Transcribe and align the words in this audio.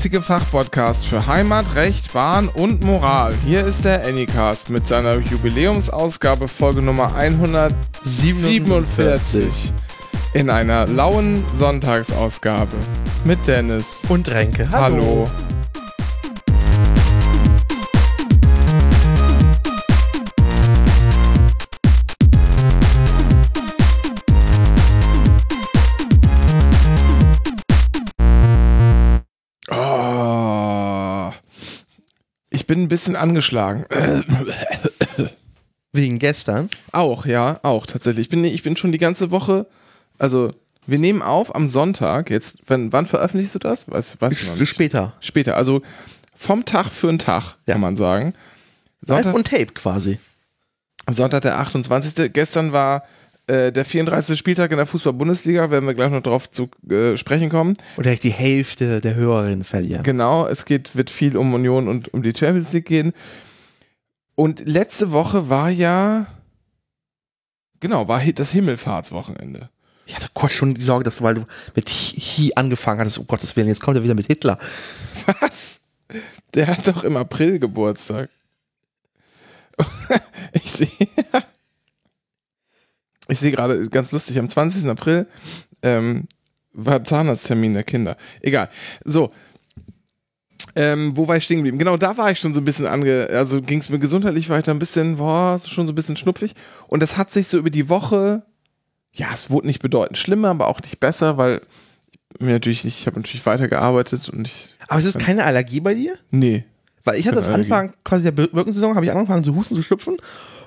einzige 0.00 0.22
Fachpodcast 0.22 1.04
für 1.04 1.26
Heimat, 1.26 1.74
Recht, 1.74 2.14
Bahn 2.14 2.48
und 2.48 2.82
Moral. 2.82 3.34
Hier 3.44 3.66
ist 3.66 3.84
der 3.84 4.02
Anycast 4.06 4.70
mit 4.70 4.86
seiner 4.86 5.18
Jubiläumsausgabe 5.18 6.48
Folge 6.48 6.80
Nummer 6.80 7.14
147 7.14 9.74
in 10.32 10.48
einer 10.48 10.86
lauen 10.86 11.44
Sonntagsausgabe 11.54 12.78
mit 13.26 13.46
Dennis 13.46 14.00
und 14.08 14.30
Renke. 14.30 14.70
Hallo. 14.70 15.02
Hallo. 15.02 15.26
Bin 32.70 32.84
ein 32.84 32.88
bisschen 32.88 33.16
angeschlagen. 33.16 33.84
Wegen 35.92 36.20
gestern? 36.20 36.70
Auch, 36.92 37.26
ja, 37.26 37.58
auch 37.64 37.84
tatsächlich. 37.84 38.26
Ich 38.26 38.28
bin, 38.28 38.44
ich 38.44 38.62
bin 38.62 38.76
schon 38.76 38.92
die 38.92 38.98
ganze 38.98 39.32
Woche, 39.32 39.66
also 40.20 40.52
wir 40.86 41.00
nehmen 41.00 41.20
auf 41.20 41.52
am 41.52 41.68
Sonntag, 41.68 42.30
jetzt, 42.30 42.58
wann, 42.68 42.92
wann 42.92 43.06
veröffentlichst 43.06 43.56
du 43.56 43.58
das? 43.58 43.90
Weiß, 43.90 44.20
weiß 44.20 44.54
ich 44.54 44.68
Später. 44.68 45.14
Später, 45.18 45.56
also 45.56 45.82
vom 46.36 46.64
Tag 46.64 46.86
für 46.90 47.08
einen 47.08 47.18
Tag, 47.18 47.56
ja. 47.66 47.74
kann 47.74 47.80
man 47.80 47.96
sagen. 47.96 48.34
Sonntag, 49.02 49.24
Live 49.24 49.34
und 49.34 49.48
Tape 49.48 49.72
quasi. 49.74 50.20
Sonntag 51.08 51.42
der 51.42 51.58
28. 51.58 52.32
Gestern 52.32 52.70
war 52.70 53.02
äh, 53.50 53.72
der 53.72 53.84
34. 53.84 54.38
Spieltag 54.38 54.70
in 54.70 54.76
der 54.76 54.86
Fußball-Bundesliga, 54.86 55.70
werden 55.70 55.86
wir 55.86 55.94
gleich 55.94 56.10
noch 56.10 56.22
drauf 56.22 56.50
zu 56.50 56.70
äh, 56.88 57.16
sprechen 57.16 57.50
kommen. 57.50 57.74
Und 57.96 58.06
direkt 58.06 58.22
die 58.22 58.30
Hälfte 58.30 59.00
der 59.00 59.16
Hörerinnen 59.16 59.64
verlieren. 59.64 60.04
Genau, 60.04 60.46
es 60.46 60.64
geht, 60.64 60.94
wird 60.94 61.10
viel 61.10 61.36
um 61.36 61.52
Union 61.52 61.88
und 61.88 62.14
um 62.14 62.22
die 62.22 62.32
Champions 62.36 62.72
League 62.72 62.86
gehen. 62.86 63.12
Und 64.36 64.66
letzte 64.66 65.10
Woche 65.10 65.48
war 65.48 65.68
ja, 65.68 66.26
genau, 67.80 68.06
war 68.06 68.22
das 68.24 68.52
Himmelfahrtswochenende. 68.52 69.68
Ich 70.06 70.16
hatte 70.16 70.28
kurz 70.32 70.52
schon 70.52 70.74
die 70.74 70.80
Sorge, 70.80 71.04
dass 71.04 71.18
du, 71.18 71.24
weil 71.24 71.34
du 71.34 71.44
mit 71.74 71.88
Hi 71.88 72.52
angefangen 72.54 73.00
hattest, 73.00 73.18
oh 73.18 73.24
Gottes 73.24 73.56
Willen, 73.56 73.68
jetzt 73.68 73.80
kommt 73.80 73.96
er 73.96 74.04
wieder 74.04 74.14
mit 74.14 74.26
Hitler. 74.26 74.58
Was? 75.26 75.80
Der 76.54 76.68
hat 76.68 76.86
doch 76.86 77.02
im 77.04 77.16
April 77.16 77.58
Geburtstag. 77.58 78.30
ich 80.52 80.70
sehe. 80.70 80.88
Ich 83.30 83.38
sehe 83.38 83.52
gerade 83.52 83.88
ganz 83.88 84.12
lustig, 84.12 84.38
am 84.38 84.48
20. 84.48 84.88
April 84.88 85.26
ähm, 85.82 86.26
war 86.72 87.02
Zahnarzttermin 87.04 87.74
der 87.74 87.84
Kinder. 87.84 88.16
Egal. 88.42 88.68
So. 89.04 89.32
Ähm, 90.76 91.16
wo 91.16 91.26
war 91.26 91.36
ich 91.36 91.44
stehen 91.44 91.58
geblieben? 91.58 91.78
Genau, 91.78 91.96
da 91.96 92.16
war 92.16 92.30
ich 92.30 92.38
schon 92.38 92.54
so 92.54 92.60
ein 92.60 92.64
bisschen 92.64 92.86
ange. 92.86 93.28
Also 93.32 93.60
ging 93.60 93.80
es 93.80 93.88
mir 93.88 93.98
gesundheitlich 93.98 94.48
weiter 94.50 94.72
ein 94.72 94.78
bisschen, 94.78 95.16
boah, 95.16 95.58
schon 95.58 95.86
so 95.86 95.92
ein 95.92 95.96
bisschen 95.96 96.16
schnupfig. 96.16 96.54
Und 96.86 97.02
das 97.02 97.16
hat 97.16 97.32
sich 97.32 97.48
so 97.48 97.58
über 97.58 97.70
die 97.70 97.88
Woche, 97.88 98.44
ja, 99.12 99.28
es 99.34 99.50
wurde 99.50 99.66
nicht 99.66 99.82
bedeutend 99.82 100.18
schlimmer, 100.18 100.50
aber 100.50 100.68
auch 100.68 100.80
nicht 100.80 101.00
besser, 101.00 101.36
weil 101.36 101.60
mir 102.38 102.52
natürlich 102.52 102.84
nicht, 102.84 103.00
ich 103.00 103.06
habe 103.06 103.18
natürlich 103.18 103.44
weitergearbeitet 103.46 104.28
und 104.28 104.46
ich. 104.46 104.76
Aber 104.86 105.00
es 105.00 105.06
ist 105.06 105.18
keine 105.18 105.44
Allergie 105.44 105.80
bei 105.80 105.94
dir? 105.94 106.16
Nee. 106.30 106.64
Weil 107.02 107.18
ich 107.18 107.26
hatte 107.26 107.36
das 107.36 107.48
Anfang 107.48 107.94
quasi 108.04 108.24
der 108.24 108.32
Birkensaison, 108.32 108.94
habe 108.94 109.04
ich 109.04 109.10
angefangen 109.10 109.42
zu 109.42 109.54
husten, 109.54 109.74
zu 109.74 109.82
schlüpfen 109.82 110.18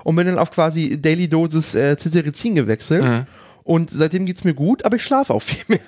und 0.03 0.15
bin 0.15 0.27
dann 0.27 0.39
auf 0.39 0.51
quasi 0.51 1.01
Daily 1.01 1.27
Dosis 1.27 1.75
äh, 1.75 1.95
Cetirizin 1.97 2.55
gewechselt. 2.55 3.03
Mhm. 3.03 3.25
Und 3.63 3.89
seitdem 3.89 4.25
geht 4.25 4.37
es 4.37 4.43
mir 4.43 4.53
gut, 4.53 4.85
aber 4.85 4.97
ich 4.97 5.03
schlafe 5.03 5.33
auch 5.33 5.41
viel 5.41 5.63
mehr. 5.67 5.79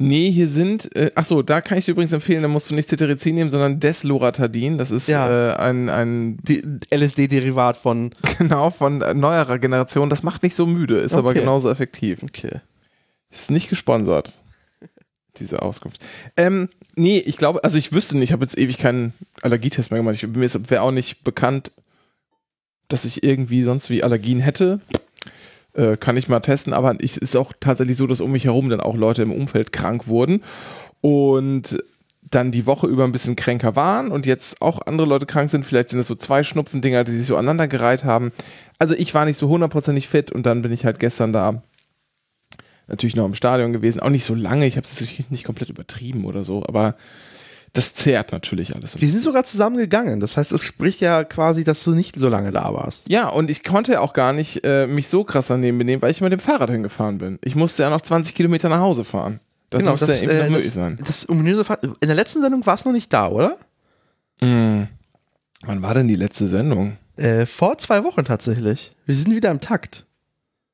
Nee, 0.00 0.30
hier 0.30 0.46
sind, 0.46 0.94
äh, 0.94 1.10
ach 1.16 1.24
so, 1.24 1.42
da 1.42 1.60
kann 1.60 1.76
ich 1.76 1.86
dir 1.86 1.90
übrigens 1.90 2.12
empfehlen, 2.12 2.42
da 2.42 2.48
musst 2.48 2.70
du 2.70 2.74
nicht 2.74 2.88
Cetirizin 2.88 3.34
nehmen, 3.34 3.50
sondern 3.50 3.80
Desloratadin. 3.80 4.78
Das 4.78 4.92
ist 4.92 5.08
ja. 5.08 5.50
äh, 5.50 5.56
ein, 5.56 5.88
ein 5.88 6.38
LSD-Derivat 6.90 7.76
von. 7.76 8.10
Genau, 8.38 8.70
von 8.70 8.98
neuerer 8.98 9.58
Generation. 9.58 10.10
Das 10.10 10.22
macht 10.22 10.44
nicht 10.44 10.54
so 10.54 10.64
müde, 10.64 10.98
ist 10.98 11.12
okay. 11.12 11.18
aber 11.18 11.34
genauso 11.34 11.68
effektiv. 11.68 12.22
Okay. 12.22 12.60
Ist 13.32 13.50
nicht 13.50 13.68
gesponsert, 13.68 14.30
diese 15.40 15.60
Auskunft. 15.60 16.00
Ähm, 16.36 16.68
nee, 16.94 17.18
ich 17.18 17.36
glaube, 17.36 17.64
also 17.64 17.78
ich 17.78 17.92
wüsste 17.92 18.16
nicht, 18.16 18.28
ich 18.28 18.32
habe 18.32 18.44
jetzt 18.44 18.56
ewig 18.56 18.78
keinen 18.78 19.12
Allergietest 19.42 19.90
mehr 19.90 19.98
gemacht. 19.98 20.14
Ich, 20.14 20.28
mir 20.28 20.48
wäre 20.70 20.82
auch 20.82 20.92
nicht 20.92 21.24
bekannt, 21.24 21.72
dass 22.88 23.04
ich 23.04 23.22
irgendwie 23.22 23.62
sonst 23.62 23.90
wie 23.90 24.02
Allergien 24.02 24.40
hätte. 24.40 24.80
Äh, 25.74 25.96
kann 25.96 26.16
ich 26.16 26.28
mal 26.28 26.40
testen, 26.40 26.72
aber 26.72 26.96
es 27.00 27.16
ist 27.16 27.36
auch 27.36 27.52
tatsächlich 27.60 27.96
so, 27.96 28.06
dass 28.06 28.20
um 28.20 28.32
mich 28.32 28.44
herum 28.44 28.68
dann 28.68 28.80
auch 28.80 28.96
Leute 28.96 29.22
im 29.22 29.32
Umfeld 29.32 29.72
krank 29.72 30.08
wurden 30.08 30.42
und 31.00 31.78
dann 32.30 32.50
die 32.50 32.66
Woche 32.66 32.86
über 32.86 33.04
ein 33.04 33.12
bisschen 33.12 33.36
kränker 33.36 33.76
waren 33.76 34.10
und 34.10 34.26
jetzt 34.26 34.60
auch 34.60 34.80
andere 34.86 35.06
Leute 35.06 35.26
krank 35.26 35.50
sind. 35.50 35.64
Vielleicht 35.64 35.90
sind 35.90 36.00
es 36.00 36.06
so 36.06 36.14
zwei 36.14 36.42
Schnupfendinger, 36.42 37.04
die 37.04 37.16
sich 37.16 37.26
so 37.26 37.36
aneinandergereiht 37.36 38.04
haben. 38.04 38.32
Also 38.78 38.94
ich 38.94 39.14
war 39.14 39.24
nicht 39.24 39.38
so 39.38 39.48
hundertprozentig 39.48 40.08
fit 40.08 40.32
und 40.32 40.44
dann 40.44 40.62
bin 40.62 40.72
ich 40.72 40.84
halt 40.84 40.98
gestern 40.98 41.32
da 41.32 41.62
natürlich 42.86 43.16
noch 43.16 43.26
im 43.26 43.34
Stadion 43.34 43.72
gewesen. 43.72 44.00
Auch 44.00 44.10
nicht 44.10 44.24
so 44.24 44.34
lange, 44.34 44.66
ich 44.66 44.76
habe 44.76 44.84
es 44.84 45.30
nicht 45.30 45.44
komplett 45.44 45.70
übertrieben 45.70 46.24
oder 46.24 46.44
so, 46.44 46.64
aber 46.66 46.96
das 47.78 47.94
zehrt 47.94 48.32
natürlich 48.32 48.74
alles. 48.74 48.94
Die 48.94 49.06
sind 49.06 49.22
sogar 49.22 49.44
zusammengegangen. 49.44 50.18
Das 50.18 50.36
heißt, 50.36 50.50
es 50.50 50.64
spricht 50.64 51.00
ja 51.00 51.22
quasi, 51.22 51.62
dass 51.62 51.84
du 51.84 51.92
nicht 51.92 52.16
so 52.18 52.28
lange 52.28 52.50
da 52.50 52.74
warst. 52.74 53.08
Ja, 53.08 53.28
und 53.28 53.50
ich 53.50 53.62
konnte 53.62 54.00
auch 54.00 54.14
gar 54.14 54.32
nicht 54.32 54.64
äh, 54.64 54.88
mich 54.88 55.06
so 55.06 55.22
krass 55.22 55.46
daneben 55.46 55.78
benehmen, 55.78 56.02
weil 56.02 56.10
ich 56.10 56.20
mit 56.20 56.32
dem 56.32 56.40
Fahrrad 56.40 56.70
hingefahren 56.70 57.18
bin. 57.18 57.38
Ich 57.40 57.54
musste 57.54 57.84
ja 57.84 57.90
noch 57.90 58.00
20 58.00 58.34
Kilometer 58.34 58.68
nach 58.68 58.80
Hause 58.80 59.04
fahren. 59.04 59.38
Das 59.70 59.78
genau, 59.78 59.92
musste 59.92 60.08
das, 60.08 60.22
ja 60.22 60.28
eben 60.28 60.38
äh, 60.38 60.42
noch 60.42 60.50
möglich 60.50 60.72
sein. 60.72 60.98
Das, 61.06 61.22
in 61.22 61.44
der 61.44 62.14
letzten 62.16 62.40
Sendung 62.40 62.66
war 62.66 62.74
es 62.74 62.84
noch 62.84 62.90
nicht 62.90 63.12
da, 63.12 63.28
oder? 63.28 63.56
Mm. 64.40 64.88
Wann 65.62 65.82
war 65.82 65.94
denn 65.94 66.08
die 66.08 66.16
letzte 66.16 66.48
Sendung? 66.48 66.96
Äh, 67.16 67.46
vor 67.46 67.78
zwei 67.78 68.02
Wochen 68.02 68.24
tatsächlich. 68.24 68.90
Wir 69.06 69.14
sind 69.14 69.32
wieder 69.32 69.52
im 69.52 69.60
Takt. 69.60 70.04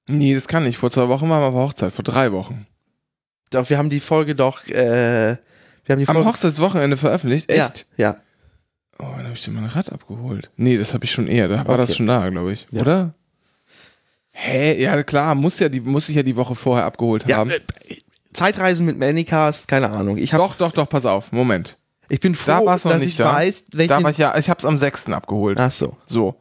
Nee, 0.07 0.35
das 0.35 0.49
kann 0.49 0.65
nicht. 0.65 0.79
Vor 0.79 0.91
zwei 0.91 1.09
Wochen 1.09 1.29
waren 1.29 1.43
wir 1.43 1.49
auf 1.49 1.69
Hochzeit, 1.69 1.93
vor 1.93 2.03
drei 2.03 2.33
Wochen. 2.33 2.67
Doch, 3.51 3.69
wir 3.69 3.77
haben 3.77 3.91
die 3.91 4.01
Folge 4.01 4.35
doch 4.35 4.67
äh, 4.69 5.37
wir 5.85 5.95
haben 5.95 6.01
die 6.01 6.09
Am 6.09 6.25
Hochzeitswochenende 6.25 6.97
veröffentlicht? 6.97 7.51
Echt? 7.51 7.87
Ja. 7.97 8.11
ja. 8.13 8.17
Oh, 8.99 9.13
dann 9.17 9.25
habe 9.25 9.35
ich 9.35 9.43
dir 9.43 9.51
mein 9.51 9.65
Rad 9.67 9.93
abgeholt. 9.93 10.51
Nee, 10.57 10.79
das 10.79 10.95
habe 10.95 11.05
ich 11.05 11.13
schon 11.13 11.27
eher. 11.27 11.49
Da 11.49 11.57
war 11.57 11.71
okay. 11.71 11.77
das 11.79 11.97
schon 11.97 12.07
da, 12.07 12.29
glaube 12.29 12.53
ich. 12.53 12.67
Ja. 12.71 12.81
Oder? 12.81 13.15
Hä? 14.31 14.81
Ja, 14.83 15.03
klar, 15.03 15.35
muss 15.35 15.59
ja 15.59 15.69
die, 15.69 15.81
muss 15.81 16.09
ich 16.09 16.17
ja 16.17 16.23
die 16.23 16.37
Woche 16.37 16.55
vorher 16.55 16.85
abgeholt 16.85 17.25
ja, 17.27 17.39
haben. 17.39 17.51
Äh, 17.51 17.61
Zeitreisen 18.33 18.85
mit 18.85 18.99
Manicast, 18.99 19.69
keine 19.69 19.91
Ahnung. 19.91 20.17
Ich 20.17 20.33
hab, 20.33 20.41
doch, 20.41 20.57
doch, 20.57 20.73
doch, 20.73 20.89
pass 20.89 21.07
auf. 21.07 21.33
Moment. 21.33 21.77
Ich 22.09 22.21
bin 22.21 22.35
froh, 22.35 22.51
da 22.51 22.67
war's 22.67 22.85
noch 22.85 22.93
dass 22.93 23.01
nicht 23.01 23.11
ich 23.11 23.17
da. 23.17 23.33
weiß, 23.33 23.65
Da 23.73 24.03
war 24.03 24.11
ich 24.11 24.19
ja, 24.19 24.37
ich 24.37 24.51
hab's 24.51 24.65
am 24.65 24.79
6. 24.79 25.09
abgeholt. 25.09 25.59
Ach 25.59 25.71
so. 25.71 25.97
So. 26.05 26.37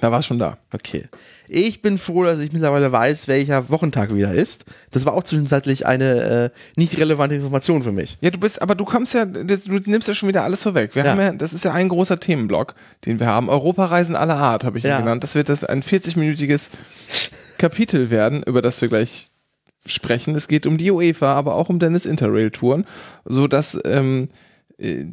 Da 0.00 0.12
war 0.12 0.22
schon 0.22 0.38
da. 0.38 0.58
Okay. 0.72 1.04
Ich 1.48 1.80
bin 1.80 1.96
froh, 1.96 2.24
dass 2.24 2.38
ich 2.38 2.52
mittlerweile 2.52 2.92
weiß, 2.92 3.28
welcher 3.28 3.70
Wochentag 3.70 4.14
wieder 4.14 4.34
ist. 4.34 4.64
Das 4.90 5.06
war 5.06 5.14
auch 5.14 5.22
zwischenzeitlich 5.22 5.86
eine 5.86 6.52
äh, 6.54 6.78
nicht 6.78 6.98
relevante 6.98 7.36
Information 7.36 7.82
für 7.82 7.92
mich. 7.92 8.18
Ja, 8.20 8.30
du 8.30 8.38
bist, 8.38 8.60
aber 8.60 8.74
du 8.74 8.84
kommst 8.84 9.14
ja, 9.14 9.24
du 9.24 9.80
nimmst 9.86 10.08
ja 10.08 10.14
schon 10.14 10.28
wieder 10.28 10.44
alles 10.44 10.62
vorweg. 10.62 10.94
Wir 10.94 11.04
ja. 11.04 11.10
haben 11.12 11.20
ja, 11.20 11.32
das 11.32 11.52
ist 11.52 11.64
ja 11.64 11.72
ein 11.72 11.88
großer 11.88 12.20
Themenblock, 12.20 12.74
den 13.06 13.20
wir 13.20 13.26
haben. 13.26 13.48
Europareisen 13.48 14.16
aller 14.16 14.36
Art, 14.36 14.64
habe 14.64 14.78
ich 14.78 14.84
ihn 14.84 14.90
ja. 14.90 14.98
genannt. 14.98 15.24
Das 15.24 15.34
wird 15.34 15.48
das 15.48 15.64
ein 15.64 15.82
40-minütiges 15.82 16.70
Kapitel 17.58 18.10
werden, 18.10 18.42
über 18.42 18.60
das 18.60 18.82
wir 18.82 18.88
gleich 18.88 19.28
sprechen. 19.86 20.34
Es 20.34 20.48
geht 20.48 20.66
um 20.66 20.76
die 20.76 20.90
UEFA, 20.90 21.34
aber 21.34 21.54
auch 21.54 21.70
um 21.70 21.78
Dennis 21.78 22.04
Interrail-Touren, 22.04 22.84
sodass 23.24 23.78
ähm, 23.84 24.28
äh, 24.78 25.06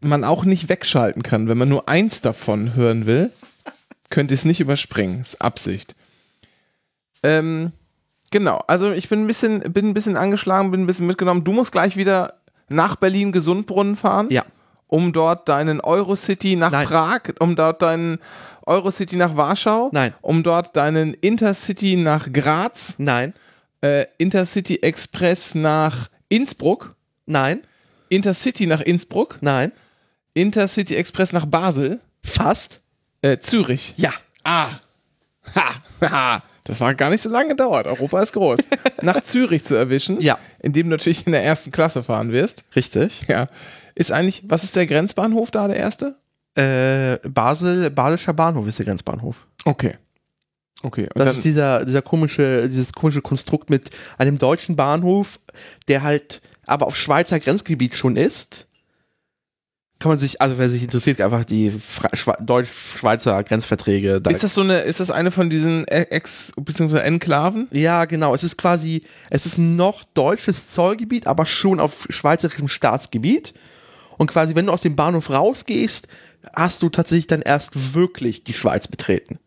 man 0.00 0.24
auch 0.24 0.44
nicht 0.44 0.68
wegschalten 0.68 1.22
kann, 1.22 1.48
wenn 1.48 1.58
man 1.58 1.68
nur 1.68 1.88
eins 1.88 2.20
davon 2.20 2.76
hören 2.76 3.06
will 3.06 3.32
könnt 4.10 4.30
ihr 4.30 4.36
es 4.36 4.44
nicht 4.44 4.60
überspringen. 4.60 5.20
Das 5.20 5.34
ist 5.34 5.40
Absicht. 5.40 5.96
Ähm, 7.22 7.72
genau, 8.30 8.62
also 8.66 8.92
ich 8.92 9.08
bin 9.08 9.22
ein 9.22 9.26
bisschen, 9.26 9.60
bin 9.72 9.88
ein 9.88 9.94
bisschen 9.94 10.16
angeschlagen, 10.16 10.70
bin 10.70 10.82
ein 10.82 10.86
bisschen 10.86 11.06
mitgenommen. 11.06 11.44
Du 11.44 11.52
musst 11.52 11.72
gleich 11.72 11.96
wieder 11.96 12.34
nach 12.68 12.96
Berlin 12.96 13.32
Gesundbrunnen 13.32 13.96
fahren. 13.96 14.28
Ja. 14.30 14.44
Um 14.88 15.12
dort 15.12 15.48
deinen 15.48 15.80
Eurocity 15.80 16.54
nach 16.54 16.70
Nein. 16.70 16.86
Prag, 16.86 17.20
um 17.40 17.56
dort 17.56 17.82
deinen 17.82 18.18
Eurocity 18.66 19.16
nach 19.16 19.36
Warschau. 19.36 19.90
Nein. 19.92 20.14
Um 20.22 20.44
dort 20.44 20.76
deinen 20.76 21.14
Intercity 21.14 21.96
nach 21.96 22.32
Graz. 22.32 22.94
Nein. 22.98 23.34
Äh, 23.80 24.06
Intercity 24.18 24.76
Express 24.76 25.56
nach 25.56 26.08
Innsbruck. 26.28 26.94
Nein. 27.26 27.62
Intercity 28.08 28.66
nach 28.66 28.80
Innsbruck. 28.80 29.38
Nein. 29.40 29.72
Intercity 30.34 30.94
Express 30.94 31.32
nach 31.32 31.46
Basel. 31.46 32.00
Fast. 32.22 32.82
Äh, 33.26 33.40
Zürich. 33.40 33.94
Ja. 33.96 34.12
Ah. 34.44 34.68
Ha. 35.54 35.74
Ha. 36.02 36.42
Das 36.64 36.80
war 36.80 36.94
gar 36.94 37.10
nicht 37.10 37.22
so 37.22 37.28
lange 37.28 37.50
gedauert. 37.50 37.86
Europa 37.86 38.22
ist 38.22 38.32
groß. 38.32 38.60
Nach 39.02 39.22
Zürich 39.22 39.64
zu 39.64 39.74
erwischen. 39.74 40.20
Ja. 40.20 40.38
Indem 40.60 40.86
du 40.86 40.90
natürlich 40.90 41.26
in 41.26 41.32
der 41.32 41.44
ersten 41.44 41.72
Klasse 41.72 42.02
fahren 42.02 42.32
wirst. 42.32 42.64
Richtig. 42.74 43.24
Ja. 43.28 43.48
Ist 43.94 44.12
eigentlich, 44.12 44.42
was 44.46 44.62
ist 44.62 44.76
der 44.76 44.86
Grenzbahnhof 44.86 45.50
da, 45.50 45.66
der 45.66 45.76
erste? 45.76 46.16
Äh, 46.54 47.18
Basel, 47.28 47.90
Badischer 47.90 48.32
Bahnhof 48.32 48.66
ist 48.66 48.78
der 48.78 48.86
Grenzbahnhof. 48.86 49.46
Okay. 49.64 49.94
Okay. 50.82 51.08
Das 51.14 51.36
ist 51.36 51.44
dieser, 51.44 51.84
dieser 51.84 52.02
komische, 52.02 52.68
dieses 52.68 52.92
komische 52.92 53.22
Konstrukt 53.22 53.70
mit 53.70 53.90
einem 54.18 54.38
deutschen 54.38 54.76
Bahnhof, 54.76 55.40
der 55.88 56.02
halt 56.02 56.42
aber 56.66 56.86
auf 56.86 56.96
Schweizer 56.96 57.40
Grenzgebiet 57.40 57.94
schon 57.94 58.16
ist, 58.16 58.66
kann 59.98 60.10
man 60.10 60.18
sich, 60.18 60.42
also 60.42 60.58
wer 60.58 60.68
sich 60.68 60.82
interessiert, 60.82 61.20
einfach 61.22 61.44
die 61.44 61.72
Deutsch-Schweizer 62.40 63.42
Grenzverträge. 63.44 64.20
Da 64.20 64.30
ist 64.30 64.44
das 64.44 64.52
so 64.54 64.60
eine, 64.60 64.80
ist 64.80 65.00
das 65.00 65.10
eine 65.10 65.30
von 65.30 65.48
diesen 65.48 65.88
Ex- 65.88 66.52
bzw. 66.56 66.98
Enklaven? 66.98 67.66
Ja, 67.70 68.04
genau. 68.04 68.34
Es 68.34 68.44
ist 68.44 68.58
quasi, 68.58 69.04
es 69.30 69.46
ist 69.46 69.56
noch 69.58 70.04
deutsches 70.04 70.66
Zollgebiet, 70.68 71.26
aber 71.26 71.46
schon 71.46 71.80
auf 71.80 72.06
schweizerischem 72.10 72.68
Staatsgebiet. 72.68 73.54
Und 74.18 74.30
quasi, 74.30 74.54
wenn 74.54 74.66
du 74.66 74.72
aus 74.72 74.82
dem 74.82 74.96
Bahnhof 74.96 75.30
rausgehst, 75.30 76.08
hast 76.54 76.82
du 76.82 76.90
tatsächlich 76.90 77.26
dann 77.26 77.42
erst 77.42 77.94
wirklich 77.94 78.44
die 78.44 78.54
Schweiz 78.54 78.88
betreten. 78.88 79.38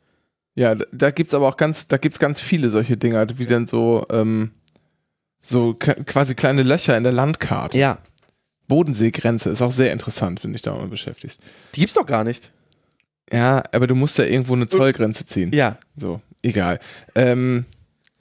Ja, 0.56 0.75
da 0.75 1.12
gibt's 1.12 1.34
aber 1.34 1.48
auch 1.48 1.57
ganz, 1.57 1.88
da 1.88 1.98
gibt's 1.98 2.19
ganz 2.19 2.42
viele 2.42 2.69
solche 2.69 2.98
Dinger, 2.98 3.28
wie 3.38 3.45
dann 3.45 3.68
so, 3.68 4.06
ähm, 4.12 4.52
so 5.42 5.75
quasi 5.75 6.36
kleine 6.36 6.63
Löcher 6.63 6.98
in 6.98 7.04
der 7.04 7.13
Landkarte. 7.13 7.78
Ja. 7.78 8.00
Bodenseegrenze 8.69 9.50
ist 9.50 9.62
auch 9.62 9.74
sehr 9.74 9.92
interessant, 9.92 10.42
wenn 10.44 10.51
du 10.51 10.54
dich 10.54 10.62
da 10.62 10.74
mal 10.74 10.88
beschäftigst. 10.88 11.42
Die 11.75 11.81
gibt's 11.81 11.95
doch 11.95 12.06
gar 12.06 12.24
nicht. 12.24 12.51
Ja, 13.31 13.63
aber 13.74 13.88
du 13.88 13.95
musst 13.95 14.18
ja 14.18 14.24
irgendwo 14.24 14.54
eine 14.54 14.69
Zollgrenze 14.69 15.25
ziehen. 15.25 15.51
Ja. 15.54 15.77
So, 15.98 16.21
egal. 16.42 16.80
Ähm, 17.16 17.66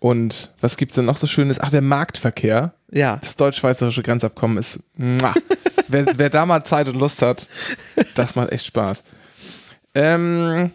und 0.01 0.51
was 0.61 0.77
gibt's 0.77 0.97
denn 0.97 1.05
noch 1.05 1.17
so 1.17 1.27
Schönes? 1.27 1.61
Ach, 1.61 1.71
der 1.71 1.83
Marktverkehr. 1.83 2.73
Ja. 2.91 3.19
Das 3.23 3.37
deutsch-schweizerische 3.37 4.03
Grenzabkommen 4.03 4.59
ist. 4.59 4.81
wer, 4.97 6.07
wer 6.17 6.31
da 6.31 6.47
mal 6.47 6.65
Zeit 6.65 6.89
und 6.89 6.97
Lust 6.97 7.23
hat, 7.23 7.47
das 8.15 8.35
macht 8.35 8.51
echt 8.51 8.67
Spaß. 8.67 9.05
Ähm, 9.95 10.71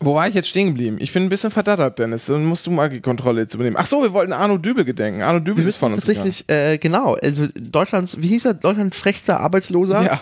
wo 0.00 0.14
war 0.14 0.28
ich 0.28 0.34
jetzt 0.34 0.48
stehen 0.48 0.68
geblieben? 0.68 0.96
Ich 1.00 1.12
bin 1.12 1.24
ein 1.24 1.28
bisschen 1.28 1.50
verdattert, 1.50 1.98
Dennis. 1.98 2.26
Dann 2.26 2.44
musst 2.44 2.66
du 2.66 2.70
mal 2.70 2.90
die 2.90 3.00
Kontrolle 3.00 3.42
jetzt 3.42 3.54
übernehmen. 3.54 3.76
Ach 3.78 3.86
so, 3.86 4.02
wir 4.02 4.12
wollten 4.12 4.32
Arno 4.32 4.58
Dübel 4.58 4.84
gedenken. 4.84 5.22
Arno 5.22 5.40
Dübel 5.40 5.64
wir 5.64 5.68
ist 5.68 5.78
von 5.78 5.92
uns. 5.92 6.04
Tatsächlich, 6.04 6.48
äh, 6.48 6.78
genau. 6.78 7.14
Also 7.14 7.46
Deutschlands, 7.54 8.20
wie 8.20 8.28
hieß 8.28 8.44
er? 8.46 8.54
Deutschlands 8.54 8.96
frechster 8.96 9.40
Arbeitsloser. 9.40 10.02
Ja. 10.02 10.20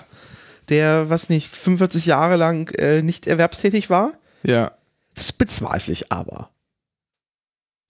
Der, 0.69 1.11
was 1.11 1.29
nicht, 1.29 1.57
45 1.57 2.07
Jahre 2.07 2.37
lang 2.37 2.71
äh, 2.77 3.03
nicht 3.03 3.27
erwerbstätig 3.27 3.91
war. 3.91 4.13
Ja. 4.43 4.73
Das 5.15 5.33
bezweifle 5.33 5.93
ich 5.93 6.13
aber. 6.13 6.51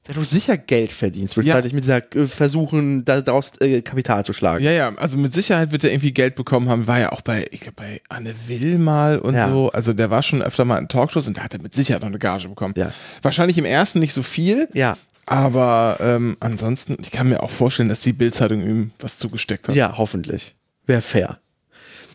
Da 0.04 0.14
du 0.14 0.25
sicher 0.25 0.56
Geld 0.56 0.90
verdienst, 0.90 1.37
würde 1.37 1.49
ja. 1.49 1.60
ich 1.60 1.72
mit 1.72 1.84
dieser 1.84 1.99
äh, 2.16 2.26
versuchen, 2.26 3.04
daraus 3.04 3.52
äh, 3.60 3.82
Kapital 3.82 4.25
zu 4.25 4.32
schlagen. 4.32 4.64
Ja, 4.64 4.72
ja, 4.72 4.93
also 4.96 5.16
mit 5.16 5.32
Sicherheit 5.32 5.70
wird 5.70 5.84
er 5.84 5.93
irgendwie 5.93 6.12
Geld 6.12 6.34
bekommen 6.34 6.69
haben. 6.69 6.88
War 6.88 6.99
ja 6.99 7.12
auch 7.12 7.20
bei, 7.20 7.46
ich 7.52 7.60
glaube, 7.60 7.76
bei 7.76 8.00
Anne 8.08 8.34
Will 8.49 8.78
mal 8.78 9.20
und 9.20 9.34
ja. 9.34 9.49
so. 9.49 9.70
Also 9.70 9.93
der 9.93 10.10
war 10.10 10.22
schon 10.22 10.43
öfter 10.43 10.64
mal 10.64 10.78
in 10.78 10.88
Talkshows 10.88 11.28
und 11.28 11.38
da 11.38 11.44
hat 11.44 11.54
er 11.54 11.62
mit 11.62 11.76
Sicherheit 11.76 12.02
noch 12.02 12.08
eine 12.08 12.19
Gage 12.19 12.49
bekommen. 12.49 12.75
Ja. 12.76 12.90
Wahrscheinlich 13.22 13.58
im 13.58 13.64
ersten 13.64 14.00
nicht 14.00 14.12
so 14.12 14.25
viel. 14.25 14.69
Ja. 14.72 14.96
Aber 15.26 15.99
ähm, 16.00 16.37
ansonsten, 16.40 16.96
ich 17.00 17.12
kann 17.12 17.28
mir 17.28 17.40
auch 17.40 17.50
vorstellen, 17.50 17.88
dass 17.88 18.00
die 18.00 18.12
Bildzeitung 18.12 18.60
ihm 18.60 18.90
was 18.98 19.19
zugesteckt 19.19 19.69
hat. 19.69 19.76
Ja, 19.76 19.96
hoffentlich. 19.96 20.56
Wäre 20.84 21.00
fair. 21.00 21.38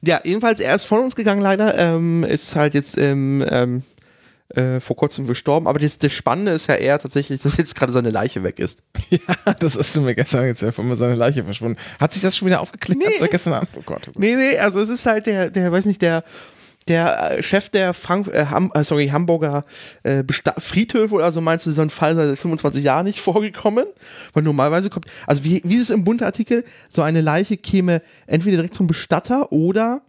Ja, 0.03 0.19
jedenfalls, 0.25 0.59
er 0.59 0.75
ist 0.75 0.83
von 0.83 0.99
uns 0.99 1.15
gegangen 1.15 1.41
leider. 1.41 1.77
Ähm, 1.77 2.25
ist 2.25 2.55
halt 2.57 2.73
jetzt 2.73 2.97
im 2.97 3.43
ähm, 3.49 3.83
äh, 4.49 4.79
vor 4.79 4.95
kurzem 4.95 5.27
gestorben. 5.27 5.67
Aber 5.67 5.79
das, 5.79 5.97
das, 5.99 6.13
Spannende 6.13 6.51
ist 6.53 6.67
ja 6.67 6.75
eher 6.75 6.99
tatsächlich, 6.99 7.41
dass 7.41 7.57
jetzt 7.57 7.75
gerade 7.75 7.91
seine 7.91 8.11
Leiche 8.11 8.43
weg 8.43 8.59
ist. 8.59 8.81
Ja, 9.09 9.53
das 9.53 9.77
hast 9.77 9.95
du 9.95 10.01
mir 10.01 10.15
gestern 10.15 10.45
erzählt, 10.45 10.75
von 10.75 10.87
mir 10.87 10.97
seine 10.97 11.15
Leiche 11.15 11.43
verschwunden. 11.43 11.77
Hat 11.99 12.11
sich 12.11 12.21
das 12.21 12.35
schon 12.35 12.47
wieder 12.47 12.59
aufgeklärt? 12.59 12.99
Nee. 12.99 13.27
Gestern 13.29 13.53
Abend? 13.53 13.69
Oh 13.75 13.81
Gott, 13.85 14.07
oh 14.07 14.11
Gott. 14.11 14.19
Nee, 14.19 14.35
nee, 14.35 14.57
also 14.57 14.81
es 14.81 14.89
ist 14.89 15.05
halt 15.05 15.27
der, 15.27 15.49
der, 15.49 15.71
weiß 15.71 15.85
nicht, 15.85 16.01
der, 16.01 16.23
der 16.87 17.41
Chef 17.41 17.69
der 17.69 17.93
Frank 17.93 18.27
äh, 18.27 18.45
Ham 18.45 18.71
äh, 18.73 18.83
sorry, 18.83 19.07
Hamburger 19.07 19.65
äh, 20.03 20.23
Friedhöfe 20.57 21.15
oder 21.15 21.31
so 21.31 21.41
meinst 21.41 21.65
du, 21.65 21.71
so 21.71 21.81
ein 21.81 21.89
Fall 21.89 22.15
seit 22.15 22.37
25 22.37 22.83
Jahren 22.83 23.05
nicht 23.05 23.19
vorgekommen? 23.21 23.85
Weil 24.33 24.43
normalerweise 24.43 24.89
kommt, 24.89 25.05
also 25.25 25.43
wie, 25.43 25.61
wie 25.63 25.75
ist 25.75 25.83
es 25.83 25.89
im 25.89 26.03
bunte 26.03 26.25
Artikel, 26.25 26.63
so 26.89 27.01
eine 27.01 27.21
Leiche 27.21 27.57
käme 27.57 28.01
entweder 28.25 28.57
direkt 28.57 28.75
zum 28.75 28.87
Bestatter 28.87 29.51
oder 29.51 30.01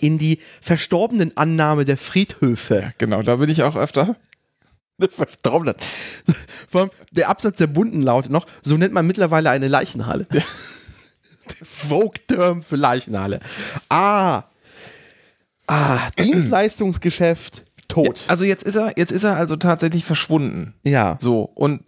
in 0.00 0.18
die 0.18 0.38
verstorbenen 0.60 1.36
Annahme 1.36 1.84
der 1.84 1.96
Friedhöfe. 1.96 2.80
Ja, 2.80 2.90
genau, 2.98 3.22
da 3.22 3.36
bin 3.36 3.48
ich 3.50 3.62
auch 3.62 3.76
öfter. 3.76 4.16
Verstorbenen. 5.10 5.74
Der 7.10 7.28
Absatz 7.28 7.58
der 7.58 7.66
Bunten 7.66 8.02
lautet 8.02 8.30
noch, 8.30 8.46
so 8.62 8.76
nennt 8.76 8.94
man 8.94 9.06
mittlerweile 9.06 9.50
eine 9.50 9.68
Leichenhalle. 9.68 10.26
Ja. 10.32 10.40
der 10.40 11.66
Vogue-Term 11.66 12.62
für 12.62 12.76
Leichenhalle. 12.76 13.40
Ah. 13.88 14.44
Ah, 15.66 16.10
Dienstleistungsgeschäft, 16.18 17.62
tot. 17.88 18.22
Also 18.28 18.44
jetzt 18.44 18.62
ist 18.62 18.76
er, 18.76 18.92
jetzt 18.96 19.12
ist 19.12 19.24
er 19.24 19.36
also 19.36 19.56
tatsächlich 19.56 20.04
verschwunden. 20.04 20.74
Ja. 20.84 21.18
So, 21.20 21.42
und 21.42 21.82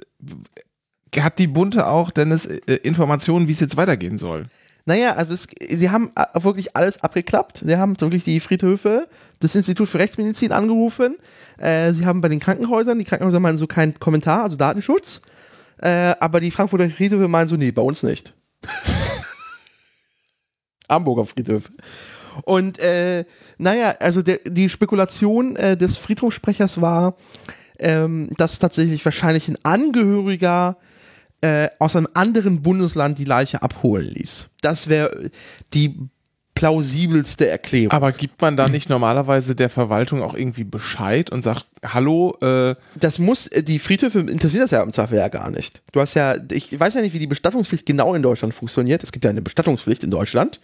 hat 1.17 1.39
die 1.39 1.47
Bunte 1.47 1.87
auch, 1.87 2.11
Dennis, 2.11 2.47
äh, 2.47 2.75
Informationen, 2.83 3.47
wie 3.47 3.53
es 3.53 3.61
jetzt 3.61 3.77
weitergehen 3.77 4.19
soll? 4.19 4.45
Naja, 4.87 5.15
also 5.15 5.33
es, 5.33 5.49
sie 5.61 5.91
haben 5.91 6.11
äh, 6.15 6.43
wirklich 6.43 6.77
alles 6.77 7.03
abgeklappt. 7.03 7.63
Sie 7.65 7.77
haben 7.77 7.99
wirklich 8.01 8.25
die 8.25 8.39
Friedhöfe, 8.41 9.09
das 9.41 9.55
Institut 9.55 9.89
für 9.89 9.99
Rechtsmedizin 9.99 10.53
angerufen. 10.53 11.17
Äh, 11.59 11.93
sie 11.93 12.05
haben 12.05 12.21
bei 12.21 12.29
den 12.29 12.41
Krankenhäusern, 12.41 12.99
die 12.99 13.05
Krankenhäuser 13.05 13.41
meinen 13.41 13.57
so 13.57 13.67
keinen 13.67 13.99
Kommentar, 13.99 14.43
also 14.43 14.57
Datenschutz. 14.57 15.23
Äh, 15.79 16.15
aber 16.21 16.41
die 16.41 16.51
Frankfurter 16.51 16.91
Friedhöfe 16.91 17.29
meinen 17.29 17.49
so, 17.49 17.57
nee, 17.57 17.71
bei 17.71 17.83
uns 17.83 18.03
nicht. 18.03 18.35
Hamburger 20.89 21.25
Friedhöfe. 21.25 21.73
Und 22.43 22.79
äh, 22.79 23.25
naja, 23.59 23.95
also 24.01 24.21
der, 24.21 24.41
die 24.45 24.69
Spekulation 24.69 25.57
äh, 25.57 25.77
des 25.77 25.97
Friedhofsprechers 25.97 26.81
war, 26.81 27.17
ähm, 27.79 28.29
dass 28.37 28.59
tatsächlich 28.59 29.05
wahrscheinlich 29.05 29.49
ein 29.49 29.59
Angehöriger 29.63 30.77
äh, 31.45 31.69
aus 31.79 31.95
einem 31.95 32.09
anderen 32.15 32.63
Bundesland 32.63 33.19
die 33.19 33.25
Leiche 33.25 33.61
abholen 33.61 34.09
ließ. 34.09 34.49
Das 34.63 34.89
wäre 34.89 35.31
die 35.75 35.95
plausibelste 36.55 37.49
Erklärung. 37.49 37.91
Aber 37.91 38.13
gibt 38.13 38.41
man 38.41 38.57
da 38.57 38.67
nicht 38.69 38.89
normalerweise 38.89 39.55
der 39.55 39.69
Verwaltung 39.69 40.23
auch 40.23 40.33
irgendwie 40.33 40.65
Bescheid 40.65 41.31
und 41.31 41.43
sagt, 41.43 41.67
hallo? 41.85 42.39
Äh 42.41 42.77
das 42.95 43.19
muss, 43.19 43.49
äh, 43.49 43.63
die 43.63 43.79
Friedhöfe 43.79 44.21
interessiert 44.21 44.63
das 44.63 44.71
ja 44.71 44.83
im 44.83 44.93
Zweifel 44.93 45.19
ja 45.19 45.29
gar 45.29 45.51
nicht. 45.51 45.83
Du 45.93 46.01
hast 46.01 46.15
ja, 46.15 46.37
ich 46.51 46.81
weiß 46.81 46.95
ja 46.95 47.03
nicht, 47.03 47.13
wie 47.13 47.19
die 47.19 47.27
Bestattungspflicht 47.27 47.85
genau 47.85 48.15
in 48.15 48.23
Deutschland 48.23 48.55
funktioniert. 48.55 49.03
Es 49.03 49.13
gibt 49.13 49.25
ja 49.25 49.31
eine 49.31 49.43
Bestattungspflicht 49.43 50.03
in 50.03 50.11
Deutschland. 50.11 50.61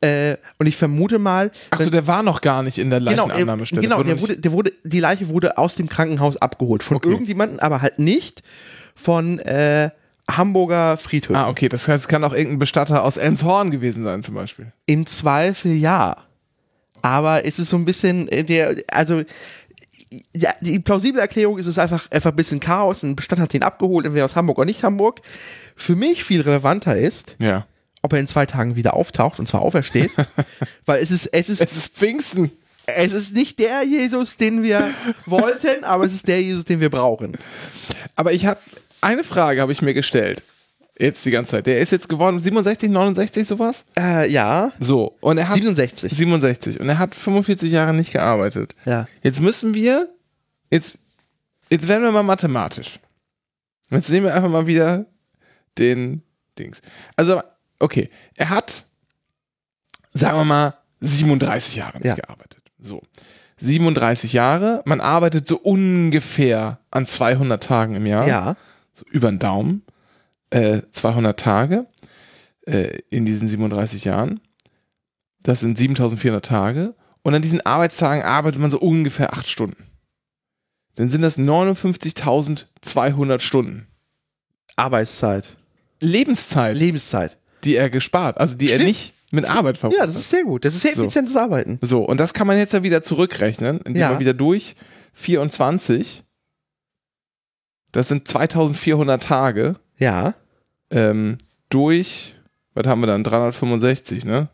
Äh, 0.00 0.38
und 0.58 0.66
ich 0.66 0.76
vermute 0.76 1.18
mal. 1.18 1.50
Achso, 1.68 1.90
der 1.90 2.06
war 2.06 2.22
noch 2.22 2.40
gar 2.40 2.62
nicht 2.62 2.78
in 2.78 2.88
der 2.88 3.00
Leichenannahmestelle. 3.00 3.82
Genau, 3.82 3.98
genau 3.98 4.08
der 4.08 4.22
wurde, 4.22 4.38
der 4.38 4.52
wurde, 4.52 4.72
die 4.84 5.00
Leiche 5.00 5.28
wurde 5.28 5.58
aus 5.58 5.74
dem 5.74 5.90
Krankenhaus 5.90 6.38
abgeholt. 6.38 6.82
Von 6.82 6.96
okay. 6.96 7.10
irgendjemandem, 7.10 7.60
aber 7.60 7.82
halt 7.82 7.98
nicht 7.98 8.42
von 8.94 9.38
äh, 9.40 9.90
Hamburger 10.30 10.96
Friedhöfen. 10.96 11.36
Ah, 11.36 11.48
okay. 11.48 11.68
Das 11.68 11.88
heißt, 11.88 12.04
es 12.04 12.08
kann 12.08 12.24
auch 12.24 12.32
irgendein 12.32 12.58
Bestatter 12.58 13.02
aus 13.02 13.16
Elmshorn 13.16 13.70
gewesen 13.70 14.04
sein, 14.04 14.22
zum 14.22 14.34
Beispiel. 14.34 14.72
Im 14.86 15.06
Zweifel 15.06 15.72
ja. 15.72 16.16
Aber 17.02 17.44
ist 17.44 17.58
es 17.58 17.70
so 17.70 17.76
ein 17.76 17.84
bisschen 17.84 18.28
äh, 18.28 18.44
der, 18.44 18.76
also 18.92 19.24
ja, 20.36 20.54
die 20.60 20.78
plausible 20.78 21.20
Erklärung 21.20 21.58
ist 21.58 21.66
es 21.66 21.78
einfach, 21.78 22.10
einfach 22.10 22.30
ein 22.30 22.36
bisschen 22.36 22.60
Chaos. 22.60 23.02
Ein 23.02 23.16
Bestatter 23.16 23.42
hat 23.42 23.54
ihn 23.54 23.62
abgeholt, 23.62 24.06
entweder 24.06 24.24
aus 24.24 24.36
Hamburg 24.36 24.58
oder 24.58 24.66
nicht 24.66 24.82
Hamburg. 24.82 25.20
Für 25.76 25.96
mich 25.96 26.24
viel 26.24 26.42
relevanter 26.42 26.96
ist, 26.96 27.36
ja. 27.38 27.66
ob 28.02 28.12
er 28.12 28.20
in 28.20 28.26
zwei 28.26 28.46
Tagen 28.46 28.76
wieder 28.76 28.94
auftaucht 28.94 29.38
und 29.38 29.46
zwar 29.46 29.62
aufersteht. 29.62 30.12
weil 30.86 31.02
es 31.02 31.10
ist, 31.10 31.26
es 31.26 31.48
ist, 31.48 31.60
es 31.60 31.76
ist 31.76 31.94
Pfingsten. 31.96 32.50
Es 32.86 33.12
ist 33.12 33.34
nicht 33.34 33.58
der 33.58 33.82
Jesus, 33.84 34.36
den 34.36 34.62
wir 34.62 34.90
wollten, 35.26 35.84
aber 35.84 36.04
es 36.04 36.12
ist 36.12 36.28
der 36.28 36.42
Jesus, 36.42 36.64
den 36.64 36.80
wir 36.80 36.90
brauchen. 36.90 37.36
Aber 38.16 38.32
ich 38.32 38.46
habe 38.46 38.58
eine 39.00 39.24
Frage 39.24 39.60
habe 39.60 39.72
ich 39.72 39.82
mir 39.82 39.94
gestellt. 39.94 40.42
Jetzt 40.98 41.24
die 41.24 41.30
ganze 41.30 41.52
Zeit. 41.52 41.66
Der 41.66 41.80
ist 41.80 41.90
jetzt 41.90 42.08
geworden 42.08 42.38
67, 42.38 42.90
69, 42.90 43.46
sowas? 43.46 43.86
Äh, 43.98 44.30
ja. 44.30 44.72
So. 44.78 45.16
Und 45.20 45.38
er 45.38 45.48
hat. 45.48 45.56
67. 45.56 46.12
67. 46.14 46.80
Und 46.80 46.88
er 46.88 46.98
hat 46.98 47.14
45 47.14 47.72
Jahre 47.72 47.94
nicht 47.94 48.12
gearbeitet. 48.12 48.74
Ja. 48.84 49.08
Jetzt 49.22 49.40
müssen 49.40 49.74
wir. 49.74 50.08
Jetzt, 50.70 50.98
jetzt 51.70 51.88
werden 51.88 52.04
wir 52.04 52.12
mal 52.12 52.22
mathematisch. 52.22 53.00
Jetzt 53.90 54.10
nehmen 54.10 54.26
wir 54.26 54.34
einfach 54.34 54.50
mal 54.50 54.66
wieder 54.66 55.06
den 55.78 56.22
Dings. 56.58 56.80
Also, 57.16 57.42
okay. 57.78 58.08
Er 58.36 58.50
hat, 58.50 58.84
sagen 60.08 60.38
wir 60.38 60.44
mal, 60.44 60.78
37 61.00 61.76
Jahre 61.76 61.98
nicht 61.98 62.06
ja. 62.06 62.14
gearbeitet. 62.14 62.61
So. 62.82 63.02
37 63.56 64.32
Jahre. 64.32 64.82
Man 64.84 65.00
arbeitet 65.00 65.46
so 65.46 65.56
ungefähr 65.56 66.80
an 66.90 67.06
200 67.06 67.62
Tagen 67.62 67.94
im 67.94 68.06
Jahr. 68.06 68.26
Ja 68.26 68.56
so 68.92 69.04
über 69.10 69.30
den 69.30 69.38
Daumen, 69.38 69.84
äh, 70.50 70.82
200 70.90 71.38
Tage 71.38 71.86
äh, 72.66 72.98
in 73.10 73.26
diesen 73.26 73.46
37 73.48 74.04
Jahren. 74.04 74.40
Das 75.42 75.60
sind 75.60 75.78
7400 75.78 76.44
Tage. 76.44 76.94
Und 77.22 77.34
an 77.34 77.42
diesen 77.42 77.60
Arbeitstagen 77.60 78.22
arbeitet 78.22 78.60
man 78.60 78.70
so 78.70 78.78
ungefähr 78.78 79.32
8 79.32 79.46
Stunden. 79.46 79.84
Dann 80.96 81.08
sind 81.08 81.22
das 81.22 81.38
59.200 81.38 83.40
Stunden. 83.40 83.86
Arbeitszeit. 84.76 85.56
Lebenszeit. 86.00 86.76
Lebenszeit. 86.76 87.38
Die 87.64 87.76
er 87.76 87.88
gespart, 87.90 88.38
also 88.38 88.56
die 88.56 88.66
Stimmt. 88.66 88.80
er 88.80 88.86
nicht 88.86 89.12
mit 89.32 89.44
Arbeit 89.44 89.78
verbringt. 89.78 90.00
Ja, 90.00 90.06
das 90.06 90.16
ist 90.16 90.30
sehr 90.30 90.44
gut. 90.44 90.64
Das 90.64 90.74
ist 90.74 90.82
sehr 90.82 90.92
effizientes 90.92 91.34
so. 91.34 91.40
Arbeiten. 91.40 91.78
So, 91.82 92.04
und 92.04 92.18
das 92.18 92.34
kann 92.34 92.46
man 92.46 92.58
jetzt 92.58 92.72
ja 92.72 92.82
wieder 92.82 93.02
zurückrechnen, 93.02 93.80
indem 93.80 94.00
ja. 94.00 94.10
man 94.10 94.18
wieder 94.20 94.34
durch 94.34 94.76
24 95.14 96.24
das 97.92 98.08
sind 98.08 98.26
2400 98.26 99.22
Tage. 99.22 99.76
Ja. 99.98 100.34
Ähm, 100.90 101.36
durch, 101.68 102.34
was 102.74 102.86
haben 102.86 103.00
wir 103.00 103.06
dann, 103.06 103.22
365, 103.22 104.24
ne? 104.24 104.48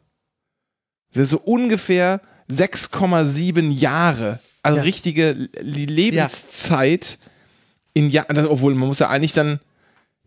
Das 1.14 1.22
ist 1.24 1.30
so 1.30 1.38
ungefähr 1.38 2.20
6,7 2.50 3.70
Jahre. 3.70 4.40
Also 4.62 4.78
Ja. 4.78 4.82
richtige 4.82 5.48
Lebenszeit 5.60 7.18
in 7.94 8.10
Jahren, 8.10 8.46
obwohl 8.46 8.74
man 8.74 8.88
muss 8.88 8.98
ja 8.98 9.08
eigentlich 9.08 9.32
dann, 9.32 9.60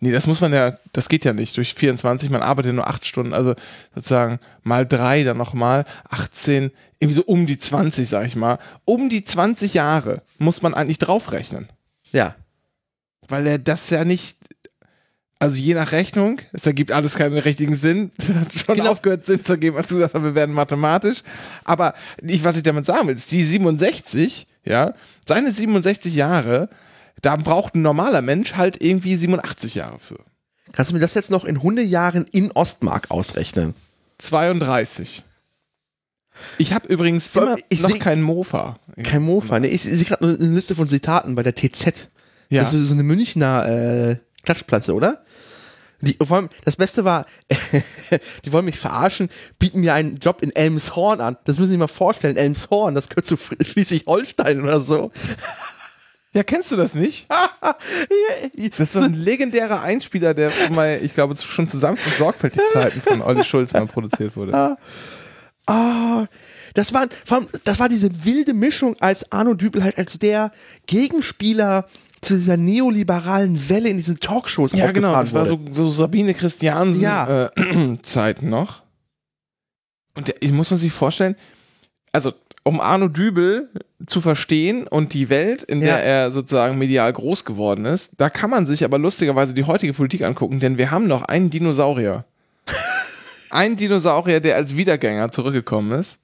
nee, 0.01 0.11
das 0.11 0.27
muss 0.27 0.41
man 0.41 0.51
ja, 0.53 0.75
das 0.91 1.07
geht 1.07 1.23
ja 1.25 1.31
nicht 1.31 1.55
durch 1.55 1.73
24, 1.73 2.29
man 2.29 2.41
arbeitet 2.41 2.75
nur 2.75 2.87
8 2.87 3.05
Stunden, 3.05 3.33
also 3.33 3.55
sozusagen 3.95 4.39
mal 4.63 4.85
drei, 4.85 5.23
dann 5.23 5.37
nochmal 5.37 5.85
18, 6.09 6.71
irgendwie 6.99 7.15
so 7.15 7.23
um 7.23 7.47
die 7.47 7.57
20, 7.57 8.09
sag 8.09 8.25
ich 8.27 8.35
mal. 8.35 8.59
Um 8.83 9.09
die 9.09 9.23
20 9.23 9.73
Jahre 9.73 10.21
muss 10.37 10.61
man 10.61 10.73
eigentlich 10.73 10.97
draufrechnen 10.99 11.69
Ja. 12.11 12.35
weil 13.29 13.47
er 13.47 13.57
das 13.59 13.89
ja 13.89 14.03
nicht, 14.03 14.37
also 15.39 15.57
je 15.57 15.73
nach 15.73 15.91
Rechnung, 15.93 16.39
es 16.53 16.65
ergibt 16.67 16.91
alles 16.91 17.15
keinen 17.15 17.37
richtigen 17.37 17.75
Sinn, 17.75 18.11
es 18.17 18.29
hat 18.29 18.53
schon 18.53 18.75
Genau. 18.77 18.91
aufgehört 18.91 19.25
Sinn 19.25 19.43
zu 19.43 19.53
ergeben, 19.53 19.77
als 19.77 19.87
du 19.87 19.95
gesagt 19.95 20.13
hast, 20.13 20.23
wir 20.23 20.35
werden 20.35 20.53
mathematisch, 20.53 21.21
aber 21.63 21.93
ich, 22.21 22.43
was 22.43 22.57
ich 22.57 22.63
damit 22.63 22.85
sagen 22.85 23.07
will, 23.07 23.15
ist 23.15 23.31
die 23.31 23.41
67, 23.43 24.47
ja, 24.65 24.93
seine 25.27 25.51
67 25.51 26.13
Jahre, 26.13 26.69
da 27.21 27.35
braucht 27.35 27.75
ein 27.75 27.81
normaler 27.81 28.21
Mensch 28.21 28.55
halt 28.55 28.83
irgendwie 28.83 29.15
87 29.15 29.75
Jahre 29.75 29.99
für. 29.99 30.19
Kannst 30.71 30.91
du 30.91 30.95
mir 30.95 31.01
das 31.01 31.13
jetzt 31.13 31.31
noch 31.31 31.45
in 31.45 31.61
Hundejahren 31.61 32.25
in 32.31 32.51
Ostmark 32.51 33.11
ausrechnen? 33.11 33.73
32. 34.19 35.23
Ich 36.57 36.73
habe 36.73 36.87
übrigens 36.87 37.29
immer 37.35 37.57
ich 37.69 37.81
noch 37.81 37.99
keinen 37.99 38.21
Mofa. 38.21 38.77
Kein 39.03 39.23
Mofa. 39.23 39.59
Ne? 39.59 39.67
Ich 39.67 39.83
sehe 39.83 40.05
gerade 40.05 40.25
eine 40.25 40.55
Liste 40.55 40.75
von 40.75 40.87
Zitaten 40.87 41.35
bei 41.35 41.43
der 41.43 41.55
TZ. 41.55 42.07
Ja. 42.49 42.63
Das 42.63 42.73
ist 42.73 42.87
so 42.87 42.93
eine 42.93 43.03
Münchner 43.03 43.67
äh, 43.67 44.15
Klatschplatte, 44.43 44.93
oder? 44.93 45.21
Die, 46.01 46.19
allem, 46.19 46.49
das 46.65 46.77
Beste 46.77 47.05
war, 47.05 47.27
die 48.45 48.51
wollen 48.51 48.65
mich 48.65 48.79
verarschen, 48.79 49.29
bieten 49.59 49.81
mir 49.81 49.93
einen 49.93 50.17
Job 50.17 50.41
in 50.41 50.55
Elmshorn 50.55 51.21
an. 51.21 51.37
Das 51.45 51.59
müssen 51.59 51.67
Sie 51.67 51.73
sich 51.73 51.79
mal 51.79 51.87
vorstellen, 51.87 52.37
Elmshorn, 52.37 52.95
das 52.95 53.07
gehört 53.07 53.27
zu 53.27 53.37
Schleswig-Holstein 53.37 54.61
oder 54.61 54.81
so. 54.81 55.11
Ja, 56.33 56.43
kennst 56.43 56.71
du 56.71 56.75
das 56.75 56.93
nicht? 56.93 57.27
Das 58.77 58.79
ist 58.79 58.93
so 58.93 58.99
ein 58.99 59.13
legendärer 59.13 59.81
Einspieler, 59.81 60.33
der 60.33 60.51
mal, 60.71 60.99
ich 61.01 61.13
glaube, 61.13 61.35
schon 61.35 61.67
zu 61.69 61.77
sanft 61.77 62.05
und 62.05 62.15
sorgfältig 62.17 62.61
Zeiten 62.71 63.01
von 63.01 63.21
Olli 63.21 63.43
Schulz 63.43 63.73
mal 63.73 63.85
produziert 63.87 64.35
wurde. 64.35 64.77
Ah, 65.67 66.25
das 66.73 66.93
war, 66.93 67.07
das 67.63 67.79
war 67.79 67.89
diese 67.89 68.25
wilde 68.25 68.53
Mischung, 68.53 68.95
als 68.99 69.31
Arno 69.31 69.53
Dübel 69.53 69.83
halt 69.83 69.97
als 69.97 70.19
der 70.19 70.51
Gegenspieler 70.87 71.87
zu 72.21 72.35
dieser 72.35 72.57
neoliberalen 72.57 73.69
Welle 73.69 73.89
in 73.89 73.97
diesen 73.97 74.19
Talkshows 74.19 74.73
Ja, 74.73 74.91
genau. 74.91 75.13
Das 75.13 75.33
war 75.33 75.49
wurde. 75.49 75.73
so, 75.73 75.85
so 75.85 75.91
Sabine 75.91 76.33
Christiansen 76.33 77.01
Ja. 77.01 77.47
äh, 77.55 77.97
Zeiten 78.03 78.49
noch. 78.49 78.83
Und 80.15 80.27
der, 80.27 80.35
ich 80.41 80.51
muss 80.51 80.69
man 80.69 80.79
sich 80.79 80.91
vorstellen, 80.91 81.35
also 82.11 82.33
um 82.63 82.79
Arno 82.79 83.07
Dübel 83.07 83.69
zu 84.05 84.21
verstehen 84.21 84.87
und 84.87 85.13
die 85.13 85.29
Welt, 85.29 85.63
in 85.63 85.81
der 85.81 85.97
Ja. 85.97 85.97
er 85.97 86.31
sozusagen 86.31 86.77
medial 86.77 87.11
groß 87.11 87.45
geworden 87.45 87.85
ist, 87.85 88.13
da 88.17 88.29
kann 88.29 88.49
man 88.49 88.65
sich 88.65 88.83
aber 88.83 88.97
lustigerweise 88.97 89.53
die 89.53 89.63
heutige 89.63 89.93
Politik 89.93 90.23
angucken, 90.23 90.59
denn 90.59 90.77
wir 90.77 90.91
haben 90.91 91.07
noch 91.07 91.23
einen 91.23 91.49
Dinosaurier. 91.49 92.25
einen 93.49 93.77
Dinosaurier, 93.77 94.39
der 94.39 94.55
als 94.55 94.75
Wiedergänger 94.75 95.31
zurückgekommen 95.31 95.99
ist. 95.99 96.19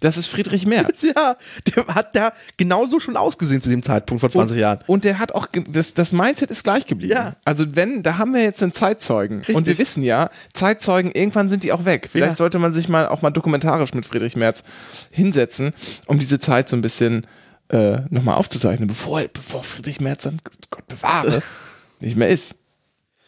Das 0.00 0.16
ist 0.16 0.26
Friedrich 0.28 0.66
Merz. 0.66 1.02
Ja, 1.16 1.36
der 1.66 1.86
hat 1.88 2.14
da 2.16 2.32
genauso 2.56 3.00
schon 3.00 3.16
ausgesehen 3.16 3.60
zu 3.60 3.68
dem 3.68 3.82
Zeitpunkt 3.82 4.20
vor 4.20 4.30
20 4.30 4.56
Jahren. 4.56 4.78
Und 4.86 5.04
der 5.04 5.18
hat 5.18 5.32
auch, 5.32 5.46
das, 5.68 5.94
das 5.94 6.12
Mindset 6.12 6.50
ist 6.50 6.64
gleich 6.64 6.86
geblieben. 6.86 7.12
Ja. 7.12 7.36
Also 7.44 7.76
wenn, 7.76 8.02
da 8.02 8.18
haben 8.18 8.32
wir 8.34 8.42
jetzt 8.42 8.62
einen 8.62 8.72
Zeitzeugen. 8.72 9.42
Und 9.52 9.66
wir 9.66 9.76
wissen 9.78 10.02
ja, 10.02 10.30
Zeitzeugen, 10.54 11.12
irgendwann 11.12 11.50
sind 11.50 11.62
die 11.64 11.72
auch 11.72 11.84
weg. 11.84 12.08
Vielleicht 12.10 12.32
Ja. 12.32 12.36
sollte 12.36 12.58
man 12.58 12.72
sich 12.72 12.88
mal 12.88 13.08
auch 13.08 13.22
mal 13.22 13.30
dokumentarisch 13.30 13.92
mit 13.94 14.06
Friedrich 14.06 14.36
Merz 14.36 14.64
hinsetzen, 15.10 15.72
um 16.06 16.18
diese 16.18 16.38
Zeit 16.40 16.68
so 16.68 16.76
ein 16.76 16.82
bisschen 16.82 17.26
äh, 17.68 17.98
nochmal 18.10 18.36
aufzuzeichnen, 18.36 18.88
bevor, 18.88 19.22
bevor 19.32 19.62
Friedrich 19.62 20.00
Merz 20.00 20.24
dann, 20.24 20.40
Gott 20.70 20.86
bewahre, 20.88 21.42
nicht 22.00 22.16
mehr 22.16 22.28
ist. 22.28 22.56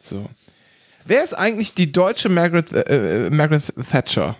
So. 0.03 0.27
Wer 1.05 1.23
ist 1.25 1.35
eigentlich 1.35 1.75
die 1.75 1.93
deutsche 1.93 2.29
Margaret, 2.29 2.73
äh, 2.73 3.27
äh, 3.27 3.31
Margaret 3.31 3.63
Thatcher? 3.91 4.37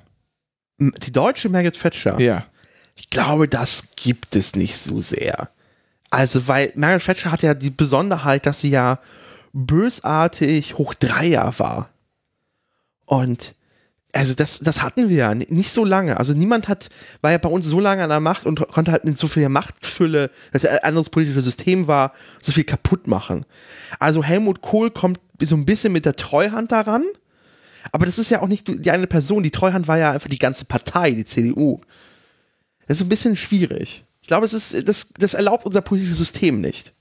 Die 0.91 1.13
deutsche 1.13 1.49
Margaret 1.49 1.79
Thatcher, 1.81 2.19
Ja. 2.21 2.45
ich 2.97 3.11
glaube, 3.11 3.49
das 3.49 3.85
gibt 3.97 4.35
es 4.37 4.57
nicht 4.57 4.77
so 4.79 5.01
sehr. 5.01 5.49
Also, 6.11 6.49
weil 6.49 6.73
Margaret 6.75 7.05
Thatcher 7.05 7.33
hat 7.33 7.43
ja 7.43 7.55
die 7.55 7.71
Besonderheit, 7.71 8.47
dass 8.47 8.61
sie 8.61 8.71
ja 8.71 8.99
bösartig 9.53 10.79
hoch 10.79 10.95
Dreier 10.95 11.55
war. 11.59 11.89
Und 13.07 13.55
also 14.15 14.35
das, 14.35 14.59
das 14.59 14.83
hatten 14.83 15.09
wir 15.09 15.17
ja 15.17 15.35
nicht 15.35 15.71
so 15.71 15.87
lange. 15.87 16.19
Also 16.19 16.35
niemand 16.35 16.69
hat, 16.69 16.91
war 17.23 17.31
ja 17.31 17.39
bei 17.39 17.49
uns 17.49 17.65
so 17.67 17.81
lange 17.81 18.03
an 18.03 18.11
der 18.11 18.21
Macht 18.21 18.45
und 18.45 18.61
konnte 18.69 18.93
halt 18.93 19.05
mit 19.05 19.17
so 19.17 19.27
viel 19.27 19.49
Machtfülle, 19.49 20.31
dass 20.53 20.67
ein 20.67 20.79
anderes 20.81 21.09
politisches 21.09 21.45
System 21.47 21.87
war, 21.89 22.13
so 22.43 22.53
viel 22.53 22.65
kaputt 22.65 23.07
machen. 23.07 23.47
Also 23.99 24.23
Helmut 24.23 24.61
Kohl 24.61 24.91
kommt 24.91 25.19
so 25.41 25.55
ein 25.57 25.65
bisschen 25.65 25.95
mit 25.95 26.05
der 26.05 26.17
Treuhand 26.17 26.73
daran. 26.73 27.05
Aber 27.91 28.07
das 28.07 28.19
ist 28.19 28.31
ja 28.31 28.41
auch 28.43 28.49
nicht 28.49 28.69
die 28.69 28.91
eine 28.91 29.07
Person. 29.07 29.43
Die 29.43 29.51
Treuhand 29.51 29.89
war 29.89 29.99
ja 29.99 30.13
einfach 30.13 30.29
die 30.29 30.39
ganze 30.39 30.65
Partei, 30.67 31.11
die 31.13 31.25
CDU. 31.25 31.81
Das 32.87 32.99
ist 32.99 33.03
ein 33.05 33.09
bisschen 33.09 33.37
schwierig. 33.37 34.05
Ich 34.21 34.29
glaube, 34.29 34.47
es 34.47 34.53
ist, 34.55 34.87
das, 34.89 35.09
das 35.19 35.35
erlaubt 35.35 35.67
unser 35.67 35.81
politisches 35.81 36.19
System 36.19 36.61
nicht. 36.61 36.93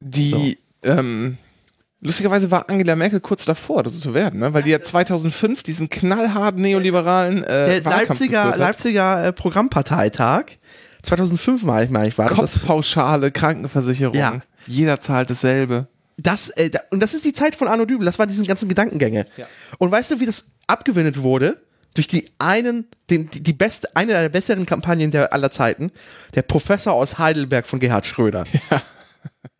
Die, 0.00 0.58
ähm, 0.82 1.38
lustigerweise 2.00 2.50
war 2.50 2.68
Angela 2.68 2.94
Merkel 2.96 3.20
kurz 3.20 3.44
davor, 3.44 3.82
das 3.82 3.98
zu 3.98 4.14
werden, 4.14 4.40
ne? 4.40 4.52
weil 4.54 4.62
die 4.62 4.70
ja 4.70 4.80
2005 4.80 5.62
diesen 5.62 5.88
knallharten 5.88 6.62
neoliberalen 6.62 7.42
äh, 7.44 7.80
Der 7.80 7.90
Leipziger. 7.90 8.56
Leipziger 8.56 9.26
äh, 9.26 9.32
Programmparteitag, 9.32 10.44
2005 11.02 11.64
mal, 11.64 11.84
ich 11.84 11.90
meine, 11.90 12.08
ich 12.08 12.18
war 12.18 12.28
das. 12.28 12.36
Kopfpauschale, 12.38 13.32
Krankenversicherung, 13.32 14.14
Ja. 14.14 14.40
jeder 14.66 15.00
zahlt 15.00 15.30
dasselbe. 15.30 15.88
Das, 16.18 16.50
äh, 16.50 16.70
und 16.90 17.00
das 17.00 17.14
ist 17.14 17.24
die 17.24 17.32
Zeit 17.32 17.54
von 17.54 17.68
Arno 17.68 17.84
Dübel, 17.84 18.04
das 18.04 18.18
waren 18.18 18.28
diese 18.28 18.44
ganzen 18.44 18.68
Gedankengänge. 18.68 19.26
Und 19.78 19.90
weißt 19.90 20.10
du, 20.10 20.20
wie 20.20 20.26
das 20.26 20.52
abgewendet 20.66 21.22
wurde? 21.22 21.62
Durch 21.94 22.06
die 22.06 22.26
einen, 22.38 22.86
den, 23.08 23.30
die, 23.30 23.42
die 23.42 23.52
beste, 23.52 23.88
eine 23.96 24.12
der 24.12 24.28
besseren 24.28 24.66
Kampagnen 24.66 25.10
der 25.10 25.32
aller 25.32 25.50
Zeiten, 25.50 25.90
der 26.34 26.42
Professor 26.42 26.92
aus 26.92 27.18
Heidelberg 27.18 27.66
von 27.66 27.78
Gerhard 27.80 28.06
Schröder. 28.06 28.44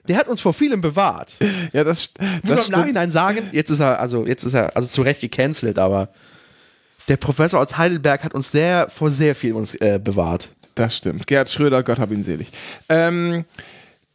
Der 0.07 0.17
hat 0.17 0.27
uns 0.29 0.41
vor 0.41 0.55
vielem 0.55 0.81
bewahrt. 0.81 1.35
Ja, 1.75 1.85
das, 1.85 2.15
das 2.15 2.25
im 2.43 2.63
stimmt. 2.63 2.79
Nachhinein 2.79 3.11
sagen, 3.11 3.51
jetzt 3.53 3.69
ist 3.69 3.81
er, 3.81 4.01
also 4.01 4.27
jetzt 4.27 4.43
ist 4.43 4.55
er, 4.55 4.75
also 4.75 4.89
zu 4.89 5.03
Recht 5.03 5.21
gecancelt, 5.21 5.79
aber 5.79 6.09
der 7.09 7.19
Professor 7.19 7.61
aus 7.61 7.77
Heidelberg 7.77 8.25
hat 8.25 8.33
uns 8.33 8.51
sehr, 8.51 8.89
vor 8.89 9.11
sehr 9.11 9.35
viel 9.35 9.53
uns 9.53 9.75
äh, 9.75 10.01
bewahrt. 10.03 10.49
Das 10.75 10.97
stimmt. 10.97 11.27
Gerhard 11.27 11.51
Schröder, 11.51 11.83
Gott 11.83 11.99
hab 11.99 12.11
ihn 12.11 12.23
selig. 12.23 12.51
Ähm, 12.89 13.45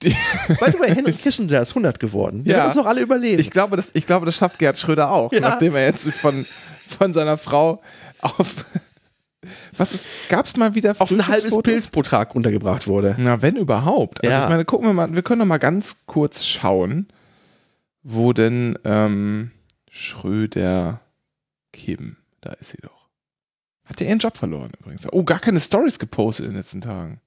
die, 0.03 0.09
By 0.59 0.71
the 0.71 0.79
way, 0.79 0.93
Henry 0.95 1.11
Kissinger 1.23 1.61
ist 1.61 1.69
100 1.71 1.99
geworden. 1.99 2.45
Wir 2.45 2.51
Ja. 2.53 2.57
werden 2.59 2.67
uns 2.67 2.75
noch 2.77 2.85
alle 2.85 3.01
überleben. 3.01 3.39
ich, 3.41 3.49
glaube, 3.51 3.75
das, 3.75 3.91
ich 3.93 4.05
glaube, 4.05 4.25
das 4.25 4.35
schafft 4.35 4.59
Gerhard 4.59 4.77
Schröder 4.77 5.11
auch, 5.11 5.31
Ja. 5.33 5.39
nachdem 5.41 5.75
er 5.75 5.85
jetzt 5.85 6.09
von, 6.11 6.45
von 6.87 7.13
seiner 7.13 7.37
Frau 7.37 7.81
auf. 8.21 8.65
Was 9.77 9.93
ist, 9.93 10.07
gab 10.29 10.45
es 10.45 10.55
mal 10.55 10.73
wieder 10.73 10.95
auf 10.99 11.11
ein 11.11 11.27
halbes? 11.27 11.51
Pilz 11.63 11.89
pro 11.89 12.01
Tag 12.01 12.33
runtergebracht 12.33 12.87
wurde. 12.87 13.15
Na, 13.19 13.41
wenn 13.41 13.57
überhaupt. 13.57 14.23
Also 14.23 14.31
Ja. 14.31 14.43
ich 14.43 14.49
meine, 14.49 14.63
gucken 14.63 14.87
wir 14.87 14.93
mal, 14.93 15.13
wir 15.13 15.21
können 15.21 15.39
doch 15.39 15.45
mal 15.45 15.57
ganz 15.57 16.05
kurz 16.05 16.45
schauen, 16.45 17.07
wo 18.03 18.31
denn 18.31 18.77
ähm, 18.85 19.51
Schröder 19.89 21.01
Kim, 21.73 22.17
da 22.41 22.51
ist 22.53 22.69
sie 22.71 22.77
doch. 22.81 23.09
Hat 23.85 23.99
der 23.99 24.07
ihren 24.07 24.19
Job 24.19 24.37
verloren 24.37 24.71
übrigens. 24.79 25.05
Oh, 25.11 25.23
gar 25.23 25.39
keine 25.39 25.59
Stories 25.59 25.99
gepostet 25.99 26.45
in 26.45 26.51
den 26.53 26.57
letzten 26.59 26.79
Tagen. 26.81 27.19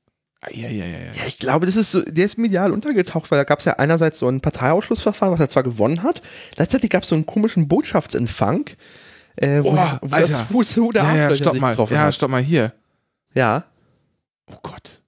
Ah, 0.43 0.49
ja, 0.53 0.69
ja, 0.69 0.85
ja, 0.85 0.99
ja. 0.99 1.13
Ja, 1.15 1.27
ich 1.27 1.39
glaube, 1.39 1.67
das 1.67 1.77
ist 1.77 1.91
so, 1.93 2.03
der 2.03 2.25
ist 2.27 2.37
medial 2.39 2.71
untergetaucht, 2.73 3.31
weil 3.31 3.39
da 3.39 3.45
gab 3.45 3.61
es 3.61 3.65
ja 3.65 3.75
einerseits 3.75 4.19
so 4.19 4.29
ein 4.29 4.41
Parteiausschlussverfahren, 4.41 5.33
was 5.33 5.41
er 5.41 5.49
zwar 5.49 5.63
gewonnen 5.63 6.03
hat, 6.03 6.21
gleichzeitig 6.55 6.91
gab 6.91 7.03
es 7.05 7.09
so 7.09 7.15
einen 7.15 7.27
komischen 7.27 7.69
Botschaftsempfang, 7.69 8.67
äh, 9.37 9.63
wo, 9.63 9.73
Boah, 9.73 9.99
wo 10.03 10.15
Alter. 10.15 10.29
das 10.29 10.41
Fuß 10.43 10.75
der 10.95 11.03
Ja, 11.03 11.17
ja, 11.31 11.37
stopp 11.37 11.59
mal. 11.59 11.75
Ja, 11.91 11.99
hat. 12.01 12.15
stopp 12.15 12.31
mal 12.31 12.43
hier. 12.43 12.73
Ja. 13.35 13.65
Oh 14.51 14.59
Gott. 14.63 15.03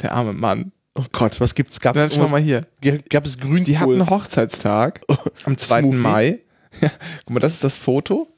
Der 0.00 0.12
arme 0.12 0.32
Mann. 0.32 0.72
Oh 0.94 1.04
Gott, 1.12 1.40
was 1.40 1.54
gibt's? 1.54 1.80
Gab's 1.80 1.98
Dann 1.98 2.10
schau 2.10 2.28
mal 2.28 2.40
hier. 2.40 2.62
gab 3.08 3.24
es 3.24 3.38
Grünkohl? 3.38 3.64
Die 3.64 3.78
hatten 3.78 4.10
Hochzeitstag 4.10 5.00
am 5.44 5.56
2. 5.56 5.80
Smoothie. 5.80 5.96
Mai. 5.96 6.38
Ja, 6.80 6.88
guck 7.26 7.34
mal, 7.34 7.40
das 7.40 7.52
ist 7.52 7.64
das 7.64 7.76
Foto. 7.76 8.31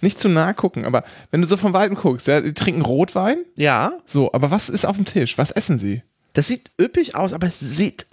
Nicht 0.00 0.20
zu 0.20 0.28
nah 0.28 0.52
gucken, 0.52 0.84
aber 0.84 1.04
wenn 1.30 1.40
du 1.40 1.46
so 1.48 1.56
von 1.56 1.72
Weitem 1.72 1.96
guckst, 1.96 2.26
ja, 2.26 2.40
die 2.42 2.52
trinken 2.52 2.82
Rotwein. 2.82 3.38
Ja, 3.56 3.92
So, 4.06 4.30
aber 4.32 4.50
was 4.50 4.68
ist 4.68 4.84
auf 4.84 4.96
dem 4.96 5.06
Tisch? 5.06 5.38
Was 5.38 5.50
essen 5.50 5.78
sie? 5.78 6.02
das 6.34 6.48
sieht 6.48 6.70
üppig 6.78 7.14
aus, 7.14 7.32
aber 7.32 7.46
es 7.46 7.58
sieht 7.60 8.04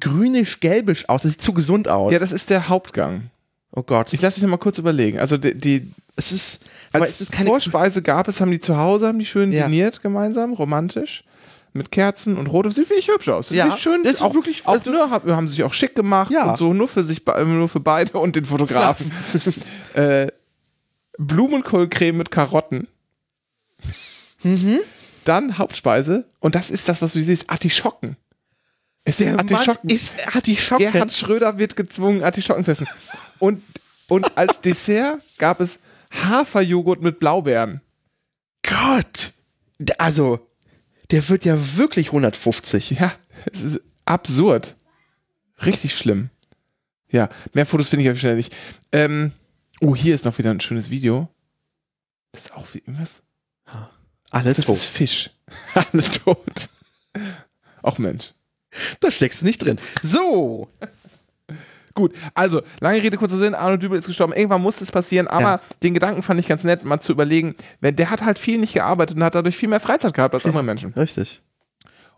grünisch-gelbisch 0.00 1.08
aus. 1.08 1.22
Das 1.22 1.32
sieht 1.32 1.42
zu 1.42 1.52
gesund 1.52 1.88
aus. 1.88 2.12
Ja, 2.12 2.18
das 2.18 2.32
ist 2.32 2.50
der 2.50 2.68
Hauptgang. 2.70 3.30
oh 3.72 3.82
Gott. 3.82 4.12
Ich 4.12 4.22
lasse 4.22 4.36
dich 4.36 4.42
noch 4.44 4.50
mal 4.50 4.56
kurz 4.56 4.78
überlegen. 4.78 5.18
Also 5.18 5.36
die, 5.36 5.54
die 5.54 5.92
es 6.16 6.32
ist, 6.32 6.62
als 6.92 7.10
es 7.10 7.20
ist 7.22 7.32
keine 7.32 7.50
Vorspeise 7.50 8.02
gab 8.02 8.26
es, 8.26 8.40
haben 8.40 8.50
die 8.50 8.58
zu 8.60 8.76
Hause, 8.76 9.06
haben 9.08 9.18
die 9.18 9.26
schön 9.26 9.52
Ja. 9.52 9.64
diniert 9.66 10.02
gemeinsam, 10.02 10.52
romantisch. 10.54 11.24
Mit 11.74 11.90
Kerzen 11.92 12.38
und 12.38 12.46
Rot. 12.46 12.72
Sieht 12.72 12.88
wirklich 12.88 13.08
hübsch 13.08 13.28
aus. 13.28 13.50
Sieht 13.50 13.58
Ja, 13.58 13.76
schön. 13.76 14.02
das 14.02 14.14
ist 14.14 14.22
auch, 14.22 14.34
wirklich- 14.34 14.66
auch, 14.66 14.82
ne, 14.86 15.10
haben, 15.10 15.36
haben 15.36 15.48
sich 15.48 15.62
auch 15.62 15.72
schick 15.74 15.94
gemacht 15.94 16.30
Ja. 16.30 16.48
und 16.50 16.56
so, 16.56 16.72
nur 16.72 16.88
für 16.88 17.04
sich, 17.04 17.20
nur 17.26 17.68
für 17.68 17.80
beide 17.80 18.18
und 18.18 18.34
den 18.34 18.46
Fotografen. 18.46 19.12
Äh, 19.94 20.28
Blumenkohlcreme 21.18 22.16
mit 22.16 22.30
Karotten. 22.30 22.88
Mhm. 24.42 24.78
Dann 25.24 25.58
Hauptspeise. 25.58 26.24
Und 26.40 26.54
das 26.54 26.70
ist 26.70 26.88
das, 26.88 27.02
was 27.02 27.12
du 27.12 27.22
siehst, 27.22 27.50
Artischocken. 27.50 28.16
Es 29.04 29.18
sind 29.18 29.38
Artischocken. 29.38 29.90
Ist 29.90 30.34
Artischocken. 30.34 30.92
Gerhard 30.92 31.12
Schröder 31.12 31.58
wird 31.58 31.76
gezwungen, 31.76 32.22
Artischocken 32.22 32.64
zu 32.64 32.72
essen. 32.72 32.88
Und, 33.38 33.62
und 34.08 34.36
als 34.36 34.60
Dessert 34.60 35.20
gab 35.38 35.60
es 35.60 35.80
Haferjoghurt 36.10 37.02
mit 37.02 37.18
Blaubeeren. 37.18 37.80
Gott. 38.62 39.32
Also, 39.98 40.46
der 41.10 41.28
wird 41.28 41.44
ja 41.44 41.56
wirklich 41.76 42.08
150. 42.08 42.90
Ja, 42.90 43.12
es 43.52 43.62
ist 43.62 43.80
absurd. 44.04 44.76
Richtig 45.64 45.96
schlimm. 45.96 46.30
Ja, 47.10 47.28
mehr 47.54 47.66
Fotos 47.66 47.88
finde 47.88 48.04
ich 48.04 48.10
aber 48.10 48.18
schnell 48.18 48.36
nicht. 48.36 48.54
Ähm, 48.92 49.32
oh, 49.80 49.94
hier 49.94 50.14
ist 50.14 50.24
noch 50.24 50.36
wieder 50.38 50.50
ein 50.50 50.60
schönes 50.60 50.90
Video. 50.90 51.28
Das 52.32 52.46
ist 52.46 52.54
auch 52.54 52.66
wie 52.72 52.78
irgendwas. 52.78 53.22
Alle 54.30 54.52
Das 54.52 54.66
tot. 54.66 54.76
ist 54.76 54.84
Fisch. 54.84 55.30
Alle 55.74 56.02
tot. 56.02 56.68
Ach 57.82 57.98
Mensch. 57.98 58.32
da 59.00 59.10
steckst 59.10 59.40
du 59.42 59.46
nicht 59.46 59.58
drin. 59.58 59.78
So. 60.02 60.68
Gut, 61.94 62.14
also, 62.34 62.62
lange 62.78 63.02
Rede, 63.02 63.16
kurzer 63.16 63.38
Sinn, 63.38 63.54
Arno 63.54 63.76
Dübel 63.76 63.98
ist 63.98 64.06
gestorben. 64.06 64.32
Irgendwann 64.32 64.62
muss 64.62 64.80
es 64.80 64.92
passieren, 64.92 65.26
aber 65.26 65.42
Ja. 65.42 65.60
den 65.82 65.94
Gedanken 65.94 66.22
fand 66.22 66.38
ich 66.38 66.46
ganz 66.46 66.62
nett, 66.62 66.84
mal 66.84 67.00
zu 67.00 67.10
überlegen, 67.10 67.56
wenn 67.80 67.96
der 67.96 68.10
hat 68.10 68.22
halt 68.22 68.38
viel 68.38 68.58
nicht 68.58 68.72
gearbeitet 68.74 69.16
und 69.16 69.24
hat 69.24 69.34
dadurch 69.34 69.56
viel 69.56 69.68
mehr 69.68 69.80
Freizeit 69.80 70.14
gehabt 70.14 70.32
als 70.34 70.44
andere 70.46 70.62
Menschen. 70.62 70.92
Richtig. 70.92 71.42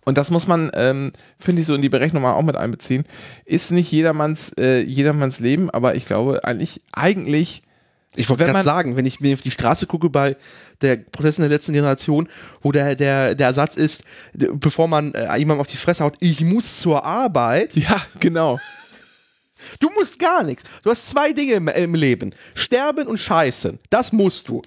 Und 0.04 0.16
das 0.18 0.30
muss 0.30 0.46
man, 0.46 0.70
ähm, 0.74 1.12
finde 1.38 1.60
ich, 1.60 1.66
so 1.66 1.74
in 1.74 1.82
die 1.82 1.88
Berechnung 1.88 2.22
mal 2.22 2.32
auch 2.34 2.42
mit 2.42 2.56
einbeziehen. 2.56 3.04
Ist 3.44 3.70
nicht 3.70 3.92
jedermanns, 3.92 4.52
äh, 4.58 4.80
jedermanns 4.80 5.40
Leben, 5.40 5.70
aber 5.70 5.94
ich 5.94 6.06
glaube, 6.06 6.44
eigentlich, 6.44 6.80
eigentlich, 6.92 7.62
Ich 8.16 8.28
wollte 8.28 8.44
gerade 8.44 8.64
sagen, 8.64 8.96
wenn 8.96 9.06
ich 9.06 9.20
mir 9.20 9.34
auf 9.34 9.40
die 9.40 9.52
Straße 9.52 9.86
gucke 9.86 10.10
bei 10.10 10.36
der 10.80 10.96
Protesten 10.96 11.42
der 11.42 11.48
letzten 11.50 11.72
Generation, 11.74 12.28
wo 12.60 12.72
der, 12.72 12.96
der, 12.96 13.36
der 13.36 13.46
Ersatz 13.48 13.76
ist, 13.76 14.02
bevor 14.32 14.88
man 14.88 15.14
äh, 15.14 15.36
jemandem 15.36 15.60
auf 15.60 15.68
die 15.68 15.76
Fresse 15.76 16.02
haut, 16.02 16.16
ich 16.18 16.40
muss 16.40 16.80
zur 16.80 17.04
Arbeit. 17.04 17.76
ja, 17.76 18.00
genau. 18.18 18.58
Du 19.78 19.90
musst 19.90 20.18
gar 20.18 20.42
nichts. 20.42 20.64
Du 20.82 20.90
hast 20.90 21.08
zwei 21.10 21.32
Dinge 21.32 21.52
im, 21.52 21.68
im 21.68 21.94
Leben. 21.94 22.34
Sterben 22.54 23.06
und 23.06 23.18
scheißen. 23.18 23.78
Das 23.90 24.12
musst 24.12 24.48
du. 24.48 24.62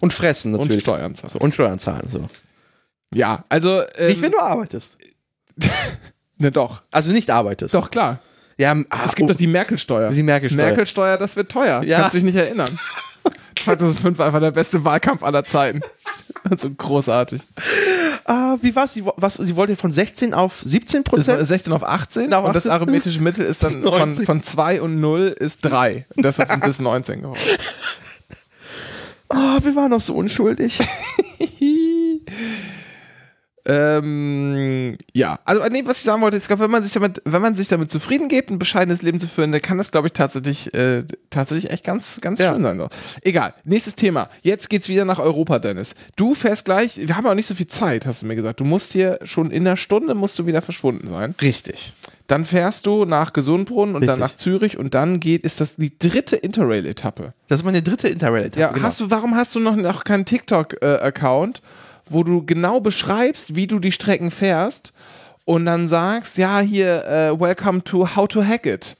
Und 0.00 0.12
fressen 0.12 0.54
Und 0.54 0.62
natürlich. 0.62 0.82
Steuern 0.82 1.14
zahlen. 1.14 1.30
So, 1.30 1.38
und 1.38 1.54
Steuern 1.54 1.78
zahlen. 1.78 2.08
So. 2.10 2.28
Ja, 3.14 3.44
also, 3.48 3.82
ähm, 3.96 4.08
Nicht, 4.08 4.22
wenn 4.22 4.32
du 4.32 4.38
arbeitest. 4.38 4.98
ne, 6.38 6.52
doch. 6.52 6.82
Also 6.90 7.10
nicht 7.10 7.30
arbeitest. 7.30 7.74
Doch, 7.74 7.90
klar. 7.90 8.20
Ja, 8.58 8.76
ah, 8.90 9.02
Es 9.04 9.14
gibt 9.14 9.30
oh, 9.30 9.32
doch 9.32 9.38
die 9.38 9.46
Merkel-Steuer. 9.46 10.10
Die 10.10 10.22
Merkel-Steuer. 10.22 10.66
Merkel-Steuer, 10.66 11.16
das 11.16 11.36
wird 11.36 11.50
teuer. 11.50 11.82
Ja. 11.84 12.00
Kannst 12.00 12.16
dich 12.16 12.24
nicht 12.24 12.34
erinnern. 12.36 12.68
2005 13.60 14.18
war 14.18 14.26
einfach 14.26 14.40
der 14.40 14.50
beste 14.50 14.84
Wahlkampf 14.84 15.22
aller 15.22 15.44
Zeiten. 15.44 15.80
Also 16.48 16.70
großartig. 16.70 17.42
ah, 18.24 18.56
wie 18.62 18.74
war's? 18.74 18.94
Sie, 18.94 19.04
was, 19.16 19.34
sie 19.34 19.56
wollte 19.56 19.76
von 19.76 19.90
16 19.90 20.32
auf 20.32 20.62
17 20.62 21.02
Das 21.02 21.12
war 21.12 21.18
Prozent? 21.18 21.46
16 21.46 21.72
auf 21.72 21.82
18 21.82 22.32
Auf 22.32 22.46
und 22.46 22.54
das 22.54 22.66
18. 22.66 22.72
arithmetische 22.72 23.20
Mittel 23.20 23.44
ist 23.44 23.64
dann 23.64 23.82
von, 23.82 23.98
90. 23.98 24.24
von 24.24 24.42
2 24.42 24.80
und 24.80 25.00
0 25.00 25.34
ist 25.38 25.62
3. 25.62 26.06
Deshalb 26.16 26.50
sind 26.50 26.64
das 26.64 26.78
19 26.78 27.22
geworden. 27.22 27.40
Oh, 29.28 29.58
wir 29.62 29.76
waren 29.76 29.90
noch 29.90 30.00
so 30.00 30.14
unschuldig. 30.14 30.78
Ähm, 33.68 34.96
ja, 35.12 35.38
also 35.44 35.62
nee, 35.70 35.82
was 35.84 35.98
ich 35.98 36.04
sagen 36.04 36.22
wollte, 36.22 36.36
ist, 36.36 36.44
ich 36.44 36.48
glaube, 36.48 36.64
wenn 36.64 36.70
man 36.70 36.82
sich 36.82 36.92
damit, 36.92 37.20
wenn 37.24 37.42
man 37.42 37.54
sich 37.54 37.68
damit 37.68 37.90
zufrieden 37.90 38.28
gibt, 38.28 38.50
ein 38.50 38.58
bescheidenes 38.58 39.02
Leben 39.02 39.20
zu 39.20 39.26
führen, 39.26 39.52
dann 39.52 39.60
kann 39.60 39.78
das, 39.78 39.90
glaube 39.90 40.08
ich, 40.08 40.14
tatsächlich, 40.14 40.72
äh, 40.74 41.04
tatsächlich 41.30 41.70
echt 41.70 41.84
ganz, 41.84 42.20
ganz 42.20 42.40
Ja. 42.40 42.52
schön 42.52 42.62
sein. 42.62 42.78
So. 42.78 42.88
Egal, 43.22 43.54
nächstes 43.64 43.94
Thema. 43.94 44.28
Jetzt 44.42 44.70
geht's 44.70 44.88
wieder 44.88 45.04
nach 45.04 45.18
Europa, 45.18 45.58
Dennis. 45.58 45.94
Du 46.16 46.34
fährst 46.34 46.64
gleich, 46.64 46.96
wir 47.06 47.16
haben 47.16 47.26
auch 47.26 47.34
nicht 47.34 47.46
so 47.46 47.54
viel 47.54 47.66
Zeit, 47.66 48.06
hast 48.06 48.22
du 48.22 48.26
mir 48.26 48.36
gesagt. 48.36 48.60
Du 48.60 48.64
musst 48.64 48.92
hier 48.92 49.18
schon 49.24 49.50
in 49.50 49.66
einer 49.66 49.76
Stunde 49.76 50.14
musst 50.14 50.38
du 50.38 50.46
wieder 50.46 50.62
verschwunden 50.62 51.06
sein. 51.06 51.34
Richtig. 51.42 51.92
Dann 52.26 52.44
fährst 52.44 52.84
du 52.86 53.04
nach 53.06 53.32
Gesundbrunnen 53.32 53.94
und 53.94 54.02
dann 54.06 54.20
Richtig. 54.22 54.32
nach 54.32 54.36
Zürich 54.36 54.78
und 54.78 54.94
dann 54.94 55.18
geht, 55.18 55.44
ist 55.44 55.60
das 55.60 55.76
die 55.76 55.98
dritte 55.98 56.36
Interrail-Etappe. 56.36 57.32
Das 57.48 57.60
ist 57.60 57.64
meine 57.64 57.82
dritte 57.82 58.08
Interrail-Etappe. 58.08 58.60
Ja, 58.60 58.72
genau. 58.72 58.84
hast 58.86 59.00
du, 59.00 59.10
warum 59.10 59.34
hast 59.34 59.54
du 59.54 59.60
noch, 59.60 59.76
noch 59.76 60.04
keinen 60.04 60.26
TikTok-Account, 60.26 61.62
wo 62.12 62.24
du 62.24 62.44
genau 62.44 62.80
beschreibst, 62.80 63.54
wie 63.54 63.66
du 63.66 63.78
die 63.78 63.92
Strecken 63.92 64.30
fährst 64.30 64.92
und 65.44 65.66
dann 65.66 65.88
sagst, 65.88 66.36
ja, 66.36 66.60
hier, 66.60 67.04
äh, 67.06 67.40
welcome 67.40 67.82
to 67.82 68.16
How 68.16 68.28
to 68.28 68.44
Hack 68.44 68.66
It. 68.66 68.96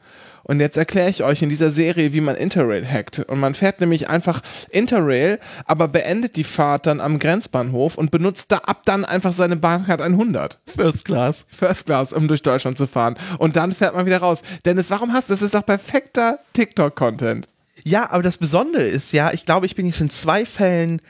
Und 0.51 0.61
jetzt 0.61 0.79
erkläre 0.79 1.11
ich 1.11 1.23
euch 1.23 1.43
in 1.43 1.51
dieser 1.51 1.69
Serie, 1.69 2.15
wie 2.15 2.23
man 2.23 2.35
Interrail 2.35 2.91
hackt. 2.91 3.19
Und 3.19 3.39
man 3.39 3.55
fährt 3.55 3.81
nämlich 3.81 4.09
einfach 4.09 4.41
Interrail, 4.71 5.39
aber 5.67 5.89
beendet 5.89 6.37
die 6.37 6.45
Fahrt 6.45 6.87
dann 6.87 7.03
am 7.03 7.19
Grenzbahnhof 7.19 7.99
und 7.99 8.11
benutzt 8.11 8.51
da 8.51 8.57
ab 8.59 8.81
dann 8.87 9.05
einfach 9.05 9.35
seine 9.35 9.57
Bahncard 9.57 10.01
100. 10.01 10.59
First 10.65 11.05
Class. 11.05 11.45
First 11.51 11.85
Class, 11.85 12.15
um 12.15 12.29
durch 12.29 12.41
Deutschland 12.41 12.79
zu 12.79 12.87
fahren. 12.87 13.19
Und 13.37 13.57
dann 13.57 13.75
fährt 13.75 13.95
man 13.95 14.07
wieder 14.07 14.21
raus. 14.21 14.41
Dennis, 14.65 14.91
warum 14.91 15.13
hast 15.13 15.29
du 15.29 15.35
das? 15.35 15.41
Das 15.41 15.49
ist 15.49 15.55
doch 15.55 15.67
perfekter 15.67 16.39
TikTok-Content. 16.55 17.47
Ja, 17.85 18.11
aber 18.11 18.23
das 18.23 18.39
Besondere 18.39 18.85
ist 18.85 19.13
ja, 19.13 19.33
ich 19.35 19.45
glaube, 19.45 19.67
ich 19.67 19.75
bin 19.75 19.85
jetzt 19.85 20.01
in 20.01 20.09
zwei 20.09 20.47
Fällen 20.47 21.03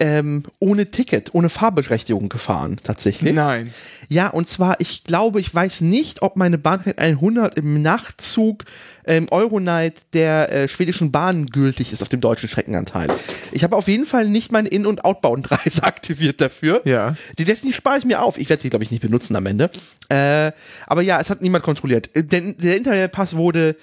ähm, 0.00 0.44
ohne 0.58 0.90
Ticket, 0.90 1.34
ohne 1.34 1.50
Fahrberechtigung 1.50 2.30
gefahren, 2.30 2.78
tatsächlich. 2.82 3.34
Nein. 3.34 3.72
Ja, 4.08 4.28
und 4.28 4.48
zwar, 4.48 4.80
ich 4.80 5.04
glaube, 5.04 5.40
ich 5.40 5.54
weiß 5.54 5.82
nicht, 5.82 6.22
ob 6.22 6.36
meine 6.36 6.56
Bahncard 6.56 6.98
100 6.98 7.56
im 7.56 7.82
Nachtzug 7.82 8.64
ähm, 9.04 9.26
Euronight 9.30 10.00
der 10.14 10.52
äh, 10.52 10.68
schwedischen 10.68 11.12
Bahn 11.12 11.46
gültig 11.46 11.92
ist 11.92 12.00
auf 12.02 12.08
dem 12.08 12.22
deutschen 12.22 12.48
Streckenanteil. 12.48 13.08
Ich 13.52 13.62
habe 13.62 13.76
auf 13.76 13.88
jeden 13.88 14.06
Fall 14.06 14.26
nicht 14.28 14.50
meine 14.52 14.68
In- 14.68 14.86
und 14.86 15.04
Outbound-Reise 15.04 15.82
aktiviert 15.82 16.40
dafür. 16.40 16.80
Ja. 16.84 17.14
Die, 17.38 17.44
die 17.44 17.72
spare 17.72 17.98
ich 17.98 18.06
mir 18.06 18.22
auf. 18.22 18.38
Ich 18.38 18.48
werde 18.48 18.62
sie, 18.62 18.70
glaube 18.70 18.84
ich, 18.84 18.90
nicht 18.90 19.02
benutzen 19.02 19.36
am 19.36 19.44
Ende. 19.44 19.70
Äh, 20.08 20.52
aber 20.86 21.02
ja, 21.02 21.20
es 21.20 21.28
hat 21.28 21.42
niemand 21.42 21.62
kontrolliert. 21.62 22.08
Äh, 22.14 22.24
Denn 22.24 22.56
der 22.56 22.78
Internetpass 22.78 23.36
wurde 23.36 23.76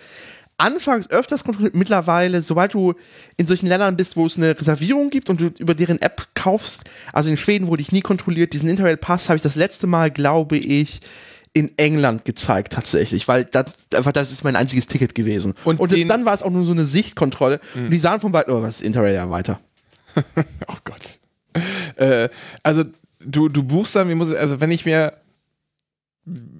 anfangs 0.58 1.10
öfters 1.10 1.44
kontrolliert. 1.44 1.76
Mittlerweile, 1.76 2.42
sobald 2.42 2.74
du 2.74 2.96
in 3.38 3.46
solchen 3.48 3.68
Ländern 3.68 3.96
bist, 3.96 4.16
wo 4.18 4.26
es 4.26 4.38
eine 4.38 4.60
Reservierung 4.60 5.10
gibt 5.10 5.30
und 5.30 5.40
du 5.42 5.52
über 5.60 5.76
deren 5.76 6.02
App 6.02 6.28
kaufst, 6.34 6.84
also 7.14 7.30
in 7.30 7.38
Schweden 7.38 7.68
wurde 7.68 7.82
ich 7.82 7.92
nie 7.92 8.02
kontrolliert. 8.02 8.54
Diesen 8.54 8.68
Interrail-Pass 8.70 9.30
habe 9.30 9.38
ich 9.38 9.44
das 9.44 9.56
letzte 9.56 9.86
Mal, 9.88 10.10
glaube 10.12 10.58
ich, 10.58 11.02
in 11.54 11.76
England 11.78 12.26
gezeigt 12.26 12.74
tatsächlich, 12.74 13.28
weil 13.28 13.46
das, 13.46 13.74
einfach 13.96 14.12
das 14.12 14.32
ist 14.32 14.44
mein 14.44 14.56
einziges 14.56 14.88
Ticket 14.88 15.16
gewesen. 15.16 15.54
Und 15.64 15.80
Und, 15.80 15.90
selbst 15.90 16.10
dann 16.10 16.26
war 16.26 16.34
es 16.36 16.44
auch 16.44 16.52
nur 16.52 16.66
so 16.66 16.72
eine 16.72 16.86
Sichtkontrolle 16.86 17.60
und 17.76 17.90
die 17.90 17.98
sahen 18.00 18.20
von 18.22 18.32
weit, 18.34 18.48
oh, 18.50 18.62
was 18.62 18.76
ist 18.78 18.82
Interrail 18.82 19.16
ja 19.16 19.30
weiter. 19.30 19.60
Oh 20.68 20.76
Gott. 20.84 21.20
Äh, 21.96 22.30
also 22.64 22.84
du, 23.20 23.50
du 23.50 23.64
buchst 23.64 23.96
dann, 23.96 24.10
wie 24.10 24.16
muss 24.16 24.32
ich, 24.32 24.38
also 24.38 24.60
wenn 24.60 24.72
ich 24.72 24.86
mir 24.86 25.14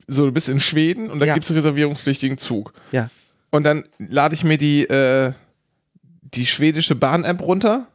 so, 0.08 0.26
du 0.26 0.32
bist 0.32 0.50
in 0.50 0.60
Schweden 0.60 1.10
und 1.10 1.20
da 1.20 1.26
Ja. 1.26 1.34
gibt 1.34 1.44
es 1.44 1.52
einen 1.52 1.58
reservierungspflichtigen 1.58 2.38
Zug. 2.38 2.74
Ja. 2.92 3.10
Und 3.52 3.64
dann 3.64 3.86
lade 3.98 4.36
ich 4.36 4.44
mir 4.44 4.58
die, 4.58 4.84
äh, 4.84 5.34
die 6.22 6.46
schwedische 6.46 6.96
Bahn-App 6.96 7.42
runter. 7.42 7.88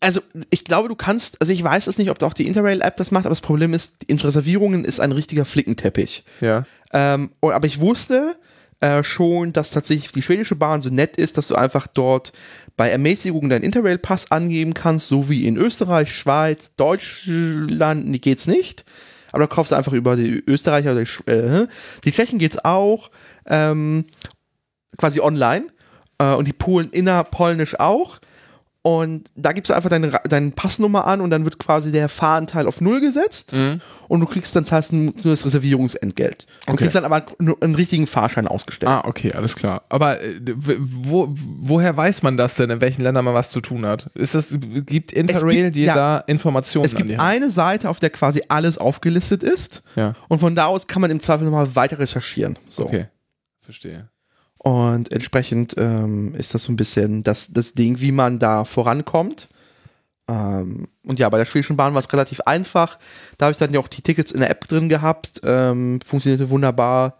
also 0.00 0.20
ich 0.50 0.64
glaube, 0.64 0.88
du 0.88 0.94
kannst, 0.94 1.40
also 1.40 1.52
ich 1.52 1.62
weiß 1.62 1.86
es 1.86 1.98
nicht, 1.98 2.10
ob 2.10 2.22
auch 2.22 2.34
die 2.34 2.46
Interrail-App 2.46 2.96
das 2.96 3.10
macht, 3.10 3.26
aber 3.26 3.34
das 3.34 3.40
Problem 3.40 3.74
ist, 3.74 4.04
in 4.04 4.18
Reservierungen 4.18 4.84
ist 4.84 5.00
ein 5.00 5.12
richtiger 5.12 5.44
Flickenteppich. 5.44 6.22
Ja. 6.40 6.64
Ähm, 6.92 7.30
aber 7.40 7.66
ich 7.66 7.80
wusste 7.80 8.36
äh, 8.80 9.02
schon, 9.02 9.52
dass 9.52 9.70
tatsächlich 9.70 10.12
die 10.12 10.22
schwedische 10.22 10.54
Bahn 10.54 10.80
so 10.80 10.88
nett 10.88 11.16
ist, 11.16 11.36
dass 11.36 11.48
du 11.48 11.56
einfach 11.56 11.86
dort 11.88 12.32
bei 12.76 12.90
Ermäßigung 12.90 13.48
deinen 13.48 13.64
Interrail-Pass 13.64 14.30
angeben 14.30 14.74
kannst, 14.74 15.08
so 15.08 15.28
wie 15.28 15.46
in 15.46 15.56
Österreich, 15.56 16.14
Schweiz, 16.14 16.70
Deutschland, 16.76 18.06
nee, 18.06 18.18
geht's 18.18 18.46
nicht. 18.46 18.84
Aber 19.32 19.40
da 19.40 19.46
kaufst 19.48 19.72
du 19.72 19.76
einfach 19.76 19.92
über 19.92 20.16
die 20.16 20.42
Österreicher 20.46 20.92
oder 20.92 21.04
die, 21.04 21.30
äh, 21.30 21.66
die 22.04 22.12
Tschechen 22.12 22.38
geht's 22.38 22.64
auch, 22.64 23.10
ähm, 23.46 24.04
quasi 24.96 25.20
online. 25.20 25.66
Äh, 26.18 26.34
und 26.34 26.46
die 26.48 26.52
Polen 26.52 26.90
innerpolnisch 26.90 27.78
auch. 27.78 28.18
Und 28.82 29.30
da 29.34 29.52
gibst 29.52 29.68
du 29.70 29.74
einfach 29.74 29.90
deine, 29.90 30.08
deine 30.28 30.50
Passnummer 30.52 31.06
an 31.06 31.20
und 31.20 31.28
dann 31.30 31.44
wird 31.44 31.58
quasi 31.58 31.90
der 31.92 32.08
Fahranteil 32.08 32.66
auf 32.66 32.80
Null 32.80 33.00
gesetzt 33.00 33.52
und 33.52 34.20
du 34.20 34.24
kriegst 34.24 34.54
dann 34.56 34.64
zahlst 34.64 34.92
nur 34.94 35.12
das 35.24 35.44
Reservierungsentgelt. 35.44 36.46
Du 36.64 36.72
Okay. 36.72 36.84
kriegst 36.84 36.94
dann 36.94 37.04
aber 37.04 37.26
nur 37.38 37.60
einen 37.60 37.74
richtigen 37.74 38.06
Fahrschein 38.06 38.46
ausgestellt. 38.46 38.88
Ah, 38.88 39.02
okay, 39.04 39.32
alles 39.32 39.56
klar. 39.56 39.82
Aber 39.90 40.22
äh, 40.22 40.40
wo, 40.78 41.26
woher 41.28 41.96
weiß 41.96 42.22
man 42.22 42.36
das 42.38 42.54
denn, 42.54 42.70
in 42.70 42.80
welchen 42.80 43.02
Ländern 43.02 43.24
man 43.26 43.34
was 43.34 43.50
zu 43.50 43.60
tun 43.60 43.84
hat? 43.84 44.06
Ist 44.14 44.34
das, 44.36 44.56
gibt 44.58 45.12
Interrail 45.12 45.64
gibt- 45.64 45.76
dir 45.76 45.86
ja. 45.86 45.94
da 45.94 46.18
Informationen 46.20 46.86
es 46.86 46.94
gibt 46.94 47.18
eine 47.20 47.50
Seite, 47.50 47.90
auf 47.90 47.98
der 47.98 48.10
quasi 48.10 48.42
alles 48.48 48.78
aufgelistet 48.78 49.42
ist 49.42 49.82
Ja. 49.96 50.14
und 50.28 50.38
von 50.38 50.54
da 50.54 50.66
aus 50.66 50.86
kann 50.86 51.02
man 51.02 51.10
im 51.10 51.20
Zweifel 51.20 51.44
nochmal 51.44 51.74
weiter 51.74 51.98
recherchieren. 51.98 52.56
So. 52.68 52.86
Okay. 52.86 53.06
Verstehe. 53.60 54.08
Und 54.58 55.12
entsprechend 55.12 55.74
ähm, 55.78 56.34
ist 56.34 56.54
das 56.54 56.64
so 56.64 56.72
ein 56.72 56.76
bisschen 56.76 57.22
das, 57.22 57.52
das 57.52 57.74
Ding, 57.74 58.00
wie 58.00 58.12
man 58.12 58.38
da 58.38 58.64
vorankommt. 58.64 59.48
Ähm, 60.28 60.88
und 61.04 61.18
ja, 61.18 61.28
bei 61.28 61.38
der 61.38 61.46
schwedischen 61.46 61.76
Bahn 61.76 61.94
war 61.94 62.00
es 62.00 62.12
relativ 62.12 62.40
einfach. 62.40 62.98
Da 63.38 63.46
habe 63.46 63.52
ich 63.52 63.58
dann 63.58 63.72
ja 63.72 63.80
auch 63.80 63.88
die 63.88 64.02
Tickets 64.02 64.32
in 64.32 64.40
der 64.40 64.50
App 64.50 64.66
drin 64.68 64.88
gehabt. 64.88 65.40
Ähm, 65.44 66.00
funktionierte 66.04 66.50
wunderbar. 66.50 67.18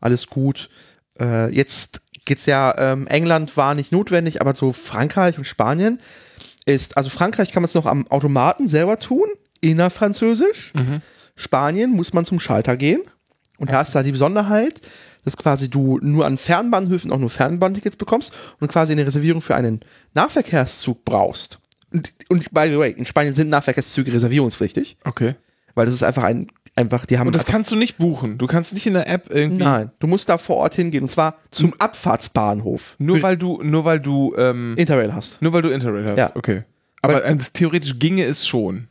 Alles 0.00 0.28
gut. 0.28 0.70
Äh, 1.18 1.52
jetzt 1.54 2.00
geht's 2.24 2.46
ja, 2.46 2.74
ähm, 2.78 3.06
England 3.08 3.56
war 3.56 3.74
nicht 3.74 3.90
notwendig, 3.90 4.40
aber 4.40 4.54
so 4.54 4.72
Frankreich 4.72 5.36
und 5.38 5.46
Spanien 5.46 5.98
ist, 6.64 6.96
also 6.96 7.10
Frankreich 7.10 7.52
kann 7.52 7.62
man 7.62 7.68
es 7.68 7.74
noch 7.74 7.86
am 7.86 8.06
Automaten 8.08 8.68
selber 8.68 8.98
tun, 8.98 9.26
innerfranzösisch. 9.60 10.72
Spanien 11.34 11.90
muss 11.90 12.12
man 12.12 12.24
zum 12.24 12.38
Schalter 12.38 12.76
gehen. 12.76 13.00
Und 13.56 13.70
da 13.70 13.80
ist 13.82 13.94
da 13.94 14.02
die 14.02 14.12
Besonderheit, 14.12 14.80
dass 15.28 15.36
quasi 15.36 15.68
du 15.70 15.98
nur 16.02 16.26
an 16.26 16.38
Fernbahnhöfen 16.38 17.12
auch 17.12 17.18
nur 17.18 17.30
Fernbahntickets 17.30 17.96
bekommst 17.96 18.32
und 18.60 18.68
quasi 18.68 18.92
eine 18.92 19.06
Reservierung 19.06 19.42
für 19.42 19.54
einen 19.54 19.80
Nahverkehrszug 20.14 21.04
brauchst. 21.04 21.58
Und, 21.92 22.12
und 22.28 22.52
by 22.52 22.68
the 22.70 22.78
way, 22.78 22.90
in 22.90 23.06
Spanien 23.06 23.34
sind 23.34 23.48
Nahverkehrszüge 23.50 24.12
reservierungspflichtig, 24.12 24.98
Okay. 25.04 25.34
weil 25.74 25.86
das 25.86 25.94
ist 25.94 26.02
einfach 26.02 26.24
ein, 26.24 26.48
einfach, 26.76 27.06
die 27.06 27.18
haben 27.18 27.26
Und 27.28 27.36
das 27.36 27.46
kannst 27.46 27.70
du 27.70 27.76
nicht 27.76 27.96
buchen. 27.98 28.38
Du 28.38 28.46
kannst 28.46 28.74
nicht 28.74 28.86
in 28.86 28.94
der 28.94 29.08
App 29.08 29.28
irgendwie. 29.30 29.64
Nein, 29.64 29.90
du 29.98 30.06
musst 30.06 30.28
da 30.28 30.38
vor 30.38 30.56
Ort 30.56 30.74
hingehen 30.74 31.02
und 31.04 31.08
zwar 31.10 31.36
zum 31.50 31.74
Abfahrtsbahnhof. 31.78 32.96
Nur 32.98 33.22
weil 33.22 33.36
du, 33.36 33.60
nur 33.62 33.84
weil 33.84 34.00
du, 34.00 34.34
ähm, 34.36 34.74
Interrail 34.76 35.14
hast. 35.14 35.40
nur 35.42 35.52
weil 35.52 35.62
du 35.62 35.70
Interrail 35.70 36.04
hast. 36.06 36.18
Ja. 36.18 36.30
Okay. 36.34 36.64
Aber 37.00 37.24
äh, 37.24 37.36
theoretisch 37.52 37.98
ginge 37.98 38.24
es 38.24 38.46
schon. 38.46 38.88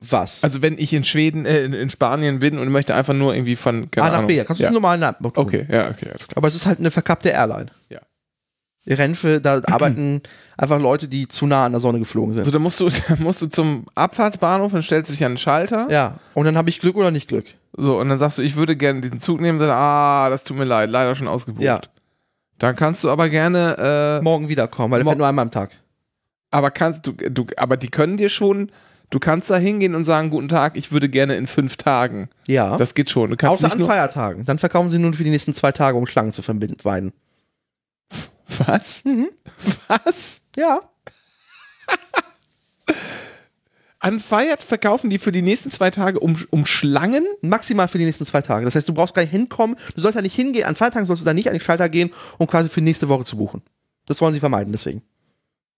Was? 0.00 0.44
Also 0.44 0.60
wenn 0.60 0.78
ich 0.78 0.92
in 0.92 1.04
Schweden, 1.04 1.46
äh, 1.46 1.64
in, 1.64 1.90
Spanien 1.90 2.40
bin 2.40 2.58
und 2.58 2.70
möchte 2.70 2.94
einfach 2.94 3.14
nur 3.14 3.34
irgendwie 3.34 3.56
von 3.56 3.90
keine 3.90 4.06
A 4.06 4.10
nach 4.10 4.16
Ahnung. 4.18 4.28
B, 4.28 4.44
kannst 4.44 4.60
du 4.60 4.64
ja. 4.64 4.70
normal 4.70 4.98
nach 4.98 5.14
Okay, 5.20 5.66
ja, 5.70 5.88
okay, 5.88 6.08
alles 6.10 6.28
klar. 6.28 6.36
Aber 6.36 6.48
es 6.48 6.54
ist 6.54 6.66
halt 6.66 6.78
eine 6.78 6.90
verkappte 6.90 7.30
Airline. 7.30 7.66
Ja. 7.88 8.00
Die 8.84 8.92
Renfe, 8.92 9.40
da 9.40 9.62
arbeiten 9.66 10.22
einfach 10.56 10.78
Leute, 10.78 11.08
die 11.08 11.26
zu 11.28 11.46
nah 11.46 11.64
an 11.64 11.72
der 11.72 11.80
Sonne 11.80 11.98
geflogen 11.98 12.34
sind. 12.34 12.40
Also 12.40 12.50
da 12.50 12.58
musst 12.58 12.78
du, 12.78 12.88
da 13.08 13.16
musst 13.18 13.40
du 13.42 13.46
zum 13.46 13.86
Abfahrtsbahnhof 13.94 14.72
und 14.74 14.82
stellst 14.82 15.10
dich 15.10 15.24
an 15.24 15.32
den 15.32 15.38
Schalter. 15.38 15.88
ja, 15.90 16.18
und 16.34 16.44
dann 16.44 16.56
habe 16.56 16.68
ich 16.68 16.78
Glück 16.78 16.96
oder 16.96 17.10
nicht 17.10 17.28
Glück. 17.28 17.46
So, 17.72 17.98
und 17.98 18.08
dann 18.08 18.18
sagst 18.18 18.38
du, 18.38 18.42
ich 18.42 18.54
würde 18.56 18.76
gerne 18.76 19.00
diesen 19.00 19.18
Zug 19.18 19.40
nehmen. 19.40 19.58
Dann, 19.58 19.70
ah, 19.70 20.28
das 20.28 20.44
tut 20.44 20.56
mir 20.56 20.64
leid, 20.64 20.90
leider 20.90 21.14
schon 21.14 21.28
ausgebucht. 21.28 21.64
Ja. 21.64 21.80
Dann 22.58 22.76
kannst 22.76 23.02
du 23.04 23.10
aber 23.10 23.28
gerne, 23.28 24.18
äh, 24.20 24.24
Morgen 24.24 24.48
wiederkommen, 24.48 24.90
weil 24.92 25.00
der 25.00 25.04
Mo- 25.04 25.10
fährt 25.10 25.18
nur 25.18 25.26
einmal 25.26 25.42
am 25.44 25.50
Tag. 25.50 25.72
aber 26.50 26.70
kannst 26.70 27.06
du, 27.06 27.12
du, 27.12 27.46
aber 27.56 27.76
die 27.76 27.88
können 27.88 28.16
dir 28.16 28.28
schon, 28.30 28.70
du 29.10 29.18
kannst 29.18 29.50
da 29.50 29.56
hingehen 29.56 29.94
und 29.94 30.04
sagen, 30.04 30.30
guten 30.30 30.48
Tag, 30.48 30.76
ich 30.76 30.92
würde 30.92 31.08
gerne 31.08 31.36
in 31.36 31.46
fünf 31.46 31.76
Tagen. 31.76 32.28
Ja. 32.46 32.76
Das 32.76 32.94
geht 32.94 33.10
schon. 33.10 33.30
Du 33.30 33.36
kannst 33.36 33.64
Außer 33.64 33.72
an 33.72 33.84
Feiertagen. 33.84 34.44
Dann 34.44 34.58
verkaufen 34.58 34.90
sie 34.90 34.98
nur 34.98 35.12
für 35.12 35.24
die 35.24 35.30
nächsten 35.30 35.54
zwei 35.54 35.72
Tage, 35.72 35.96
um 35.96 36.06
Schlangen 36.06 36.32
zu 36.32 36.42
verbinden, 36.42 36.78
weiden. 36.82 37.12
Was? 38.66 39.04
Mhm. 39.04 39.28
Was? 39.88 40.40
Ja. 40.56 40.80
An 43.98 44.20
Feiert 44.20 44.60
verkaufen 44.60 45.10
die 45.10 45.18
für 45.18 45.32
die 45.32 45.42
nächsten 45.42 45.70
zwei 45.70 45.90
Tage 45.90 46.20
um, 46.20 46.36
um 46.50 46.64
Schlangen? 46.64 47.26
Maximal 47.40 47.88
für 47.88 47.98
die 47.98 48.04
nächsten 48.04 48.24
zwei 48.24 48.40
Tage. 48.40 48.64
Das 48.64 48.76
heißt, 48.76 48.88
du 48.88 48.94
brauchst 48.94 49.14
gar 49.14 49.22
nicht 49.22 49.32
hinkommen. 49.32 49.76
Du 49.96 50.00
sollst 50.00 50.16
da 50.16 50.22
nicht 50.22 50.36
hingehen. 50.36 50.64
An 50.64 50.76
Feiertagen 50.76 51.06
sollst 51.06 51.22
du 51.22 51.24
da 51.24 51.34
nicht 51.34 51.48
an 51.48 51.54
den 51.54 51.60
Schalter 51.60 51.88
gehen, 51.88 52.10
um 52.38 52.46
quasi 52.46 52.68
für 52.68 52.80
nächste 52.80 53.08
Woche 53.08 53.24
zu 53.24 53.36
buchen. 53.36 53.62
Das 54.06 54.20
wollen 54.20 54.32
sie 54.32 54.38
vermeiden, 54.38 54.70
deswegen. 54.70 55.02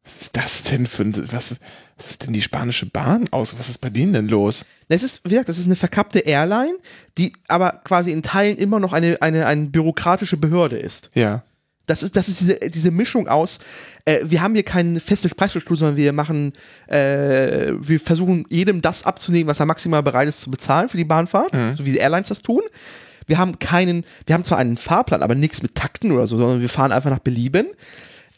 Was 0.04 0.20
ist 0.22 0.36
das 0.36 0.62
denn 0.62 0.86
für 0.86 1.02
ein, 1.02 1.32
was, 1.32 1.56
was 1.96 2.10
ist 2.12 2.26
denn 2.26 2.32
die 2.32 2.42
spanische 2.42 2.86
Bahn 2.86 3.28
aus? 3.30 3.58
Was 3.58 3.68
ist 3.68 3.78
bei 3.78 3.90
denen 3.90 4.14
denn 4.14 4.28
los? 4.28 4.64
Es 4.88 5.02
ist, 5.02 5.24
wie 5.24 5.30
gesagt, 5.30 5.50
das 5.50 5.58
ist 5.58 5.66
eine 5.66 5.76
verkappte 5.76 6.20
Airline, 6.20 6.76
die 7.18 7.34
aber 7.48 7.80
quasi 7.84 8.10
in 8.10 8.22
Teilen 8.22 8.56
immer 8.56 8.80
noch 8.80 8.92
eine, 8.92 9.20
eine, 9.20 9.46
eine 9.46 9.66
bürokratische 9.66 10.38
Behörde 10.38 10.78
ist. 10.78 11.10
Ja. 11.14 11.42
Das 11.84 12.02
ist, 12.02 12.16
das 12.16 12.28
ist 12.28 12.40
diese, 12.40 12.58
diese 12.70 12.90
Mischung 12.90 13.28
aus, 13.28 13.58
äh, 14.04 14.20
wir 14.22 14.42
haben 14.42 14.54
hier 14.54 14.62
keine 14.62 15.00
feste 15.00 15.28
Preisstruktur, 15.30 15.76
sondern 15.76 15.96
wir 15.96 16.12
machen, 16.12 16.52
äh, 16.86 17.72
wir 17.78 17.98
versuchen 17.98 18.44
jedem 18.50 18.82
das 18.82 19.04
abzunehmen, 19.04 19.48
was 19.48 19.60
er 19.60 19.66
maximal 19.66 20.02
bereit 20.02 20.28
ist 20.28 20.42
zu 20.42 20.50
bezahlen 20.50 20.88
für 20.88 20.98
die 20.98 21.04
Bahnfahrt, 21.04 21.50
so 21.76 21.86
wie 21.86 21.92
die 21.92 21.98
Airlines 21.98 22.28
das 22.28 22.42
tun. 22.42 22.60
Wir 23.26 23.38
haben 23.38 23.58
keinen, 23.58 24.04
wir 24.26 24.34
haben 24.34 24.44
zwar 24.44 24.58
einen 24.58 24.76
Fahrplan, 24.76 25.22
aber 25.22 25.34
nichts 25.34 25.62
mit 25.62 25.74
Takten 25.74 26.12
oder 26.12 26.26
so, 26.26 26.36
sondern 26.36 26.60
wir 26.60 26.68
fahren 26.68 26.92
einfach 26.92 27.10
nach 27.10 27.18
Belieben. 27.18 27.66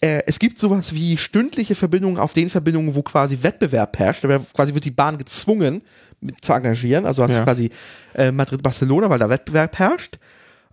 Äh, 0.03 0.23
es 0.27 0.39
gibt 0.39 0.59
sowas 0.59 0.95
wie 0.95 1.17
stündliche 1.19 1.75
Verbindungen 1.75 2.19
auf 2.19 2.33
den 2.33 2.49
Verbindungen, 2.49 2.95
wo 2.95 3.03
quasi 3.03 3.39
Wettbewerb 3.43 3.99
herrscht. 3.99 4.25
Da 4.25 4.29
wird- 4.29 4.53
quasi 4.55 4.73
wird 4.75 4.85
die 4.85 4.91
Bahn 4.91 5.19
gezwungen 5.19 5.83
mit, 6.21 6.43
zu 6.43 6.53
engagieren. 6.53 7.05
Also 7.07 7.23
hast 7.23 7.33
Ja. 7.33 7.39
du 7.39 7.45
quasi 7.45 7.71
äh, 8.15 8.33
Madrid-Barcelona, 8.33 9.11
weil 9.11 9.19
da 9.19 9.29
Wettbewerb 9.29 9.79
herrscht. 9.79 10.19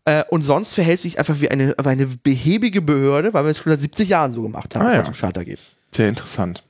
Äh, 0.06 0.24
und 0.30 0.42
sonst 0.44 0.74
verhält 0.76 1.02
sich 1.02 1.20
einfach 1.20 1.42
wie 1.42 1.50
eine, 1.50 1.76
wie 1.78 1.88
eine 1.90 2.08
behäbige 2.08 2.82
Behörde, 2.82 3.34
weil 3.34 3.44
wir 3.44 3.52
es 3.52 3.58
schon 3.58 3.72
seit 3.72 3.82
70 3.82 4.08
Jahren 4.10 4.32
so 4.32 4.42
gemacht 4.42 4.74
haben, 4.76 4.86
Ah, 4.86 4.92
ja. 4.92 4.96
man 4.98 5.06
zum 5.06 5.16
Schalter 5.16 5.44
geht. 5.44 5.60
Sehr 5.94 6.08
interessant. 6.08 6.64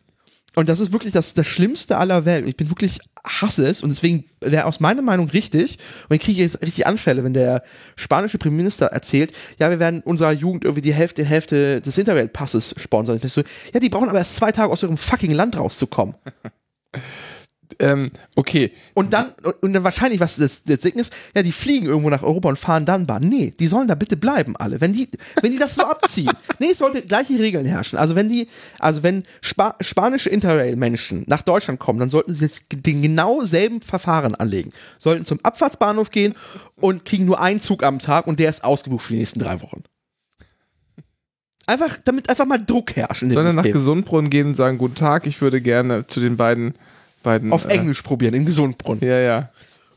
Und 0.55 0.67
das 0.69 0.79
ist 0.79 0.91
wirklich 0.91 1.13
das, 1.13 1.35
das 1.35 1.45
Schlimmste 1.45 1.97
aller 1.97 2.25
Welt. 2.25 2.47
Ich 2.47 2.57
bin 2.57 2.69
wirklich 2.71 2.97
hasse 3.27 3.67
es 3.67 3.81
und 3.81 3.89
deswegen 3.89 4.25
wäre 4.41 4.65
aus 4.65 4.79
meiner 4.79 5.01
Meinung 5.01 5.29
richtig, 5.29 5.77
und 6.09 6.15
ich 6.15 6.21
kriege 6.21 6.41
jetzt 6.41 6.61
richtig 6.61 6.87
Anfälle, 6.87 7.23
wenn 7.23 7.33
der 7.33 7.63
spanische 7.95 8.37
Premierminister 8.37 8.87
erzählt, 8.87 9.33
ja, 9.59 9.69
wir 9.69 9.79
werden 9.79 10.01
unserer 10.01 10.31
Jugend 10.31 10.63
irgendwie 10.63 10.81
die 10.81 10.93
Hälfte, 10.93 11.23
die 11.23 11.27
Hälfte 11.27 11.81
des 11.81 11.97
Interrail-Passes 11.97 12.75
sponsern. 12.77 13.19
Ich 13.21 13.33
so, 13.33 13.41
ja, 13.73 13.79
die 13.79 13.89
brauchen 13.89 14.09
aber 14.09 14.19
erst 14.19 14.35
zwei 14.35 14.51
Tage 14.51 14.71
aus 14.71 14.83
ihrem 14.83 14.97
fucking 14.97 15.31
Land 15.31 15.57
rauszukommen. 15.57 16.15
Ähm, 17.79 18.09
okay. 18.35 18.71
Und 18.93 19.13
dann, 19.13 19.33
und 19.61 19.73
dann 19.73 19.83
wahrscheinlich, 19.83 20.19
was 20.19 20.37
das, 20.37 20.63
das 20.63 20.79
Ding 20.79 20.95
ist, 20.95 21.13
ja, 21.35 21.43
die 21.43 21.51
fliegen 21.51 21.87
irgendwo 21.87 22.09
nach 22.09 22.23
Europa 22.23 22.49
und 22.49 22.57
fahren 22.57 22.85
dann 22.85 23.05
Bahn. 23.05 23.23
Nee, 23.23 23.53
die 23.59 23.67
sollen 23.67 23.87
da 23.87 23.95
bitte 23.95 24.17
bleiben, 24.17 24.55
alle. 24.55 24.81
Wenn 24.81 24.93
die, 24.93 25.09
wenn 25.41 25.51
die 25.51 25.59
das 25.59 25.75
so 25.75 25.83
abziehen. 25.83 26.31
Nee, 26.59 26.71
es 26.71 26.79
sollte 26.79 27.03
gleiche 27.03 27.37
Regeln 27.37 27.65
herrschen. 27.65 27.99
Also 27.99 28.15
wenn 28.15 28.29
die, 28.29 28.47
also 28.79 29.03
wenn 29.03 29.23
Spa 29.41 29.75
spanische 29.79 30.29
Interrail-Menschen 30.29 31.23
nach 31.27 31.43
Deutschland 31.43 31.79
kommen, 31.79 31.99
dann 31.99 32.09
sollten 32.09 32.33
sie 32.33 32.45
jetzt 32.45 32.63
den 32.71 33.03
genau 33.03 33.43
selben 33.43 33.81
Verfahren 33.81 34.33
anlegen. 34.33 34.71
Sollten 34.97 35.23
zum 35.25 35.39
Abfahrtsbahnhof 35.43 36.09
gehen 36.09 36.33
und 36.77 37.05
kriegen 37.05 37.25
nur 37.25 37.39
einen 37.39 37.59
Zug 37.59 37.83
am 37.83 37.99
Tag 37.99 38.25
und 38.25 38.39
der 38.39 38.49
ist 38.49 38.63
ausgebucht 38.63 39.05
für 39.05 39.13
die 39.13 39.19
nächsten 39.19 39.39
drei 39.39 39.61
Wochen. 39.61 39.83
Einfach, 41.67 41.99
damit 42.05 42.29
einfach 42.29 42.45
mal 42.45 42.57
Druck 42.57 42.95
herrscht 42.95 43.21
dem 43.21 43.31
Sollen 43.31 43.45
wir 43.45 43.53
nach. 43.53 43.63
Gesundbrunnen 43.63 44.29
gehen 44.29 44.47
und 44.47 44.55
sagen, 44.55 44.77
guten 44.77 44.95
Tag, 44.95 45.27
ich 45.27 45.41
würde 45.41 45.61
gerne 45.61 46.07
zu 46.07 46.21
den 46.21 46.37
beiden, 46.37 46.75
beiden. 47.23 47.51
Auf 47.51 47.65
äh, 47.65 47.73
Englisch 47.73 48.01
probieren, 48.01 48.33
in 48.33 48.45
Gesundbrunnen. 48.45 49.03
Ja, 49.03 49.19
ja. 49.19 49.49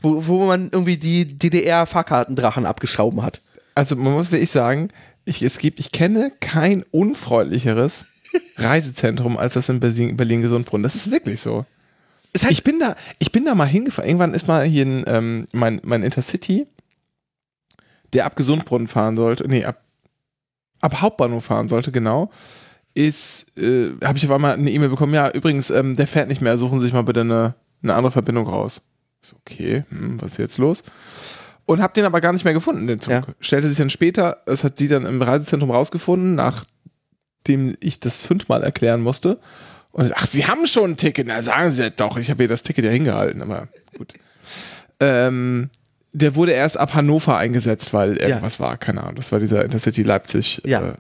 Wo, 0.03 0.27
wo 0.27 0.47
man 0.47 0.71
irgendwie 0.73 0.97
die 0.97 1.25
DDR-Fahrkartendrachen 1.27 2.67
abgeschrauben 2.67 3.23
hat. 3.23 3.41
Also 3.75 3.97
man 3.97 4.13
muss 4.13 4.33
wirklich 4.33 4.51
sagen, 4.51 4.89
ich, 5.25 5.43
es 5.43 5.59
gibt, 5.59 5.79
ich 5.79 5.93
kenne 5.93 6.33
kein 6.41 6.85
unfreundlicheres 6.91 8.07
Reisezentrum 8.57 9.37
als 9.37 9.55
das 9.55 9.69
in 9.69 9.81
Berlin, 9.81 10.17
Berlin 10.17 10.43
Gesundbrunnen. 10.43 10.83
Das 10.83 10.95
ist 10.95 11.11
wirklich 11.11 11.41
so. 11.41 11.67
Hat, 12.43 12.51
Ich 12.51 12.65
bin 12.65 12.79
da, 12.79 12.97
ich 13.19 13.33
bin 13.33 13.45
da 13.45 13.55
mal 13.55 13.67
hingefahren. 13.67 14.09
Irgendwann 14.09 14.35
ist 14.35 14.47
mal 14.47 14.65
hier 14.65 14.87
ein, 14.87 15.05
ähm, 15.07 15.47
mein, 15.53 15.81
mein 15.85 16.03
Intercity, 16.03 16.67
der 18.13 18.27
ab 18.27 18.37
Gesundbrunnen 18.37 18.89
fahren 18.89 19.17
sollte, 19.17 19.47
nee, 19.49 19.65
ab, 19.65 19.83
ab 20.81 21.01
Hauptbahnhof 21.01 21.45
fahren 21.45 21.69
sollte, 21.69 21.93
genau, 21.93 22.31
ist, 22.95 23.57
äh, 23.59 23.91
habe 24.05 24.19
ich 24.19 24.25
auf 24.27 24.33
einmal 24.33 24.55
eine 24.55 24.71
E-Mail 24.71 24.89
bekommen, 24.89 25.15
ja, 25.15 25.31
übrigens, 25.31 25.71
ähm, 25.71 25.97
der 25.97 26.07
fährt 26.07 26.29
nicht 26.29 26.41
mehr, 26.41 26.59
suchen 26.59 26.81
Sie 26.81 26.87
sich 26.87 26.93
mal 26.93 27.03
bitte 27.03 27.21
eine, 27.21 27.55
eine 27.83 27.95
andere 27.95 28.11
Verbindung 28.11 28.47
raus. 28.47 28.83
Ich 29.23 29.29
so, 29.31 29.37
okay, 29.37 29.85
hm, 29.91 30.21
was 30.21 30.33
ist 30.33 30.39
jetzt 30.39 30.59
los? 30.59 30.83
Und 31.67 31.81
habe 31.81 31.93
den 31.93 32.05
aber 32.05 32.21
gar 32.21 32.33
nicht 32.33 32.45
mehr 32.45 32.55
gefunden, 32.55 32.87
den 32.87 32.99
Zug. 33.01 33.13
Ja. 33.13 33.23
Stellte 33.39 33.69
sich 33.69 33.79
dann 33.79 33.91
später, 33.91 34.39
das 34.47 34.65
hat 34.65 34.81
die 34.81 34.89
dann 34.89 35.07
im 35.07 35.23
Reisezentrum 35.23 35.71
rausgefunden, 35.71 36.35
nachdem 36.35 37.77
ich 37.81 38.01
das 38.01 38.23
fünfmal 38.23 38.63
erklären 38.63 39.03
musste. 39.03 39.39
Und 39.93 40.13
ach, 40.17 40.27
Sie 40.27 40.47
haben 40.47 40.67
schon 40.67 40.93
ein 40.93 40.97
Ticket. 40.97 41.29
Na, 41.29 41.43
sagen 41.43 41.71
Sie 41.71 41.91
doch, 41.91 42.17
ich 42.17 42.31
habe 42.31 42.43
hier 42.43 42.49
das 42.49 42.63
Ticket 42.63 42.85
ja 42.85 42.91
hingehalten, 42.91 43.43
aber 43.43 43.69
gut. 43.97 44.15
Ähm, 44.99 45.71
der 46.13 46.35
wurde 46.35 46.53
erst 46.53 46.77
ab 46.77 46.95
Hannover 46.95 47.37
eingesetzt, 47.37 47.93
weil 47.93 48.17
irgendwas 48.17 48.59
war, 48.59 48.77
keine 48.77 49.03
Ahnung. 49.03 49.15
Das 49.17 49.31
war 49.31 49.39
dieser 49.39 49.65
Intercity 49.65 50.03
Leipzig 50.03 50.61
Ja. 50.65 50.83
äh, 50.83 50.95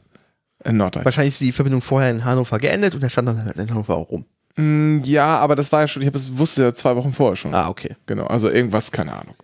in 0.64 0.76
Nordrhein. 0.76 1.04
Wahrscheinlich 1.04 1.34
ist 1.34 1.40
die 1.40 1.52
Verbindung 1.52 1.82
vorher 1.82 2.10
in 2.10 2.24
Hannover 2.24 2.58
geendet 2.58 2.94
und 2.94 3.02
der 3.02 3.08
stand 3.08 3.28
dann 3.28 3.44
halt 3.44 3.56
in 3.56 3.70
Hannover 3.70 3.96
auch 3.96 4.10
rum. 4.10 4.24
Mm, 4.56 5.00
Ja, 5.04 5.38
aber 5.38 5.56
das 5.56 5.72
war 5.72 5.82
ja 5.82 5.88
schon, 5.88 6.02
ich 6.02 6.06
habe 6.06 6.18
es 6.18 6.36
wusste 6.38 6.62
ja 6.62 6.74
zwei 6.74 6.96
Wochen 6.96 7.12
vorher 7.12 7.36
schon. 7.36 7.54
Ah, 7.54 7.68
okay. 7.68 7.96
Genau, 8.06 8.26
also 8.26 8.48
irgendwas, 8.50 8.90
keine 8.92 9.12
Ahnung. 9.12 9.34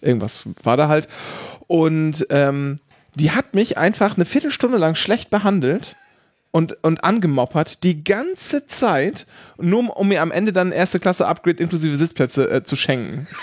Irgendwas 0.00 0.44
war 0.62 0.76
da 0.76 0.88
halt. 0.88 1.08
Und 1.66 2.26
ähm, 2.30 2.78
die 3.16 3.30
hat 3.30 3.54
mich 3.54 3.78
einfach 3.78 4.16
eine 4.16 4.24
Viertelstunde 4.24 4.76
lang 4.78 4.94
schlecht 4.96 5.30
behandelt 5.30 5.96
und, 6.50 6.76
und 6.84 7.02
angemoppert, 7.04 7.82
die 7.84 8.04
ganze 8.04 8.66
Zeit, 8.66 9.26
nur 9.58 9.78
um, 9.80 9.90
um 9.90 10.08
mir 10.08 10.22
am 10.22 10.30
Ende 10.30 10.52
dann 10.52 10.72
erste 10.72 11.00
Klasse 11.00 11.26
Upgrade 11.26 11.62
inklusive 11.62 11.96
Sitzplätze 11.96 12.50
äh, 12.50 12.64
zu 12.64 12.76
schenken. 12.76 13.26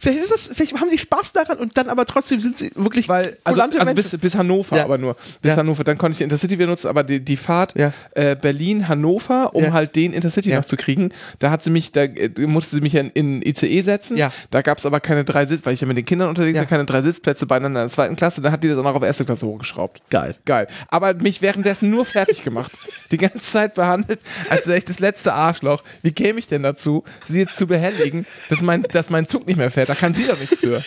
Vielleicht 0.00 0.20
ist 0.20 0.30
das, 0.32 0.50
vielleicht 0.54 0.74
haben 0.74 0.90
die 0.90 0.98
Spaß 0.98 1.32
daran 1.32 1.58
und 1.58 1.76
dann 1.76 1.88
aber 1.88 2.04
trotzdem 2.06 2.40
sind 2.40 2.58
sie 2.58 2.70
wirklich 2.74 3.08
Weil, 3.08 3.36
also, 3.44 3.62
also 3.62 3.94
bis, 3.94 4.16
bis 4.18 4.34
Hannover, 4.34 4.76
Ja. 4.76 4.84
aber 4.84 4.98
nur. 4.98 5.14
Bis 5.42 5.50
Ja. 5.52 5.56
Hannover. 5.58 5.84
Dann 5.84 5.98
konnte 5.98 6.16
ich 6.16 6.22
Intercity 6.22 6.58
wieder 6.58 6.68
nutzen, 6.68 6.88
aber 6.88 7.04
die, 7.04 7.20
die 7.20 7.36
Fahrt 7.36 7.74
Ja. 7.76 7.92
äh, 8.12 8.36
Berlin-Hannover, 8.36 9.54
um 9.54 9.64
Ja. 9.64 9.72
halt 9.72 9.96
den 9.96 10.12
Intercity 10.12 10.52
noch 10.54 10.64
zu 10.64 10.76
kriegen, 10.76 11.10
da 11.38 11.50
hat 11.50 11.62
sie 11.62 11.70
mich, 11.70 11.92
da 11.92 12.02
äh, 12.04 12.30
musste 12.46 12.76
sie 12.76 12.80
mich 12.82 12.94
in, 12.94 13.10
in 13.10 13.42
ICE 13.42 13.82
setzen. 13.82 14.18
Da 14.50 14.62
gab 14.62 14.78
es 14.78 14.86
aber 14.86 15.00
keine 15.00 15.24
drei 15.24 15.46
Sitz, 15.46 15.64
weil 15.64 15.74
ich 15.74 15.80
ja 15.80 15.86
mit 15.86 15.96
den 15.96 16.04
Kindern 16.04 16.28
unterwegs 16.28 16.58
war, 16.58 16.66
keine 16.66 16.84
drei 16.84 17.02
Sitzplätze 17.02 17.46
beieinander 17.46 17.82
in 17.82 17.86
der 17.88 17.92
zweiten 17.92 18.16
Klasse. 18.16 18.40
Dann 18.42 18.52
hat 18.52 18.62
die 18.64 18.68
das 18.68 18.78
auch 18.78 18.84
noch 18.84 18.94
auf 18.94 19.02
erste 19.02 19.24
Klasse 19.24 19.46
hochgeschraubt. 19.46 20.00
Geil. 20.10 20.34
Geil. 20.44 20.66
Aber 20.88 21.14
mich 21.14 21.42
währenddessen 21.42 21.90
nur 21.90 22.04
fertig 22.04 22.42
gemacht. 22.44 22.72
Die 23.10 23.16
ganze 23.18 23.40
Zeit 23.40 23.74
behandelt, 23.74 24.20
als 24.48 24.66
wäre 24.66 24.78
ich 24.78 24.84
das 24.84 24.98
letzte 24.98 25.34
Arschloch. 25.34 25.82
Wie 26.02 26.12
käme 26.12 26.38
ich 26.38 26.48
denn 26.48 26.62
dazu, 26.62 27.04
sie 27.28 27.38
jetzt 27.40 27.56
zu 27.56 27.66
behelligen, 27.66 28.26
dass 28.48 28.60
mein, 28.60 28.82
dass 28.82 29.10
mein 29.10 29.28
Zug 29.28 29.43
nicht 29.46 29.56
mehr 29.56 29.70
fährt? 29.70 29.88
Da 29.88 29.94
kann 29.94 30.14
sie 30.14 30.26
doch 30.26 30.38
nichts 30.38 30.58
für. 30.58 30.82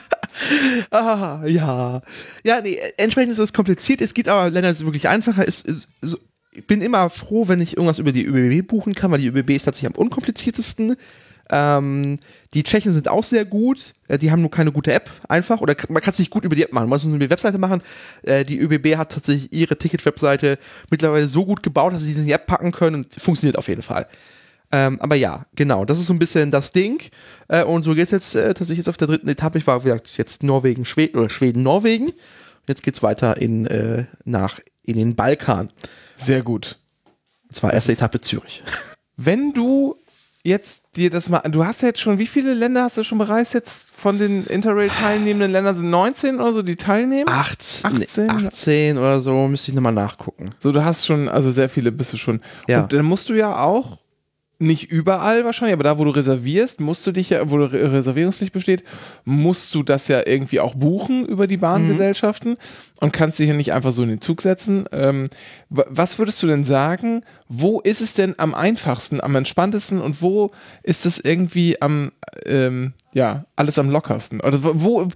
ah, 0.90 1.42
ja. 1.46 2.02
Ja, 2.42 2.60
nee, 2.60 2.78
entsprechend 2.96 3.32
ist 3.32 3.38
es 3.38 3.52
kompliziert. 3.52 4.00
Es 4.00 4.14
gibt 4.14 4.28
aber 4.28 4.50
Länder, 4.50 4.70
es 4.70 4.84
wirklich 4.84 5.08
einfacher. 5.08 5.46
ist 5.46 5.66
so, 6.00 6.18
ich 6.52 6.66
bin 6.66 6.82
immer 6.82 7.08
froh, 7.10 7.48
wenn 7.48 7.60
ich 7.60 7.76
irgendwas 7.76 7.98
über 7.98 8.12
die 8.12 8.24
ÖBB 8.24 8.66
buchen 8.66 8.94
kann, 8.94 9.10
weil 9.10 9.20
die 9.20 9.28
ÖBB 9.28 9.50
ist 9.50 9.64
tatsächlich 9.64 9.94
am 9.94 10.00
unkompliziertesten. 10.00 10.96
Ähm, 11.50 12.18
die 12.54 12.62
Tschechen 12.62 12.92
sind 12.92 13.08
auch 13.08 13.24
sehr 13.24 13.44
gut. 13.44 13.94
Äh, 14.08 14.18
die 14.18 14.30
haben 14.30 14.40
nur 14.40 14.50
keine 14.50 14.72
gute 14.72 14.92
App 14.92 15.10
einfach. 15.28 15.60
Oder 15.60 15.76
man 15.88 16.02
kann 16.02 16.12
es 16.12 16.18
nicht 16.18 16.30
gut 16.30 16.44
über 16.44 16.54
die 16.54 16.62
App 16.62 16.72
machen. 16.72 16.84
Man 16.84 16.90
muss 16.90 17.04
nur 17.04 17.14
eine 17.14 17.30
Webseite 17.30 17.58
machen. 17.58 17.82
Äh, 18.22 18.44
die 18.44 18.58
ÖBB 18.58 18.96
hat 18.96 19.12
tatsächlich 19.12 19.52
ihre 19.52 19.76
Ticket-Webseite 19.76 20.58
mittlerweile 20.90 21.28
so 21.28 21.44
gut 21.44 21.62
gebaut, 21.62 21.92
dass 21.92 22.02
sie 22.02 22.12
in 22.12 22.26
die 22.26 22.32
App 22.32 22.46
packen 22.46 22.72
können 22.72 22.96
und 22.96 23.20
funktioniert 23.20 23.58
auf 23.58 23.68
jeden 23.68 23.82
Fall. 23.82 24.06
Ähm, 24.72 24.98
aber 25.00 25.14
ja, 25.14 25.46
genau, 25.54 25.84
das 25.84 25.98
ist 25.98 26.06
so 26.06 26.14
ein 26.14 26.18
bisschen 26.18 26.50
das 26.50 26.72
Ding. 26.72 27.02
Äh, 27.48 27.62
und 27.64 27.82
so 27.82 27.94
geht 27.94 28.06
es 28.06 28.10
jetzt 28.10 28.34
äh, 28.34 28.48
tatsächlich 28.54 28.78
jetzt 28.78 28.88
auf 28.88 28.96
der 28.96 29.08
dritten 29.08 29.28
Etappe. 29.28 29.58
Ich 29.58 29.66
war, 29.66 29.84
wie 29.84 29.88
gesagt, 29.88 30.16
jetzt 30.16 30.42
Norwegen, 30.42 30.84
Schweden 30.84 31.18
oder 31.18 31.30
Schweden, 31.30 31.62
Norwegen. 31.62 32.12
Jetzt 32.66 32.82
geht 32.82 32.94
es 32.94 33.02
weiter 33.02 33.36
in, 33.36 33.66
äh, 33.66 34.04
nach, 34.24 34.60
in 34.82 34.96
den 34.96 35.14
Balkan. 35.14 35.70
Sehr 36.16 36.42
gut. 36.42 36.78
Und 37.48 37.56
zwar 37.56 37.72
erste 37.74 37.92
Etappe 37.92 38.20
Zürich. 38.20 38.62
Wenn 39.16 39.52
du 39.52 39.96
jetzt 40.42 40.84
dir 40.96 41.10
das 41.10 41.28
mal, 41.28 41.40
du 41.40 41.64
hast 41.64 41.82
ja 41.82 41.88
jetzt 41.88 42.00
schon, 42.00 42.18
wie 42.18 42.26
viele 42.26 42.54
Länder 42.54 42.84
hast 42.84 42.96
du 42.96 43.04
schon 43.04 43.18
bereist 43.18 43.54
jetzt 43.54 43.90
von 43.94 44.18
den 44.18 44.46
Interrail 44.46 44.88
teilnehmenden 44.88 45.52
Ländern? 45.52 45.74
Sind 45.74 45.90
19 45.90 46.36
oder 46.40 46.52
so, 46.52 46.62
die 46.62 46.76
teilnehmen? 46.76 47.28
18, 47.28 48.02
18? 48.02 48.30
18 48.30 48.98
oder 48.98 49.20
so, 49.20 49.46
müsste 49.48 49.70
ich 49.70 49.74
nochmal 49.74 49.92
nachgucken. 49.92 50.54
So, 50.58 50.72
du 50.72 50.84
hast 50.84 51.06
schon, 51.06 51.28
also 51.28 51.50
sehr 51.50 51.68
viele 51.68 51.92
bist 51.92 52.12
du 52.12 52.16
schon. 52.16 52.40
Ja. 52.66 52.82
Und 52.82 52.92
dann 52.92 53.04
musst 53.04 53.28
du 53.28 53.34
ja 53.34 53.60
auch, 53.60 53.98
nicht 54.62 54.90
überall 54.90 55.44
wahrscheinlich, 55.44 55.74
aber 55.74 55.84
da, 55.84 55.98
wo 55.98 56.04
du 56.04 56.10
reservierst, 56.10 56.80
musst 56.80 57.06
du 57.06 57.12
dich 57.12 57.30
ja, 57.30 57.50
wo 57.50 57.56
Re- 57.56 57.92
Reservierungspflicht 57.92 58.52
besteht, 58.52 58.84
musst 59.24 59.74
du 59.74 59.82
das 59.82 60.08
ja 60.08 60.22
irgendwie 60.26 60.60
auch 60.60 60.74
buchen 60.74 61.26
über 61.26 61.46
die 61.46 61.56
Bahngesellschaften 61.56 62.56
und 63.00 63.12
kannst 63.12 63.38
dich 63.38 63.48
ja 63.48 63.54
nicht 63.54 63.72
einfach 63.72 63.92
so 63.92 64.02
in 64.02 64.08
den 64.08 64.20
Zug 64.20 64.40
setzen. 64.42 64.86
Ähm, 64.92 65.26
wa- 65.68 65.84
was 65.88 66.18
würdest 66.18 66.42
du 66.42 66.46
denn 66.46 66.64
sagen, 66.64 67.24
wo 67.48 67.80
ist 67.80 68.00
es 68.00 68.14
denn 68.14 68.34
am 68.38 68.54
einfachsten, 68.54 69.20
am 69.20 69.34
entspanntesten 69.34 70.00
und 70.00 70.22
wo 70.22 70.50
ist 70.82 71.04
es 71.06 71.18
irgendwie 71.18 71.80
am, 71.82 72.12
ähm, 72.46 72.92
ja, 73.12 73.44
alles 73.56 73.78
am 73.78 73.90
lockersten? 73.90 74.40
Oder 74.40 74.62
wo- 74.64 74.72
wo, 74.74 75.08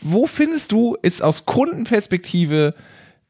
wo 0.00 0.26
findest 0.26 0.72
du, 0.72 0.96
ist 1.02 1.22
aus 1.22 1.44
Kundenperspektive 1.46 2.74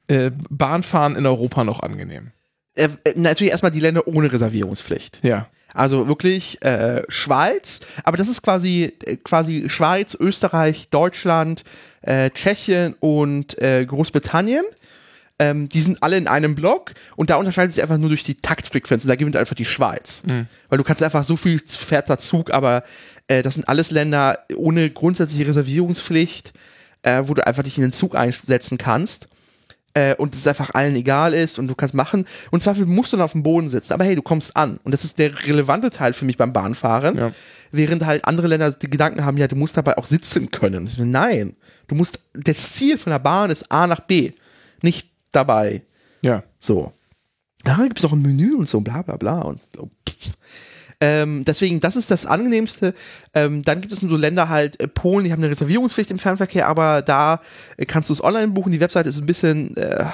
äh, 0.06 0.30
Bahnfahren 0.50 1.16
in 1.16 1.26
Europa 1.26 1.64
noch 1.64 1.80
angenehm? 1.80 2.30
Äh, 2.76 2.88
äh, 3.04 3.12
natürlich 3.16 3.52
erstmal 3.52 3.70
die 3.72 3.80
Länder 3.80 4.06
ohne 4.06 4.32
Reservierungspflicht. 4.32 5.20
Ja. 5.22 5.48
Also 5.74 6.06
wirklich 6.06 6.62
äh, 6.62 7.02
Schweiz, 7.08 7.80
aber 8.04 8.16
das 8.16 8.28
ist 8.28 8.42
quasi 8.42 8.92
äh, 9.04 9.16
quasi 9.16 9.68
Schweiz, 9.68 10.16
Österreich, 10.18 10.88
Deutschland, 10.88 11.64
äh, 12.02 12.30
Tschechien 12.30 12.94
und 13.00 13.60
äh, 13.60 13.84
Großbritannien. 13.84 14.64
Ähm, 15.40 15.68
die 15.68 15.80
sind 15.80 16.00
alle 16.00 16.16
in 16.16 16.28
einem 16.28 16.54
Block 16.54 16.94
und 17.16 17.28
da 17.28 17.37
unterscheidet 17.37 17.72
sich 17.72 17.82
einfach 17.82 17.98
nur 17.98 18.08
durch 18.08 18.22
die 18.22 18.37
Taktfrequenz 18.37 19.02
und 19.04 19.08
da 19.08 19.16
gewinnt 19.16 19.34
einfach 19.34 19.56
die 19.56 19.64
Schweiz. 19.64 20.22
Weil 20.68 20.78
du 20.78 20.84
kannst 20.84 21.02
einfach 21.02 21.24
so 21.24 21.37
viel 21.37 21.60
fährt 21.66 22.08
der 22.08 22.18
Zug, 22.18 22.52
aber 22.52 22.84
äh, 23.26 23.42
das 23.42 23.54
sind 23.54 23.68
alles 23.68 23.90
Länder 23.90 24.44
ohne 24.54 24.90
grundsätzliche 24.90 25.48
Reservierungspflicht, 25.48 26.52
äh, 27.02 27.22
wo 27.26 27.34
du 27.34 27.44
einfach 27.44 27.64
dich 27.64 27.76
in 27.76 27.82
den 27.82 27.92
Zug 27.92 28.14
einsetzen 28.14 28.78
kannst 28.78 29.28
äh, 29.94 30.14
und 30.16 30.35
es 30.35 30.46
einfach 30.46 30.74
allen 30.74 30.96
egal 30.96 31.33
ist 31.33 31.59
und 31.59 31.68
du 31.68 31.74
kannst 31.74 31.94
machen. 31.94 32.26
Und 32.50 32.62
zwar 32.62 32.74
musst 32.74 33.12
du 33.12 33.16
dann 33.16 33.24
auf 33.24 33.33
dem 33.33 33.42
Boden 33.42 33.68
sitzen, 33.68 33.92
aber 33.92 34.04
hey, 34.04 34.16
du 34.16 34.22
kommst 34.22 34.57
an. 34.57 34.78
Und 34.83 34.92
das 34.92 35.04
ist 35.04 35.18
der 35.18 35.46
relevante 35.46 35.90
Teil 35.90 36.12
für 36.12 36.24
mich 36.24 36.37
beim 36.37 36.52
Bahnfahren. 36.52 37.16
Ja. 37.16 37.33
Während 37.70 38.04
halt 38.04 38.26
andere 38.26 38.48
Länder 38.48 38.72
die 38.72 38.90
Gedanken 38.90 39.24
haben, 39.24 39.37
ja, 39.37 39.48
du 39.48 39.57
musst 39.57 39.76
dabei 39.76 39.96
auch 39.96 40.07
sitzen 40.07 40.50
können. 40.50 40.90
Nein, 40.98 41.57
du 41.87 41.94
musst, 41.94 42.20
das 42.35 42.72
Ziel 42.74 42.98
von 42.98 43.11
der 43.11 43.18
Bahn 43.18 43.50
ist 43.50 43.70
A 43.70 43.87
nach 43.87 44.00
B, 44.00 44.33
nicht 44.83 45.09
dabei. 45.33 45.83
Ja. 46.22 46.42
So. 46.59 46.92
Da 47.62 47.76
gibt 47.85 47.98
es 47.98 48.02
noch 48.02 48.12
ein 48.12 48.20
Menü 48.20 48.54
und 48.54 48.68
so, 48.68 48.80
bla 48.80 49.02
bla 49.02 49.16
bla. 49.16 49.40
Und 49.40 49.61
so. 49.74 49.90
Ähm, 51.06 51.44
deswegen, 51.44 51.80
das 51.80 51.96
ist 51.96 52.10
das 52.10 52.24
Angenehmste. 52.24 52.94
Ähm, 53.34 53.62
dann 53.62 53.82
gibt 53.82 53.92
es 53.92 54.00
nur 54.00 54.10
so 54.10 54.16
Länder 54.16 54.48
halt, 54.48 54.80
äh, 54.80 54.88
Polen, 54.88 55.24
die 55.24 55.32
haben 55.32 55.42
eine 55.42 55.50
Reservierungspflicht 55.50 56.10
im 56.10 56.18
Fernverkehr, 56.18 56.66
aber 56.66 57.02
da 57.02 57.40
äh, 57.76 57.84
kannst 57.84 58.08
du 58.08 58.14
es 58.14 58.24
online 58.24 58.48
buchen. 58.48 58.72
Die 58.72 58.80
Webseite 58.80 59.08
ist 59.10 59.18
ein 59.18 59.26
bisschen 59.26 59.76
äh, 59.76 60.06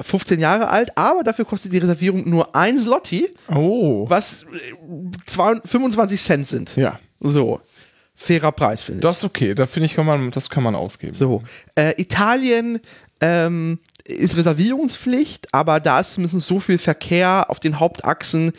15 0.00 0.38
Jahre 0.40 0.68
alt, 0.68 0.96
aber 0.98 1.22
dafür 1.24 1.44
kostet 1.46 1.72
die 1.72 1.78
Reservierung 1.78 2.28
nur 2.28 2.54
ein 2.54 2.78
Slotti, 2.78 3.28
Oh. 3.52 4.04
was 4.08 4.42
äh, 4.42 4.46
zwei- 5.26 5.60
25 5.64 6.20
Cent 6.20 6.46
sind. 6.46 6.76
Ja. 6.76 6.98
So. 7.20 7.60
Fairer 8.14 8.52
Preis, 8.52 8.82
finde 8.82 8.98
ich. 8.98 9.02
Das 9.02 9.18
ist 9.18 9.24
okay. 9.24 9.54
Da 9.54 9.64
finde 9.66 9.86
ich, 9.86 9.94
kann 9.94 10.04
man, 10.06 10.30
das 10.30 10.50
kann 10.50 10.62
man 10.62 10.74
ausgeben. 10.74 11.14
So. 11.14 11.42
Äh, 11.74 11.94
Italien 12.00 12.80
ähm, 13.20 13.78
ist 14.04 14.36
Reservierungspflicht, 14.36 15.48
aber 15.54 15.80
da 15.80 16.00
ist 16.00 16.14
zumindest 16.14 16.46
so 16.46 16.60
viel 16.60 16.76
Verkehr 16.78 17.46
auf 17.48 17.58
den 17.58 17.80
Hauptachsen, 17.80 18.52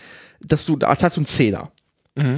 dass 0.45 0.65
du, 0.65 0.75
da 0.77 0.95
zahlst 0.97 1.17
du 1.17 1.21
einen 1.21 1.25
Zehner 1.25 1.71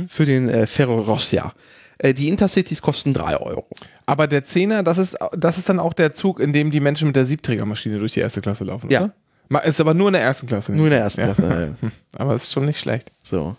für 0.08 0.26
den 0.26 0.48
äh, 0.50 0.68
Ferro 0.68 1.02
Rossa. 1.02 1.54
Äh, 1.98 2.14
die 2.14 2.30
Intercities 2.30 2.82
kosten 2.82 3.14
3 3.14 3.38
Euro. 3.38 3.68
Aber 4.06 4.28
der 4.28 4.46
Zehner, 4.46 4.84
das 4.84 4.98
ist, 4.98 5.18
das 5.36 5.58
ist 5.58 5.68
dann 5.68 5.80
auch 5.80 5.94
der 5.94 6.14
Zug, 6.14 6.40
in 6.40 6.54
dem 6.54 6.72
die 6.72 6.80
Menschen 6.80 7.08
mit 7.08 7.16
der 7.18 7.26
Siebträgermaschine 7.26 8.00
durch 8.00 8.14
die 8.14 8.22
erste 8.22 8.40
Klasse 8.42 8.64
laufen, 8.64 8.90
Ja. 8.90 9.12
oder? 9.50 9.64
Ist 9.66 9.80
aber 9.82 9.94
nur 9.94 10.08
in 10.08 10.14
der 10.14 10.22
ersten 10.24 10.48
Klasse. 10.48 10.72
Nur 10.72 10.86
in 10.86 10.92
der 10.92 11.02
ersten 11.02 11.20
Ja. 11.22 11.26
Klasse. 11.28 11.76
Aber 12.18 12.36
ist 12.36 12.52
schon 12.52 12.66
nicht 12.66 12.80
schlecht. 12.80 13.12
So. 13.22 13.56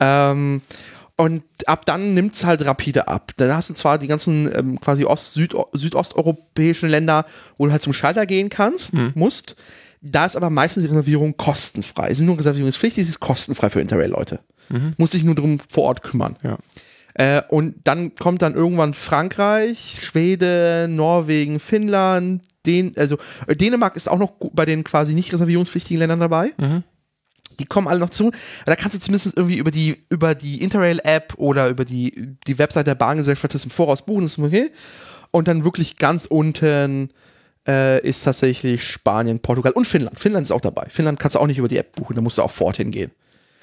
Ähm, 0.00 0.60
und 1.16 1.42
ab 1.66 1.84
dann 1.86 2.14
nimmt 2.14 2.34
es 2.34 2.44
halt 2.44 2.64
rapide 2.64 3.06
ab. 3.08 3.32
Dann 3.36 3.52
hast 3.54 3.70
du 3.70 3.74
zwar 3.74 3.98
die 3.98 4.06
ganzen 4.06 4.50
ähm, 4.54 4.80
quasi 4.80 5.04
Ost-, 5.04 5.34
Süd 5.34 5.54
südosteuropäischen 5.72 6.88
Länder, 6.88 7.26
wo 7.58 7.66
du 7.66 7.72
halt 7.72 7.82
zum 7.82 7.92
Schalter 7.92 8.24
gehen 8.26 8.48
kannst, 8.50 8.92
musst. 9.14 9.56
Da 10.00 10.26
ist 10.26 10.36
aber 10.36 10.50
meistens 10.50 10.84
die 10.84 10.88
Reservierung 10.88 11.36
kostenfrei. 11.36 12.10
Es 12.10 12.18
sind 12.18 12.26
nur 12.26 12.38
reservierungspflichtig, 12.38 13.02
es 13.02 13.08
ist 13.08 13.20
kostenfrei 13.20 13.70
für 13.70 13.80
Interrail-Leute. 13.80 14.40
Muss 14.96 15.12
sich 15.12 15.24
nur 15.24 15.34
drum 15.34 15.58
vor 15.70 15.84
Ort 15.84 16.02
kümmern. 16.02 16.36
Ja. 16.42 16.58
Äh, 17.14 17.42
und 17.48 17.76
dann 17.84 18.14
kommt 18.14 18.42
dann 18.42 18.54
irgendwann 18.54 18.94
Frankreich, 18.94 20.00
Schweden, 20.02 20.94
Norwegen, 20.94 21.58
Finnland, 21.58 22.42
den, 22.64 22.96
also 22.96 23.16
äh, 23.46 23.56
Dänemark 23.56 23.96
ist 23.96 24.08
auch 24.08 24.18
noch 24.18 24.32
bei 24.52 24.64
den 24.64 24.84
quasi 24.84 25.14
nicht 25.14 25.32
reservierungspflichtigen 25.32 25.98
Ländern 25.98 26.20
dabei. 26.20 26.52
Die 27.58 27.66
kommen 27.66 27.88
alle 27.88 27.98
noch 27.98 28.10
zu. 28.10 28.30
Da 28.66 28.76
kannst 28.76 28.94
du 28.94 29.00
zumindest 29.00 29.36
irgendwie 29.36 29.56
über 29.56 29.72
die, 29.72 29.96
über 30.10 30.36
die 30.36 30.62
Interrail-App 30.62 31.34
oder 31.38 31.68
über 31.68 31.84
die, 31.84 32.36
die 32.46 32.58
Website 32.58 32.86
der 32.86 32.94
Bahngesellschaft 32.94 33.52
das 33.52 33.64
im 33.64 33.70
Voraus 33.70 34.02
buchen, 34.06 34.22
das 34.22 34.32
ist 34.32 34.38
okay. 34.38 34.70
Und 35.32 35.48
dann 35.48 35.64
wirklich 35.64 35.96
ganz 35.96 36.26
unten 36.26 37.10
äh, 37.68 38.00
ist 38.00 38.24
tatsächlich 38.24 38.90
Spanien, 38.90 39.38
Portugal 39.40 39.72
und 39.72 39.86
Finnland. 39.86 40.18
Finnland 40.18 40.46
ist 40.46 40.52
auch 40.52 40.60
dabei. 40.60 40.86
Finnland 40.88 41.20
kannst 41.20 41.36
du 41.36 41.40
auch 41.40 41.46
nicht 41.46 41.58
über 41.58 41.68
die 41.68 41.76
App 41.76 41.94
buchen, 41.94 42.16
da 42.16 42.22
musst 42.22 42.38
du 42.38 42.42
auch 42.42 42.50
vor 42.50 42.68
Ort 42.68 42.78
hingehen. 42.78 43.10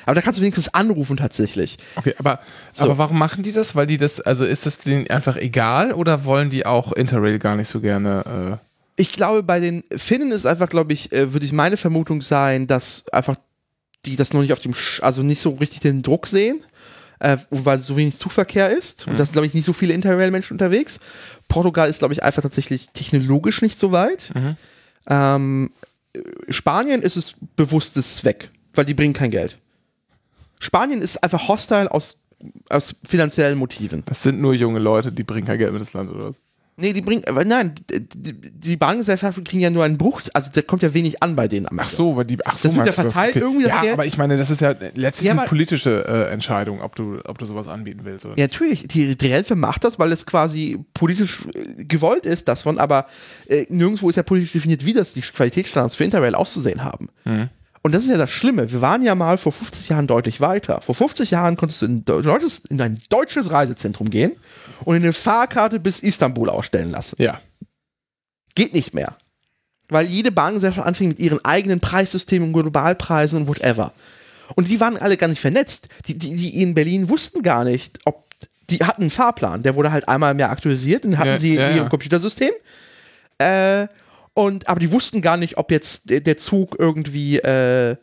Aber 0.06 0.14
da 0.14 0.22
kannst 0.22 0.40
du 0.40 0.44
wenigstens 0.44 0.72
anrufen 0.72 1.18
tatsächlich. 1.18 1.78
Okay, 1.96 2.14
aber, 2.20 2.40
aber 2.78 2.98
warum 3.00 3.18
machen 3.18 3.42
die 3.42 3.52
das? 3.52 3.76
Weil 3.76 3.88
die 3.88 3.98
das, 3.98 4.22
also 4.22 4.46
ist 4.46 4.68
das 4.68 4.78
denen 4.78 5.10
einfach 5.10 5.36
egal 5.36 5.94
oder 5.94 6.26
wollen 6.26 6.52
die 6.52 6.66
auch 6.68 6.92
Interrail 6.92 7.40
gar 7.40 7.56
nicht 7.56 7.68
so 7.68 7.80
gerne? 7.82 8.60
Ich 8.98 9.12
glaube, 9.12 9.42
bei 9.42 9.60
den 9.60 9.84
Finnen 9.96 10.32
ist 10.32 10.46
einfach, 10.46 10.70
glaube 10.70 10.94
ich, 10.94 11.12
äh, 11.12 11.34
würde 11.34 11.46
ich 11.46 11.54
meine 11.54 11.76
Vermutung 11.76 12.22
sein, 12.22 12.68
dass 12.68 13.10
einfach 13.10 13.36
die 14.06 14.16
das 14.16 14.34
noch 14.34 14.42
nicht 14.42 14.54
auf 14.54 14.60
dem, 14.60 14.74
Sch 14.74 15.02
also 15.02 15.24
nicht 15.24 15.42
so 15.42 15.52
richtig 15.52 15.80
den 15.80 16.04
Druck 16.04 16.28
sehen, 16.28 16.64
äh, 17.20 17.38
weil 17.50 17.80
so 17.80 17.96
wenig 17.96 18.18
Zugverkehr 18.18 18.70
ist. 18.72 19.08
Und 19.08 19.20
da 19.20 19.26
sind, 19.26 19.34
glaube 19.34 19.48
ich, 19.48 19.54
nicht 19.54 19.66
so 19.66 19.74
viele 19.74 19.94
Interrail-Menschen 19.94 20.54
unterwegs. 20.54 21.00
Portugal 21.48 21.90
ist, 21.90 22.00
glaube 22.00 22.14
ich, 22.14 22.24
einfach 22.24 22.42
tatsächlich 22.42 22.90
technologisch 22.90 23.62
nicht 23.62 23.80
so 23.80 23.92
weit. 23.92 24.32
Ähm, 25.08 25.72
äh, 26.14 26.20
Spanien 26.50 27.02
ist 27.02 27.16
es 27.16 27.36
bewusstes 27.56 28.24
weg, 28.26 28.52
weil 28.74 28.86
die 28.86 28.94
bringen 28.94 29.14
kein 29.14 29.32
Geld. 29.32 29.58
Spanien 30.60 31.02
ist 31.02 31.24
einfach 31.24 31.48
hostile 31.48 31.92
aus, 31.92 32.18
aus 32.70 32.96
finanziellen 33.06 33.58
Motiven. 33.58 34.04
Das 34.06 34.24
sind 34.24 34.40
nur 34.40 34.54
junge 34.54 34.80
Leute, 34.80 35.12
die 35.12 35.24
bringen 35.24 35.48
kein 35.48 35.58
Geld 35.58 35.72
mit 35.72 35.82
ins 35.82 35.94
Land 35.94 36.10
oder 36.10 36.30
was? 36.30 36.36
Nee, 36.78 36.92
die 36.92 37.02
bringen, 37.02 37.24
aber 37.28 37.46
nein, 37.46 37.74
die, 37.90 38.34
die 38.34 38.76
Bahngesellschaften 38.76 39.46
kriegen 39.46 39.62
ja 39.62 39.70
nur 39.70 39.86
einen 39.86 39.98
Bruch, 39.98 40.22
also 40.34 40.50
da 40.54 40.62
kommt 40.62 40.84
ja 40.84 40.94
wenig 40.94 41.24
an 41.24 41.34
bei 41.38 41.48
denen 41.48 41.68
am 41.70 41.80
Ach 41.80 41.88
so, 41.88 42.18
weil 42.18 42.26
die, 42.26 42.38
ach 42.46 42.58
so, 42.58 42.68
Das 42.68 42.76
wird 42.76 42.88
ja 42.88 42.92
verteilt 42.92 43.38
irgendwie, 43.38 43.64
das 43.64 43.86
Ja, 43.86 43.94
aber 43.94 44.06
ich 44.06 44.18
meine, 44.18 44.36
das 44.36 44.50
ist 44.50 44.60
ja 44.60 44.76
letztlich 44.94 45.28
Ja, 45.30 45.38
eine 45.38 45.48
politische 45.48 46.06
äh, 46.06 46.34
Entscheidung, 46.34 46.82
ob 46.82 46.94
du, 46.98 47.20
ob 47.24 47.38
du 47.38 47.46
sowas 47.46 47.70
anbieten 47.70 48.02
willst. 48.04 48.26
Oder? 48.26 48.38
Ja, 48.38 48.44
natürlich, 48.44 48.88
die, 48.90 49.16
die 49.16 49.28
Relfe 49.28 49.56
macht 49.56 49.86
das, 49.86 50.00
weil 50.00 50.12
es 50.12 50.26
quasi 50.26 50.84
politisch 50.94 51.40
äh, 51.54 51.86
gewollt 51.86 52.26
ist, 52.26 52.50
das 52.50 52.64
von, 52.64 52.78
aber 52.78 53.06
äh, 53.48 53.66
nirgendwo 53.70 54.10
ist 54.10 54.18
ja 54.18 54.24
politisch 54.24 54.52
definiert, 54.52 54.86
wie 54.86 54.92
das 54.94 55.14
die 55.14 55.22
Qualitätsstandards 55.22 55.96
für 55.96 56.04
Interrail 56.04 56.36
auszusehen 56.36 56.84
haben. 56.84 57.08
Und 57.84 57.92
das 57.94 58.04
ist 58.04 58.10
ja 58.12 58.18
das 58.18 58.32
Schlimme. 58.32 58.72
Wir 58.72 58.82
waren 58.82 59.02
ja 59.02 59.16
mal 59.16 59.38
vor 59.38 59.52
50 59.54 59.90
Jahren 59.90 60.08
deutlich 60.08 60.42
weiter. 60.42 60.82
Vor 60.82 60.96
50 60.96 61.32
Jahren 61.32 61.56
konntest 61.56 61.84
du 61.84 61.86
in, 61.86 62.04
Deu- 62.04 62.22
deutsches, 62.22 62.64
in 62.68 62.82
ein 62.82 63.00
deutsches 63.10 63.52
Reisezentrum 63.52 64.10
gehen 64.10 64.32
und 64.84 64.96
eine 64.96 65.14
Fahrkarte 65.14 65.80
bis 65.80 66.00
Istanbul 66.00 66.50
ausstellen 66.50 66.92
lassen. 66.92 67.16
Ja. 67.20 67.40
Geht 68.56 68.74
nicht 68.74 68.94
mehr. 68.94 69.16
Weil 69.90 70.08
jede 70.08 70.32
Bahngesellschaft 70.32 70.88
anfing 70.88 71.10
mit 71.10 71.20
ihren 71.20 71.44
eigenen 71.46 71.80
Preissystemen, 71.80 72.54
Globalpreisen 72.54 73.42
und 73.42 73.48
whatever. 73.48 73.92
Und 74.56 74.70
die 74.70 74.80
waren 74.80 74.98
alle 74.98 75.18
gar 75.18 75.28
nicht 75.28 75.42
vernetzt. 75.42 75.88
Die, 76.08 76.18
die, 76.18 76.36
die 76.36 76.62
in 76.62 76.74
Berlin 76.74 77.10
wussten 77.10 77.42
gar 77.42 77.64
nicht, 77.64 78.00
ob 78.06 78.26
die 78.70 78.80
hatten 78.80 79.04
einen 79.04 79.12
Fahrplan, 79.12 79.64
der 79.64 79.76
wurde 79.76 79.92
halt 79.92 80.08
einmal 80.08 80.32
im 80.32 80.40
Jahr 80.40 80.50
aktualisiert, 80.50 81.04
den 81.04 81.18
hatten 81.18 81.30
Ja, 81.30 81.40
sie 81.40 81.56
ja, 81.56 81.68
in 81.68 81.76
ihrem 81.76 81.86
ja. 81.86 81.90
Computersystem. 81.90 82.52
Äh, 83.38 83.88
und, 84.34 84.68
aber 84.68 84.80
die 84.80 84.92
wussten 84.92 85.22
gar 85.22 85.38
nicht, 85.38 85.58
ob 85.58 85.72
jetzt 85.72 86.10
der, 86.10 86.20
der 86.20 86.38
Zug 86.38 86.76
irgendwie, 86.80 87.38
äh, 87.38 87.96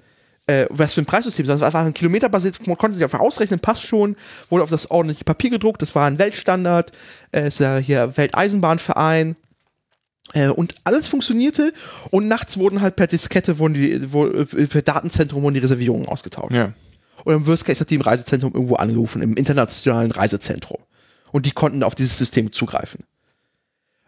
äh, 0.46 0.66
was 0.70 0.94
für 0.94 1.02
ein 1.02 1.06
Preissystem, 1.06 1.46
sondern 1.46 1.58
es 1.58 1.60
war 1.60 1.80
einfach 1.80 1.86
ein 1.86 1.94
kilometerbasiert, 1.94 2.66
man 2.66 2.76
konnte 2.76 2.96
sich 2.96 3.04
einfach 3.04 3.20
ausrechnen, 3.20 3.60
passt 3.60 3.86
schon, 3.86 4.16
wurde 4.50 4.64
auf 4.64 4.70
das 4.70 4.90
ordentliche 4.90 5.24
Papier 5.24 5.50
gedruckt, 5.50 5.82
das 5.82 5.94
war 5.94 6.06
ein 6.06 6.18
Weltstandard, 6.18 6.92
äh, 7.30 7.48
ist 7.48 7.60
ja 7.60 7.78
hier 7.78 8.16
Welteisenbahnverein. 8.16 9.36
Äh, 10.34 10.48
und 10.48 10.74
alles 10.84 11.08
funktionierte 11.08 11.72
und 12.10 12.28
nachts 12.28 12.58
wurden 12.58 12.80
halt 12.80 12.96
per 12.96 13.06
Diskette, 13.06 13.58
wurden 13.58 13.74
die, 13.74 14.12
wo, 14.12 14.26
äh, 14.26 14.66
per 14.66 14.82
Datenzentrum 14.82 15.42
wurden 15.42 15.54
die 15.54 15.60
Reservierungen 15.60 16.08
ausgetauscht. 16.08 16.54
Ja. 16.54 16.72
Und 17.24 17.34
im 17.34 17.46
Worst 17.46 17.64
Case 17.64 17.80
hat 17.80 17.90
die 17.90 17.96
im 17.96 18.00
Reisezentrum 18.00 18.52
irgendwo 18.52 18.76
angerufen, 18.76 19.22
im 19.22 19.36
internationalen 19.36 20.10
Reisezentrum. 20.10 20.78
Und 21.30 21.46
die 21.46 21.52
konnten 21.52 21.82
auf 21.82 21.94
dieses 21.94 22.18
System 22.18 22.52
zugreifen. 22.52 23.04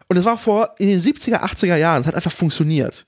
Und 0.07 0.15
das 0.15 0.25
war 0.25 0.37
vor 0.37 0.75
in 0.79 0.89
den 0.89 1.01
70er, 1.01 1.41
80er 1.43 1.77
Jahren. 1.77 2.01
Es 2.01 2.07
hat 2.07 2.15
einfach 2.15 2.31
funktioniert. 2.31 3.05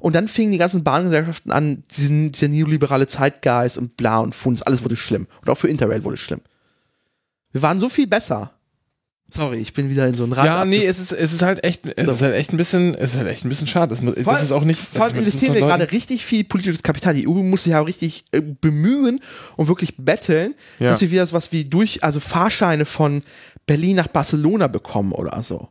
Und 0.00 0.14
dann 0.14 0.28
fingen 0.28 0.50
die 0.52 0.58
ganzen 0.58 0.82
Bahngesellschaften 0.82 1.52
an, 1.52 1.84
dieser 1.96 2.48
neoliberale 2.48 3.06
Zeitgeist 3.06 3.78
und 3.78 3.96
bla 3.96 4.18
und 4.18 4.34
Funds, 4.34 4.62
alles 4.62 4.82
wurde 4.82 4.96
schlimm. 4.96 5.26
Und 5.42 5.50
auch 5.50 5.56
für 5.56 5.68
Interrail 5.68 6.02
wurde 6.04 6.14
es 6.14 6.20
schlimm. 6.20 6.40
Wir 7.52 7.62
waren 7.62 7.78
so 7.78 7.88
viel 7.88 8.06
besser. 8.06 8.52
Sorry, 9.32 9.58
ich 9.58 9.72
bin 9.74 9.88
wieder 9.90 10.08
in 10.08 10.14
so 10.14 10.24
ein 10.24 10.32
Rad. 10.32 10.44
Ja, 10.46 10.64
nee, 10.64 10.84
es 10.84 10.98
ist, 10.98 11.12
es 11.12 11.32
ist 11.32 11.42
halt 11.42 11.62
echt, 11.62 11.82
es 11.96 12.06
So. 12.06 12.12
ist 12.12 12.22
halt 12.22 12.34
echt 12.34 12.52
ein 12.52 12.56
bisschen, 12.56 12.96
es 12.96 13.12
ist 13.12 13.16
halt 13.18 13.28
echt 13.28 13.44
ein 13.44 13.48
bisschen 13.48 13.68
schade. 13.68 13.94
Das, 13.94 14.00
das 14.04 14.26
allem- 14.26 14.42
ist 14.42 14.50
auch 14.50 14.64
nicht. 14.64 14.80
Vor 14.80 15.04
allem 15.04 15.16
investieren 15.18 15.54
wir 15.54 15.60
gerade 15.60 15.92
richtig 15.92 16.24
viel 16.24 16.42
politisches 16.42 16.82
Kapital. 16.82 17.14
Die 17.14 17.28
EU 17.28 17.34
muss 17.34 17.62
sich 17.62 17.70
ja 17.72 17.80
auch 17.80 17.86
richtig 17.86 18.24
äh, 18.32 18.40
bemühen 18.40 19.20
und 19.56 19.68
wirklich 19.68 19.94
betteln, 19.98 20.54
Ja. 20.80 20.90
dass 20.90 21.00
wir 21.00 21.12
wieder 21.12 21.30
was 21.32 21.52
wie 21.52 21.64
durch, 21.64 22.02
also 22.02 22.18
Fahrscheine 22.18 22.84
von 22.86 23.22
Berlin 23.66 23.94
nach 23.96 24.08
Barcelona 24.08 24.66
bekommen 24.66 25.12
oder 25.12 25.40
so. 25.44 25.68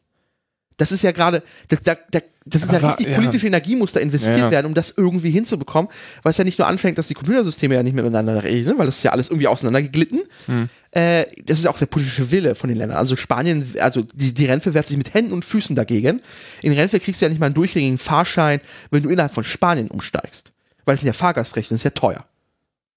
Das 0.80 0.92
ist 0.94 1.04
ja 1.04 1.12
gerade, 1.12 1.44
das, 1.68 1.84
da, 1.84 1.96
da, 2.10 2.20
das 2.46 2.64
ist 2.64 2.72
ja 2.72 2.80
richtig 2.80 3.10
ja. 3.10 3.16
politische 3.16 3.46
Energie 3.48 3.76
muss 3.76 3.92
da 3.92 4.00
investiert 4.00 4.38
Ja, 4.38 4.46
ja. 4.46 4.52
werden, 4.52 4.66
um 4.66 4.74
das 4.74 4.94
irgendwie 4.96 5.30
hinzubekommen, 5.30 5.92
weil 6.24 6.32
es 6.32 6.38
ja 6.38 6.46
nicht 6.46 6.58
nur 6.58 6.68
anfängt, 6.68 6.98
dass 6.98 7.08
die 7.08 7.14
Computersysteme 7.14 7.76
ja 7.76 7.84
nicht 7.84 7.94
mehr 7.94 8.04
miteinander 8.04 8.42
reden, 8.44 8.78
weil 8.78 8.86
das 8.86 8.98
ist 8.98 9.04
ja 9.04 9.12
alles 9.12 9.28
irgendwie 9.30 9.48
auseinandergeglitten. 9.48 10.22
Hm. 10.46 10.70
Äh, 10.92 11.26
das 11.46 11.60
ist 11.60 11.68
auch 11.68 11.78
der 11.78 11.86
politische 11.86 12.32
Wille 12.32 12.56
von 12.56 12.70
den 12.70 12.78
Ländern. 12.78 12.98
Also 12.98 13.18
Spanien, 13.18 13.76
also 13.80 14.04
die, 14.14 14.34
die 14.34 14.46
Renfe 14.46 14.74
wehrt 14.74 14.88
sich 14.88 14.98
mit 14.98 15.14
Händen 15.14 15.34
und 15.34 15.44
Füßen 15.44 15.76
dagegen. 15.76 16.22
In 16.62 16.72
Renfe 16.72 17.00
kriegst 17.02 17.20
du 17.22 17.26
ja 17.26 17.30
nicht 17.30 17.40
mal 17.40 17.48
einen 17.48 17.56
durchgängigen 17.56 17.98
Fahrschein, 17.98 18.62
wenn 18.90 19.04
du 19.04 19.10
innerhalb 19.10 19.34
von 19.34 19.44
Spanien 19.44 19.90
umsteigst. 19.90 20.54
Weil 20.86 20.96
es 20.96 21.02
sind 21.02 21.08
ja 21.08 21.14
Fahrgastrechte, 21.14 21.74
das 21.74 21.82
ist 21.82 21.84
ja 21.84 21.92
teuer. 21.92 22.26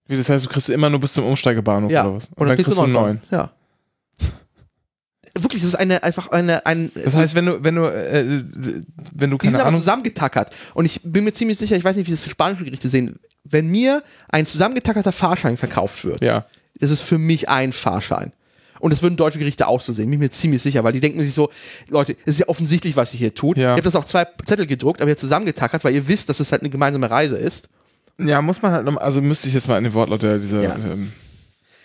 Wie, 0.07 0.17
das 0.17 0.29
heißt, 0.31 0.45
du 0.47 0.49
kriegst 0.49 0.71
immer 0.71 0.89
nur 0.89 1.01
bis 1.01 1.13
zum 1.15 1.25
Umsteigebahnhof 1.27 1.91
Ja. 1.91 2.05
oder 2.07 2.17
was? 2.17 2.31
Und, 2.37 2.47
dann 2.49 2.57
kriegst 2.57 2.73
du 2.73 2.81
einen 2.81 2.93
neuen. 2.93 3.21
Ja. 3.31 3.51
Wirklich, 5.39 5.63
das 5.63 5.69
ist 5.71 5.75
eine, 5.77 6.03
einfach 6.03 6.29
eine, 6.31 6.67
ein, 6.67 6.91
Das 6.95 7.15
heißt, 7.15 7.35
wenn 7.35 7.47
du, 7.47 7.65
wenn 7.65 7.75
du, 7.77 7.85
äh, 7.87 8.43
wenn 9.13 9.31
du 9.31 9.39
die 9.39 9.47
sind 9.47 9.53
keine 9.53 9.59
aber 9.61 9.69
Ahnung. 9.69 9.81
zusammengetackert. 9.81 10.51
Und 10.75 10.85
ich 10.85 11.01
bin 11.03 11.25
mir 11.25 11.33
ziemlich 11.33 11.57
sicher, 11.59 11.77
ich 11.77 11.85
weiß 11.85 11.97
nicht, 11.97 12.07
wie 12.07 12.11
das 12.11 12.23
für 12.23 12.31
spanische 12.31 12.65
Gerichte 12.65 12.89
sehen, 12.89 13.19
wenn 13.45 13.69
mir 13.71 14.03
ein 14.29 14.45
zusammengetackerter 14.47 15.13
Fahrschein 15.13 15.57
verkauft 15.57 16.05
wird, 16.05 16.23
Ja. 16.23 16.45
ist 16.79 16.91
es 16.91 17.01
für 17.01 17.17
mich 17.19 17.49
ein 17.49 17.73
Fahrschein. 17.73 18.33
Und 18.79 18.93
das 18.93 19.01
würden 19.01 19.17
deutsche 19.17 19.39
Gerichte 19.39 19.69
auch 19.69 19.81
so 19.81 19.93
sehen, 19.93 20.07
bin 20.07 20.15
ich 20.15 20.19
mir 20.19 20.31
ziemlich 20.31 20.61
sicher, 20.61 20.83
weil 20.85 20.93
die 20.93 21.01
denken 21.01 21.21
sich 21.23 21.33
so, 21.35 21.51
Leute, 21.89 22.13
es 22.27 22.35
ist 22.35 22.39
ja 22.41 22.49
offensichtlich, 22.49 22.97
was 22.97 23.15
ihr 23.15 23.19
hier 23.19 23.35
tut. 23.35 23.57
Ja. 23.57 23.71
Ihr 23.71 23.77
habt 23.77 23.87
das 23.87 23.95
auf 23.97 24.05
zwei 24.07 24.27
Zettel 24.45 24.67
gedruckt, 24.67 25.01
aber 25.01 25.09
ihr 25.11 25.17
zusammengetackert, 25.17 25.85
weil 25.85 25.95
ihr 25.95 26.09
wisst, 26.09 26.29
dass 26.29 26.41
es 26.41 26.51
halt 26.53 26.63
eine 26.63 26.71
gemeinsame 26.71 27.09
Reise 27.09 27.37
ist. 27.37 27.69
Ja, 28.19 28.43
muss 28.43 28.61
man 28.61 28.73
halt 28.73 28.85
noch, 28.85 28.97
also 28.99 29.23
müsste 29.23 29.49
ich 29.49 29.55
jetzt 29.55 29.69
mal 29.69 29.79
in 29.79 29.85
den 29.85 29.95
Wortlaut 29.95 30.23
dieser. 30.23 30.63
Ja. 30.63 30.75
Ähm, 30.75 31.13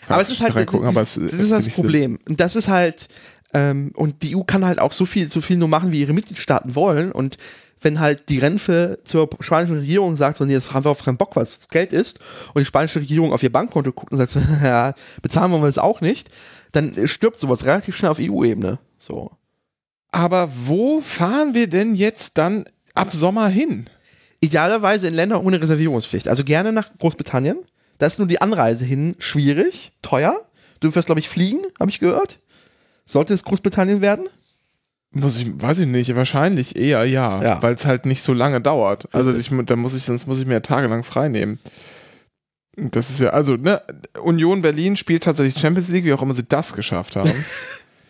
Aber 0.08 0.22
es 0.22 0.30
ist 0.30 0.42
halt, 0.42 0.56
das, 0.56 0.66
das, 0.66 1.14
das 1.16 1.34
ist 1.34 1.52
das 1.52 1.70
Problem. 1.70 2.18
Und 2.28 2.40
das 2.40 2.56
ist 2.56 2.68
halt, 2.68 3.08
ähm, 3.58 3.92
und 3.96 4.22
die 4.22 4.36
EU 4.36 4.44
kann 4.44 4.64
halt 4.64 4.78
auch 4.78 4.92
so 4.92 5.06
viel, 5.06 5.30
so 5.30 5.42
viel 5.42 5.58
nur 5.58 5.68
machen, 5.68 5.92
wie 5.92 6.02
ihre 6.02 6.14
Mitgliedstaaten 6.14 6.76
wollen. 6.76 7.12
Und 7.12 7.38
wenn 7.82 8.00
halt 8.00 8.30
die 8.30 8.38
Renfe 8.38 9.00
zur 9.04 9.30
spanischen 9.40 9.80
Regierung 9.80 10.16
sagt, 10.16 10.38
so, 10.38 10.46
nee, 10.46 10.54
das 10.54 10.74
haben 10.74 10.86
wir 10.86 10.92
auf 10.92 11.04
keinen 11.04 11.18
Bock, 11.18 11.36
was 11.36 11.60
das 11.60 11.70
Geld 11.70 11.92
ist, 11.92 12.20
und 12.54 12.60
die 12.60 12.66
spanische 12.66 13.00
Regierung 13.00 13.34
auf 13.34 13.42
ihr 13.42 13.52
Bankkonto 13.52 13.92
guckt 13.94 14.12
und 14.12 14.20
sagt, 14.20 14.32
so, 14.32 14.40
ja, 14.64 14.94
bezahlen 15.24 15.52
wir 15.52 15.64
es 15.64 15.80
auch 15.80 16.02
nicht, 16.02 16.30
dann 16.72 17.08
stirbt 17.08 17.40
sowas 17.40 17.66
relativ 17.66 17.96
schnell 17.96 18.12
auf 18.12 18.20
EU-Ebene. 18.20 18.78
So. 19.00 19.32
Aber 20.12 20.50
wo 20.66 21.02
fahren 21.02 21.56
wir 21.56 21.68
denn 21.68 21.96
jetzt 21.96 22.38
dann 22.38 22.66
ab 22.94 23.14
Sommer 23.14 23.48
hin? 23.48 23.86
Idealerweise 24.40 25.08
in 25.08 25.16
Länder 25.16 25.44
ohne 25.44 25.60
Reservierungspflicht. 25.60 26.28
Also 26.28 26.44
gerne 26.44 26.72
nach 26.72 26.96
Großbritannien. 27.00 27.58
Da 27.98 28.06
ist 28.06 28.20
nur 28.20 28.28
die 28.28 28.40
Anreise 28.40 28.86
hin 28.86 29.16
schwierig, 29.18 29.94
teuer. 30.04 30.40
Du 30.80 30.94
wirst, 30.94 31.08
glaube 31.08 31.20
ich, 31.20 31.30
fliegen, 31.30 31.62
habe 31.80 31.90
ich 31.90 32.00
gehört. 32.00 32.40
Sollte 33.08 33.34
es 33.34 33.44
Großbritannien 33.44 34.02
werden? 34.02 34.28
Muss 35.12 35.40
ich, 35.40 35.60
weiß 35.60 35.80
ich 35.80 35.88
nicht, 35.88 36.14
wahrscheinlich 36.16 36.76
eher 36.76 37.06
ja, 37.06 37.42
Ja. 37.42 37.62
weil 37.64 37.74
es 37.74 37.86
halt 37.86 38.06
nicht 38.06 38.22
so 38.22 38.34
lange 38.34 38.60
dauert. 38.60 39.08
Also 39.14 39.34
ich, 39.34 39.50
da 39.66 39.76
muss 39.78 39.96
ich, 39.96 40.04
sonst 40.04 40.28
muss 40.28 40.40
ich 40.40 40.46
mir 40.46 40.62
tagelang 40.62 41.04
frei 41.06 41.30
nehmen. 41.30 41.60
Das 42.76 43.10
ist 43.10 43.20
ja, 43.22 43.30
also, 43.30 43.56
ne, 43.56 43.82
Union 44.22 44.62
Berlin 44.62 44.98
spielt 44.98 45.24
tatsächlich 45.24 45.60
Champions 45.60 45.88
League, 45.88 46.04
wie 46.06 46.14
auch 46.14 46.22
immer 46.22 46.36
sie 46.36 46.44
das 46.48 46.74
geschafft 46.74 47.16
haben. 47.16 47.32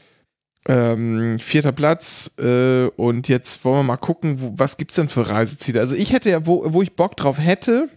ähm, 0.67 1.39
vierter 1.39 1.71
Platz 1.71 2.31
äh, 2.39 2.87
und 2.97 3.29
jetzt 3.29 3.63
wollen 3.63 3.77
wir 3.77 3.83
mal 3.83 3.97
gucken, 3.97 4.41
wo, 4.41 4.53
was 4.57 4.75
gibt's 4.77 4.95
denn 4.95 5.07
für 5.07 5.29
Reiseziele? 5.29 5.79
Also 5.79 5.95
ich 5.95 6.11
hätte 6.11 6.31
ja, 6.31 6.45
wo, 6.45 6.73
wo 6.73 6.81
ich 6.81 6.95
Bock 6.95 7.15
drauf 7.15 7.37
hätte, 7.39 7.87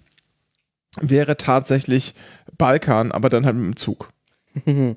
wäre 1.01 1.37
tatsächlich 1.39 2.15
Balkan, 2.59 3.11
aber 3.11 3.31
dann 3.31 3.47
halt 3.47 3.57
mit 3.57 3.65
dem 3.65 3.77
Zug. 3.77 4.09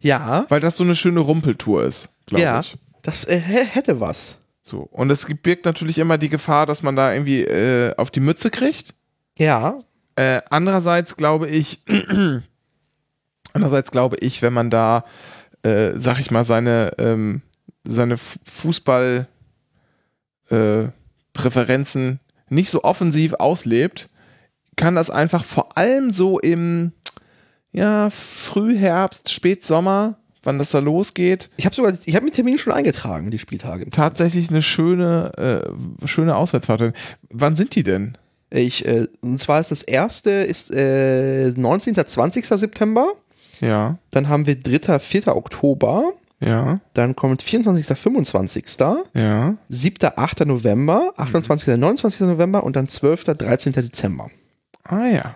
Ja, 0.00 0.46
Weil 0.48 0.60
das 0.60 0.76
so 0.76 0.84
eine 0.84 0.96
schöne 0.96 1.20
Rumpeltour 1.20 1.84
ist, 1.84 2.08
glaube 2.26 2.42
Ja. 2.42 2.60
ich. 2.60 2.76
das 3.02 3.24
äh, 3.26 3.38
hä- 3.40 3.64
hätte 3.66 4.00
was. 4.00 4.36
So. 4.62 4.80
Und 4.80 5.10
es 5.10 5.26
birgt 5.42 5.64
natürlich 5.64 5.98
immer 5.98 6.16
die 6.18 6.28
Gefahr, 6.28 6.64
dass 6.66 6.82
man 6.82 6.96
da 6.96 7.12
irgendwie 7.12 7.42
äh, 7.42 7.94
auf 7.96 8.10
die 8.10 8.20
Mütze 8.20 8.50
kriegt. 8.50 8.94
Ja, 9.38 9.78
Äh, 10.16 10.42
andererseits 10.50 11.16
glaube 11.16 11.48
ich, 11.48 11.82
andererseits 13.52 13.90
glaube 13.90 14.16
ich, 14.20 14.42
wenn 14.42 14.52
man 14.52 14.70
da, 14.70 15.04
äh, 15.62 15.92
sag 15.96 16.18
ich 16.20 16.30
mal, 16.30 16.44
seine, 16.44 16.92
ähm, 16.98 17.42
seine 17.84 18.16
Fu- 18.16 18.38
Fußball 18.50 19.26
äh, 20.50 20.84
Präferenzen 21.32 22.20
nicht 22.48 22.70
so 22.70 22.82
offensiv 22.84 23.34
auslebt, 23.34 24.08
kann 24.76 24.94
das 24.94 25.10
einfach 25.10 25.44
vor 25.44 25.76
allem 25.76 26.10
so 26.10 26.38
im 26.38 26.92
ja, 27.72 28.10
Frühherbst, 28.10 29.30
Spätsommer, 29.30 30.16
wann 30.42 30.58
das 30.58 30.70
da 30.70 30.78
losgeht, 30.78 31.50
ich 31.56 31.64
habe 31.66 31.74
sogar, 31.74 31.92
ich 32.04 32.14
habe 32.16 32.24
mir 32.24 32.30
Termin 32.32 32.58
schon 32.58 32.72
eingetragen, 32.72 33.30
die 33.30 33.38
Spieltage. 33.38 33.88
tatsächlich 33.90 34.50
eine 34.50 34.62
schöne, 34.62 35.32
äh, 36.02 36.06
schöne 36.08 36.36
Auswärtsfahrt. 36.36 36.94
Wann 37.30 37.56
sind 37.56 37.74
die 37.74 37.82
denn? 37.82 38.16
Ich, 38.50 38.84
äh, 38.86 39.06
und 39.20 39.38
zwar 39.38 39.60
ist 39.60 39.70
das 39.70 39.82
erste 39.82 40.30
ist 40.30 40.72
äh, 40.74 41.50
19. 41.50 41.94
20. 41.94 42.44
September. 42.46 43.06
Ja, 43.60 43.98
Dann 44.10 44.28
haben 44.28 44.46
wir 44.46 44.56
3. 44.60 44.98
4. 44.98 45.36
Oktober. 45.36 46.12
ja, 46.40 46.80
Dann 46.94 47.14
kommt 47.14 47.42
24. 47.42 47.86
25. 47.96 48.64
ja. 49.14 49.54
7. 49.68 50.10
8. 50.16 50.46
November. 50.46 51.12
28. 51.16 51.76
29. 51.76 52.22
November 52.22 52.64
und 52.64 52.74
dann 52.74 52.88
12. 52.88 53.24
13. 53.24 53.72
Dezember. 53.74 54.30
Ah 54.82 55.06
ja. 55.06 55.34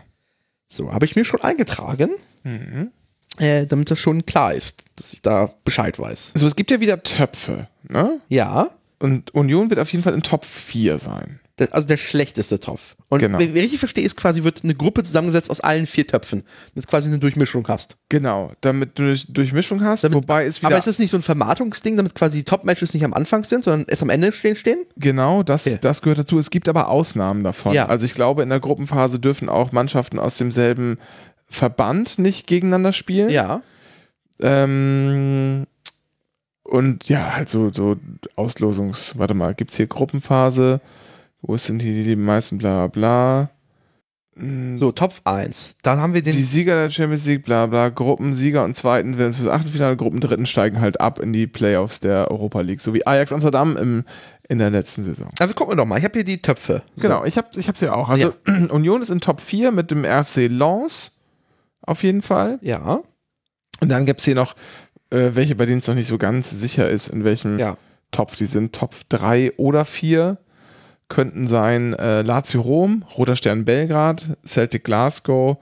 So, 0.74 0.92
habe 0.92 1.04
ich 1.04 1.14
mir 1.16 1.24
schon 1.24 1.40
eingetragen, 1.42 2.10
Mhm. 2.42 2.90
äh, 3.38 3.66
damit 3.66 3.90
das 3.90 3.98
schon 4.00 4.26
klar 4.26 4.54
ist, 4.54 4.82
dass 4.96 5.12
ich 5.12 5.22
da 5.22 5.50
Bescheid 5.64 5.98
weiß. 5.98 6.32
So, 6.34 6.46
es 6.46 6.56
gibt 6.56 6.70
ja 6.70 6.80
wieder 6.80 7.02
Töpfe, 7.02 7.68
ne? 7.88 8.20
Ja, 8.28 8.70
Und 9.00 9.34
Union 9.34 9.68
wird 9.70 9.80
auf 9.80 9.92
jeden 9.92 10.02
Fall 10.02 10.14
in 10.14 10.22
Top 10.22 10.44
4 10.44 10.98
sein. 10.98 11.38
Das, 11.56 11.70
also 11.72 11.86
der 11.86 11.98
schlechteste 11.98 12.58
Topf. 12.58 12.96
Und 13.08 13.20
Genau. 13.20 13.38
wenn 13.38 13.50
ich 13.54 13.62
richtig 13.62 13.78
verstehe, 13.78 14.04
ist 14.04 14.16
quasi 14.16 14.42
wird 14.42 14.64
eine 14.64 14.74
Gruppe 14.74 15.04
zusammengesetzt 15.04 15.50
aus 15.50 15.60
allen 15.60 15.86
vier 15.86 16.04
Töpfen, 16.06 16.42
damit 16.74 16.86
du 16.86 16.90
quasi 16.90 17.06
eine 17.06 17.20
Durchmischung 17.20 17.68
hast. 17.68 17.96
Genau, 18.08 18.52
damit 18.60 18.98
du 18.98 19.04
durch- 19.04 19.26
Durchmischung 19.32 19.80
hast, 19.82 20.02
Damit- 20.02 20.16
wobei 20.16 20.46
es 20.46 20.60
wieder. 20.60 20.68
Aber 20.68 20.78
ist 20.78 20.88
es 20.88 20.98
nicht 20.98 21.10
so 21.12 21.16
ein 21.16 21.22
Vermarktungsding, 21.22 21.96
damit 21.96 22.14
quasi 22.16 22.38
die 22.38 22.44
Top-Matches 22.44 22.92
nicht 22.92 23.04
am 23.04 23.14
Anfang 23.14 23.44
sind, 23.44 23.62
sondern 23.62 23.86
erst 23.88 24.02
am 24.02 24.10
Ende 24.10 24.32
stehen? 24.32 24.56
stehen? 24.56 24.84
genau, 24.96 25.44
das, 25.44 25.66
Okay. 25.66 25.78
das 25.80 26.02
gehört 26.02 26.18
dazu. 26.18 26.38
Es 26.40 26.50
gibt 26.50 26.68
aber 26.68 26.88
Ausnahmen 26.88 27.44
davon. 27.44 27.72
Ja. 27.72 27.86
Also 27.86 28.04
ich 28.04 28.14
glaube, 28.14 28.42
in 28.42 28.48
der 28.48 28.58
Gruppenphase 28.60 29.20
dürfen 29.20 29.48
auch 29.48 29.70
Mannschaften 29.70 30.18
aus 30.18 30.36
demselben 30.38 30.98
Verband 31.48 32.18
nicht 32.18 32.48
gegeneinander 32.48 32.92
spielen. 32.92 33.30
Ja. 33.30 33.62
Ähm, 34.40 35.64
und 36.64 37.08
ja, 37.08 37.34
halt 37.34 37.48
so, 37.48 37.72
so 37.72 37.96
Auslosungs, 38.36 39.16
warte 39.18 39.34
mal, 39.34 39.54
gibt 39.54 39.70
es 39.70 39.76
hier 39.76 39.86
Gruppenphase? 39.86 40.80
Wo 41.46 41.56
sind 41.58 41.80
die, 41.82 42.04
die 42.04 42.16
meisten, 42.16 42.56
bla 42.58 42.86
bla 42.86 43.48
bla. 44.34 44.42
Mm, 44.42 44.76
So, 44.78 44.92
Top 44.92 45.12
1. 45.24 45.76
Dann 45.82 45.98
haben 45.98 46.14
wir 46.14 46.22
den. 46.22 46.34
Die 46.34 46.42
Sieger 46.42 46.74
der 46.74 46.90
Champions 46.90 47.26
League, 47.26 47.44
bla 47.44 47.66
bla, 47.66 47.90
Gruppensieger 47.90 48.64
und 48.64 48.74
Zweiten 48.76 49.18
werden 49.18 49.34
fürs 49.34 49.48
Achtelfinale, 49.48 49.96
Gruppendritten 49.96 50.46
steigen 50.46 50.80
halt 50.80 51.00
ab 51.00 51.18
in 51.18 51.32
die 51.34 51.46
Playoffs 51.46 52.00
der 52.00 52.30
Europa 52.30 52.60
League, 52.62 52.80
so 52.80 52.94
wie 52.94 53.06
Ajax 53.06 53.32
Amsterdam 53.32 53.76
im, 53.76 54.04
in 54.48 54.58
der 54.58 54.70
letzten 54.70 55.02
Saison. 55.02 55.28
also 55.38 55.54
gucken 55.54 55.72
wir 55.72 55.76
doch 55.76 55.84
mal. 55.86 55.98
Ich 55.98 56.04
habe 56.04 56.14
hier 56.14 56.24
die 56.24 56.38
Töpfe. 56.40 56.82
So. 56.96 57.02
Genau, 57.02 57.24
ich 57.24 57.36
habe 57.36 57.48
ich 57.54 57.66
ja 57.80 57.92
auch. 57.94 58.08
Also 58.08 58.32
Union 58.70 59.02
ist 59.02 59.10
in 59.10 59.20
Top 59.20 59.40
4 59.42 59.70
mit 59.70 59.90
dem 59.90 60.04
RC 60.04 60.48
Lens 60.48 61.20
auf 61.82 62.02
jeden 62.02 62.22
Fall. 62.22 62.58
Ja. 62.62 63.02
Und 63.80 63.88
dann 63.90 64.06
gibt's 64.06 64.24
hier 64.24 64.34
noch 64.34 64.54
äh, 65.10 65.30
welche, 65.34 65.54
bei 65.54 65.66
denen 65.66 65.80
es 65.80 65.86
noch 65.86 65.94
nicht 65.94 66.08
so 66.08 66.16
ganz 66.16 66.50
sicher 66.50 66.88
ist, 66.88 67.08
in 67.08 67.22
welchem 67.24 67.58
Ja. 67.58 67.76
Topf 68.10 68.36
die 68.36 68.46
sind. 68.46 68.74
Topf 68.74 69.04
3 69.10 69.52
oder 69.58 69.84
4 69.84 70.38
könnten 71.14 71.46
sein 71.46 71.94
äh, 71.94 72.22
Lazio 72.22 72.60
Rom, 72.60 73.04
Roter 73.16 73.36
Stern 73.36 73.64
Belgrad, 73.64 74.36
Celtic 74.44 74.84
Glasgow, 74.84 75.56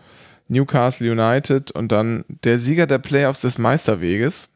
Newcastle 0.48 1.11
United 1.12 1.70
und 1.70 1.92
dann 1.92 2.24
der 2.44 2.59
Sieger 2.59 2.86
der 2.86 2.98
Playoffs 2.98 3.42
des 3.42 3.59
Meisterweges 3.59 4.48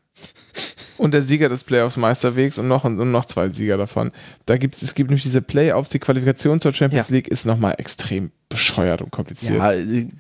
und 0.99 1.13
der 1.13 1.23
Sieger 1.23 1.49
des 1.49 1.65
Playoffs 1.65 1.97
Meisterwegs 1.97 2.59
und 2.59 2.69
noch, 2.69 2.85
und 2.85 3.11
noch 3.11 3.27
zwei 3.27 3.51
Sieger 3.51 3.77
davon. 3.77 4.11
Da 4.47 4.57
gibt's, 4.57 4.81
es 4.83 4.95
gibt 4.95 5.11
nämlich 5.11 5.23
diese 5.23 5.43
Playoffs, 5.43 5.91
die 5.91 5.99
Qualifikation 5.99 6.61
zur 6.61 6.73
Champions 6.73 7.11
Ja. 7.11 7.15
League 7.17 7.29
ist 7.29 7.45
nochmal 7.45 7.75
extrem 7.79 8.31
bescheuert 8.49 9.03
und 9.03 9.11
kompliziert. 9.11 9.59
Ja, 9.59 9.73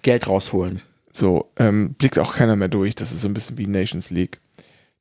Geld 0.03 0.29
rausholen. 0.29 0.83
So, 1.13 1.51
ähm, 1.57 1.95
blickt 1.95 2.19
auch 2.19 2.35
keiner 2.35 2.57
mehr 2.57 2.69
durch. 2.69 2.95
Das 2.95 3.13
ist 3.13 3.23
so 3.23 3.29
ein 3.29 3.35
bisschen 3.35 3.57
wie 3.57 3.67
Nations 3.67 4.11
League. 4.11 4.39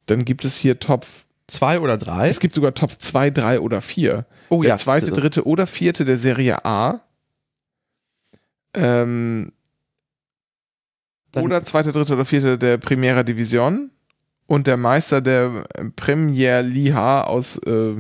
Dann 0.06 0.24
gibt 0.24 0.46
es 0.46 0.56
hier 0.56 0.80
Top, 0.80 1.06
Zwei 1.48 1.80
oder 1.80 1.98
drei? 1.98 2.28
es 2.30 2.40
gibt 2.40 2.54
sogar 2.56 2.74
Top 2.74 2.92
2, 3.00 3.30
3 3.30 3.60
oder 3.60 3.82
4. 3.82 4.26
Oh 4.50 4.62
der 4.62 4.70
ja, 4.70 4.78
zweite, 4.78 5.08
also- 5.08 5.22
dritte 5.22 5.46
oder 5.46 5.68
vierte 5.68 6.04
der 6.06 6.18
Serie 6.18 6.66
A. 6.66 7.02
Ähm, 8.74 9.52
oder 11.38 11.64
zweite, 11.64 11.92
dritte 11.92 12.14
oder 12.14 12.26
vierte 12.26 12.58
der 12.58 12.78
Primera 12.78 13.24
Division. 13.24 13.92
Und 14.48 14.68
der 14.68 14.78
Meister 14.78 15.22
der 15.22 15.66
Premier 15.96 16.62
Liha 16.62 17.24
aus 17.24 17.58
äh, 17.66 17.96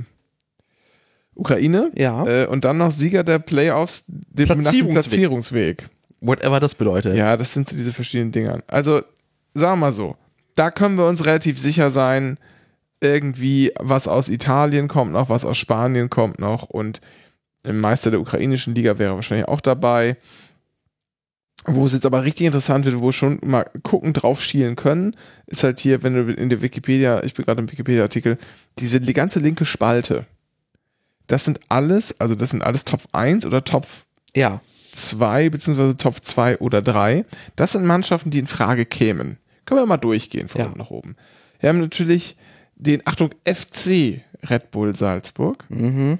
Ukraine. 1.33 1.91
Ja. 1.95 2.23
Äh, 2.25 2.45
und 2.45 2.65
dann 2.65 2.77
noch 2.77 2.91
Sieger 2.91 3.23
der 3.23 3.39
Playoffs 3.39 4.05
dem- 4.07 4.47
nach 4.47 4.55
dem 4.55 4.61
Platzierungsweg. 4.61 4.93
Platzierungsweg. 4.93 5.85
Whatever 6.21 6.59
das 6.59 6.75
bedeutet. 6.75 7.15
Ja, 7.15 7.35
das 7.35 7.53
sind 7.53 7.67
so 7.67 7.75
diese 7.75 7.91
verschiedenen 7.93 8.31
Dingern. 8.31 8.61
Also, 8.67 9.01
sagen 9.53 9.73
wir 9.73 9.87
mal 9.87 9.91
so, 9.91 10.15
da 10.55 10.69
können 10.71 10.97
wir 10.97 11.07
uns 11.07 11.25
relativ 11.25 11.59
sicher 11.59 11.89
sein, 11.89 12.37
irgendwie 13.01 13.71
was 13.79 14.07
aus 14.07 14.29
Italien 14.29 14.87
kommt 14.87 15.11
noch, 15.11 15.29
was 15.29 15.45
aus 15.45 15.57
Spanien 15.57 16.09
kommt 16.09 16.39
noch 16.39 16.63
und 16.63 17.01
ein 17.63 17.79
Meister 17.79 18.11
der 18.11 18.19
ukrainischen 18.21 18.75
Liga 18.75 18.97
wäre 18.99 19.15
wahrscheinlich 19.15 19.47
auch 19.47 19.61
dabei. 19.61 20.17
Wo 21.67 21.87
es 21.87 21.93
jetzt 21.93 22.05
aber 22.05 22.23
richtig 22.23 22.45
interessant 22.45 22.85
wird, 22.85 22.99
wo 22.99 23.05
wir 23.05 23.11
schon 23.11 23.39
mal 23.43 23.65
gucken, 23.81 24.13
drauf 24.13 24.39
schielen 24.41 24.75
können, 24.75 25.15
ist 25.47 25.63
halt 25.63 25.79
hier, 25.79 26.03
wenn 26.03 26.13
du 26.13 26.31
in 26.31 26.49
der 26.49 26.61
Wikipedia, 26.61 27.23
ich 27.23 27.33
bin 27.33 27.43
gerade 27.43 27.59
im 27.61 27.71
Wikipedia-Artikel, 27.71 28.37
diese 28.77 29.01
die 29.01 29.13
ganze 29.13 29.39
linke 29.39 29.65
Spalte. 29.65 30.27
Das 31.25 31.43
sind 31.43 31.59
alles, 31.69 32.19
also 32.19 32.35
das 32.35 32.51
sind 32.51 32.61
alles 32.61 32.85
Top 32.85 33.01
1 33.13 33.47
oder 33.47 33.63
Top 33.63 33.87
Ja. 34.35 34.61
2 34.93 35.49
beziehungsweise 35.49 35.97
Top 35.97 36.23
2 36.23 36.59
oder 36.59 36.83
3. 36.83 37.25
Das 37.55 37.71
sind 37.71 37.83
Mannschaften, 37.85 38.29
die 38.29 38.39
in 38.39 38.47
Frage 38.47 38.85
kämen. 38.85 39.39
Können 39.65 39.81
wir 39.81 39.87
mal 39.87 39.97
durchgehen 39.97 40.47
von 40.47 40.61
Ja. 40.61 40.67
unten 40.67 40.77
nach 40.77 40.91
oben. 40.91 41.15
Wir 41.59 41.69
haben 41.69 41.79
natürlich 41.79 42.37
den, 42.76 43.01
Achtung, 43.05 43.32
FC 43.45 44.21
Red 44.49 44.71
Bull 44.71 44.95
Salzburg. 44.95 45.63
Mhm. 45.69 46.19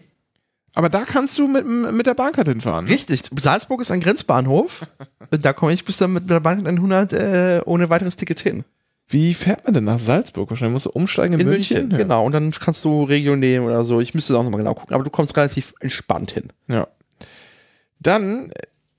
Aber 0.74 0.90
da 0.90 1.06
kannst 1.06 1.38
du 1.38 1.48
mit, 1.48 1.66
mit 1.66 2.06
der 2.06 2.16
Bahncard 2.16 2.48
hinfahren. 2.50 2.88
Richtig. 2.88 3.22
Salzburg 3.40 3.80
ist 3.82 3.92
ein 3.92 4.02
Grenzbahnhof. 4.02 4.86
da 5.32 5.54
komme 5.54 5.74
ich 5.74 5.86
bis 5.86 5.98
dann 5.98 6.12
mit 6.14 6.30
der 6.30 6.42
Bahn 6.42 6.68
100 6.68 7.14
äh, 7.14 7.62
ohne 7.66 7.90
weiteres 7.90 8.18
Ticket 8.18 8.40
hin. 8.42 8.66
Wie 9.08 9.34
fährt 9.36 9.64
man 9.66 9.74
denn 9.76 9.84
nach 9.84 10.00
Salzburg? 10.00 10.50
Wahrscheinlich 10.50 10.74
musst 10.74 10.88
du 10.88 10.90
umsteigen 10.90 11.36
in, 11.36 11.42
In 11.42 11.48
München. 11.48 11.78
München, 11.78 11.98
genau. 11.98 12.26
Und 12.26 12.32
dann 12.32 12.52
kannst 12.52 12.84
du 12.84 13.04
Regio 13.04 13.36
nehmen 13.36 13.66
oder 13.68 13.84
so. 13.84 14.02
Ich 14.02 14.14
müsste 14.16 14.38
auch 14.38 14.44
nochmal 14.44 14.58
genau 14.58 14.74
gucken. 14.74 14.96
Aber 14.96 15.04
du 15.04 15.12
kommst 15.12 15.38
relativ 15.38 15.74
entspannt 15.80 16.32
hin. 16.32 16.52
Ja. 16.68 16.88
Dann 18.00 18.52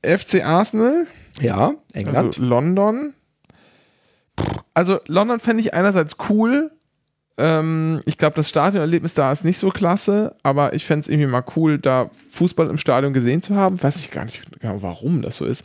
FC 0.03 0.45
Arsenal, 0.45 1.07
Ja, 1.41 1.75
England. 1.93 2.37
also 2.39 2.43
London. 2.43 3.13
Also 4.75 5.01
London 5.09 5.41
fände 5.41 5.63
ich 5.63 5.75
einerseits 5.75 6.17
cool. 6.29 6.71
Ähm, 7.39 8.01
ich 8.07 8.17
glaube, 8.17 8.37
das 8.37 8.49
Stadionerlebnis 8.49 9.15
da 9.15 9.31
ist 9.31 9.45
nicht 9.45 9.59
so 9.59 9.71
klasse, 9.71 10.35
aber 10.43 10.73
ich 10.73 10.87
fände 10.87 11.03
es 11.03 11.09
irgendwie 11.09 11.29
mal 11.29 11.45
cool, 11.57 11.79
da 11.79 12.11
Fußball 12.31 12.69
im 12.69 12.79
Stadion 12.79 13.13
gesehen 13.13 13.43
zu 13.43 13.55
haben. 13.55 13.83
Weiß 13.83 13.97
ich 13.97 14.11
gar 14.11 14.25
nicht 14.25 14.43
genau, 14.61 14.83
warum 14.83 15.23
das 15.23 15.37
so 15.37 15.45
ist. 15.45 15.65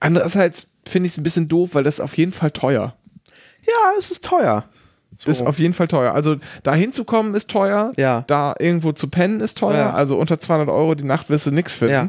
Andererseits 0.00 0.68
finde 0.86 1.06
ich 1.06 1.12
es 1.12 1.18
ein 1.18 1.22
bisschen 1.22 1.48
doof, 1.48 1.70
weil 1.74 1.84
das 1.84 1.94
ist 1.94 2.00
auf 2.00 2.16
jeden 2.16 2.32
Fall 2.32 2.50
teuer. 2.50 2.94
ja, 3.62 3.98
es 3.98 4.10
ist 4.10 4.24
teuer. 4.24 4.64
Das 5.24 5.40
ist 5.40 5.46
auf 5.46 5.58
jeden 5.58 5.74
Fall 5.74 5.88
teuer. 5.88 6.14
Also 6.14 6.36
da 6.62 6.74
hinzukommen 6.74 7.34
ist 7.34 7.48
teuer. 7.48 7.92
Ja. 7.96 8.24
Da 8.26 8.54
irgendwo 8.58 8.92
zu 8.92 9.08
pennen 9.08 9.40
ist 9.40 9.58
teuer. 9.58 9.76
Ja. 9.76 9.92
Also 9.92 10.18
unter 10.18 10.40
200 10.40 10.68
Euro 10.68 10.94
die 10.94 11.04
Nacht 11.04 11.30
wirst 11.30 11.46
du 11.46 11.52
nichts 11.52 11.72
finden. 11.72 11.92
Ja. 11.92 12.08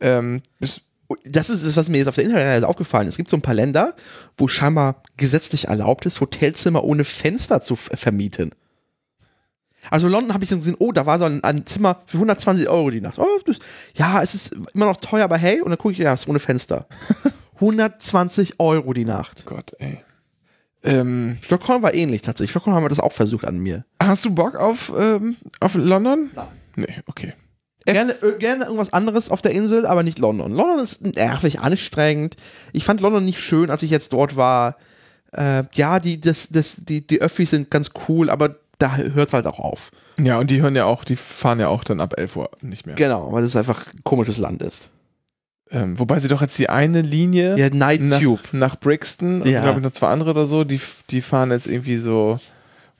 Ähm, 0.00 0.42
das, 0.60 0.80
Das 1.24 1.50
ist 1.50 1.64
es, 1.64 1.76
was 1.76 1.88
mir 1.88 1.98
jetzt 1.98 2.08
auf 2.08 2.14
der 2.14 2.24
Internetseite 2.24 2.66
aufgefallen 2.66 3.08
ist. 3.08 3.14
Es 3.14 3.18
gibt 3.18 3.30
so 3.30 3.36
ein 3.36 3.42
paar 3.42 3.54
Länder, 3.54 3.94
wo 4.36 4.48
scheinbar 4.48 5.02
gesetzlich 5.16 5.68
erlaubt 5.68 6.06
ist, 6.06 6.20
Hotelzimmer 6.20 6.82
ohne 6.84 7.04
Fenster 7.04 7.60
zu 7.60 7.76
vermieten. 7.76 8.52
Also 9.90 10.08
London 10.08 10.32
habe 10.32 10.44
ich 10.44 10.50
dann 10.50 10.58
gesehen, 10.58 10.76
oh, 10.78 10.92
da 10.92 11.06
war 11.06 11.18
so 11.18 11.26
ein, 11.26 11.44
ein 11.44 11.66
Zimmer 11.66 12.00
für 12.06 12.16
120 12.16 12.68
Euro 12.68 12.90
die 12.90 13.00
Nacht. 13.00 13.18
Oh, 13.18 13.26
das, 13.44 13.58
ja, 13.94 14.22
es 14.22 14.34
ist 14.34 14.56
immer 14.72 14.86
noch 14.86 14.96
teuer, 14.96 15.24
aber 15.24 15.36
hey, 15.36 15.60
und 15.60 15.70
dann 15.70 15.78
gucke 15.78 15.92
ich, 15.92 15.98
ja, 15.98 16.14
es 16.14 16.22
ist 16.22 16.28
ohne 16.28 16.38
Fenster. 16.38 16.86
120 17.56 18.60
Euro 18.60 18.92
die 18.92 19.04
Nacht. 19.04 19.44
Gott, 19.46 19.72
ey. 19.78 20.00
Ähm, 20.82 21.38
Stockholm 21.42 21.82
war 21.82 21.94
ähnlich 21.94 22.22
tatsächlich. 22.22 22.50
Stockholm 22.50 22.76
haben 22.76 22.84
wir 22.84 22.88
das 22.90 23.00
auch 23.00 23.12
versucht 23.12 23.44
an 23.44 23.58
mir. 23.58 23.84
hast 24.02 24.24
du 24.24 24.34
Bock 24.34 24.56
auf, 24.56 24.92
ähm, 24.98 25.36
auf 25.60 25.74
London? 25.74 26.30
Nein. 26.34 26.46
Nee, 26.76 26.94
okay. 27.06 27.34
Gerne, 27.92 28.12
äh, 28.22 28.38
gerne 28.38 28.64
irgendwas 28.64 28.92
anderes 28.92 29.30
auf 29.30 29.42
der 29.42 29.52
Insel, 29.52 29.84
aber 29.86 30.02
nicht 30.02 30.18
London. 30.18 30.52
London 30.52 30.78
ist 30.80 31.02
nervig, 31.16 31.60
anstrengend. 31.60 32.36
Ich 32.72 32.84
fand 32.84 33.00
London 33.00 33.24
nicht 33.24 33.40
schön, 33.40 33.70
als 33.70 33.82
ich 33.82 33.90
jetzt 33.90 34.12
dort 34.12 34.36
war. 34.36 34.76
Äh, 35.32 35.64
ja, 35.74 36.00
die, 36.00 36.20
das, 36.20 36.48
das, 36.50 36.76
die, 36.76 37.06
die 37.06 37.20
Öffis 37.20 37.50
sind 37.50 37.70
ganz 37.70 37.90
cool, 38.08 38.30
aber 38.30 38.56
da 38.78 38.96
hört 38.96 39.28
es 39.28 39.34
halt 39.34 39.46
auch 39.46 39.58
auf. 39.58 39.90
Ja, 40.18 40.38
und 40.38 40.50
die 40.50 40.62
hören 40.62 40.76
ja 40.76 40.84
auch, 40.86 41.04
die 41.04 41.16
fahren 41.16 41.60
ja 41.60 41.68
auch 41.68 41.84
dann 41.84 42.00
ab 42.00 42.14
11 42.16 42.36
Uhr 42.36 42.50
nicht 42.60 42.86
mehr. 42.86 42.94
Genau, 42.94 43.32
weil 43.32 43.44
es 43.44 43.56
einfach 43.56 43.86
ein 43.92 44.00
komisches 44.04 44.38
Land 44.38 44.62
ist. 44.62 44.88
Ähm, 45.70 45.98
wobei 45.98 46.20
sie 46.20 46.28
doch 46.28 46.40
jetzt 46.42 46.58
die 46.58 46.68
eine 46.68 47.00
Linie 47.00 47.56
Ja, 47.58 47.68
Night 47.70 48.00
nach, 48.00 48.20
Tube. 48.20 48.40
nach 48.52 48.76
Brixton 48.76 49.42
und 49.42 49.48
Ja. 49.48 49.62
glaube 49.62 49.80
ich 49.80 49.84
noch 49.84 49.92
zwei 49.92 50.08
andere 50.08 50.30
oder 50.30 50.46
so, 50.46 50.62
die, 50.62 50.80
die 51.10 51.20
fahren 51.22 51.50
jetzt 51.50 51.66
irgendwie 51.66 51.96
so, 51.96 52.38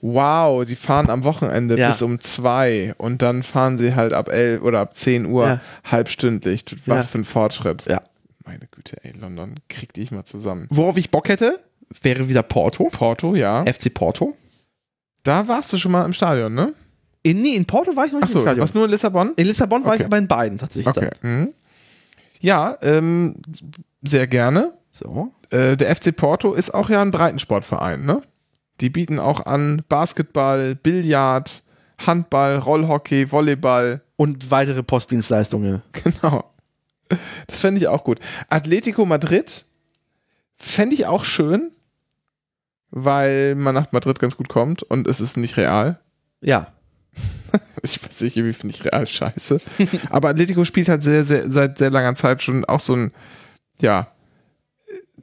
wow, 0.01 0.63
die 0.65 0.75
fahren 0.75 1.09
am 1.09 1.23
Wochenende 1.23 1.77
Ja. 1.77 1.87
bis 1.89 2.01
um 2.01 2.19
zwei 2.19 2.93
und 2.97 3.21
dann 3.21 3.43
fahren 3.43 3.77
sie 3.79 3.95
halt 3.95 4.13
ab 4.13 4.29
11 4.29 4.61
oder 4.61 4.79
ab 4.79 4.95
10 4.95 5.25
Uhr 5.25 5.45
Ja. 5.47 5.61
halbstündlich. 5.89 6.65
Was 6.85 7.05
Ja. 7.05 7.11
für 7.11 7.17
ein 7.19 7.23
Fortschritt. 7.23 7.85
Ja. 7.87 8.01
Meine 8.45 8.67
Güte, 8.69 8.97
ey, 9.03 9.13
London, 9.19 9.55
krieg 9.69 9.93
dich 9.93 10.11
mal 10.11 10.23
zusammen. 10.25 10.67
Worauf 10.69 10.97
ich 10.97 11.09
Bock 11.09 11.29
hätte, 11.29 11.59
wäre 12.01 12.29
wieder 12.29 12.43
Porto. 12.43 12.89
Porto, 12.91 13.35
ja. 13.35 13.63
FC 13.65 13.91
Porto. 13.91 14.35
Da 15.23 15.47
warst 15.47 15.73
du 15.73 15.77
schon 15.77 15.91
mal 15.91 16.05
im 16.05 16.13
Stadion, 16.13 16.53
ne? 16.53 16.73
In, 17.23 17.41
nee, 17.41 17.55
in 17.55 17.65
Porto 17.65 17.95
war 17.95 18.05
ich 18.05 18.11
noch 18.11 18.19
nicht 18.19 18.29
Achso, 18.29 18.39
im 18.41 18.45
Stadion. 18.45 18.63
was 18.63 18.75
nur 18.75 18.85
in 18.85 18.91
Lissabon? 18.91 19.33
In 19.37 19.47
Lissabon 19.47 19.83
war 19.83 19.93
Okay. 19.93 20.01
ich 20.01 20.05
aber 20.05 20.19
in 20.19 20.27
beiden 20.27 20.59
tatsächlich. 20.59 20.95
Okay. 20.95 21.09
Mhm. 21.23 21.53
Ja, 22.39 22.77
ähm, 22.83 23.35
sehr 24.03 24.27
gerne. 24.27 24.73
So. 24.91 25.31
Äh, 25.49 25.75
der 25.75 25.89
FC 25.95 26.15
Porto 26.15 26.53
ist 26.53 26.71
auch 26.71 26.91
ja 26.91 27.01
ein 27.01 27.09
Breitensportverein, 27.09 28.05
ne? 28.05 28.21
Die 28.81 28.89
bieten 28.89 29.19
auch 29.19 29.45
an 29.45 29.83
Basketball, 29.87 30.75
Billard, 30.75 31.63
Handball, 32.05 32.57
Rollhockey, 32.57 33.31
Volleyball. 33.31 34.01
Und 34.17 34.51
weitere 34.51 34.83
Postdienstleistungen. 34.83 35.81
Genau. 36.03 36.51
Das 37.45 37.59
fände 37.61 37.79
ich 37.79 37.87
auch 37.87 38.03
gut. 38.03 38.19
Atletico 38.49 39.05
Madrid 39.05 39.65
fände 40.55 40.95
ich 40.95 41.05
auch 41.05 41.23
schön, 41.23 41.71
weil 42.89 43.53
man 43.53 43.75
nach 43.75 43.91
Madrid 43.91 44.17
ganz 44.19 44.37
gut 44.37 44.49
kommt 44.49 44.81
und 44.81 45.07
es 45.07 45.21
ist 45.21 45.37
nicht 45.37 45.57
real. 45.57 45.99
Ja. 46.41 46.73
Ich 47.83 48.03
weiß 48.03 48.21
nicht, 48.21 48.35
irgendwie 48.35 48.53
finde 48.53 48.73
ich 48.73 48.83
real 48.83 49.05
scheiße. 49.05 49.61
Aber 50.09 50.29
Atletico 50.29 50.65
spielt 50.65 50.89
halt 50.89 51.03
sehr, 51.03 51.23
sehr, 51.23 51.51
seit 51.51 51.77
sehr 51.77 51.91
langer 51.91 52.15
Zeit 52.15 52.41
schon 52.41 52.65
auch 52.65 52.79
so 52.79 52.95
ein, 52.95 53.11
ja, 53.79 54.07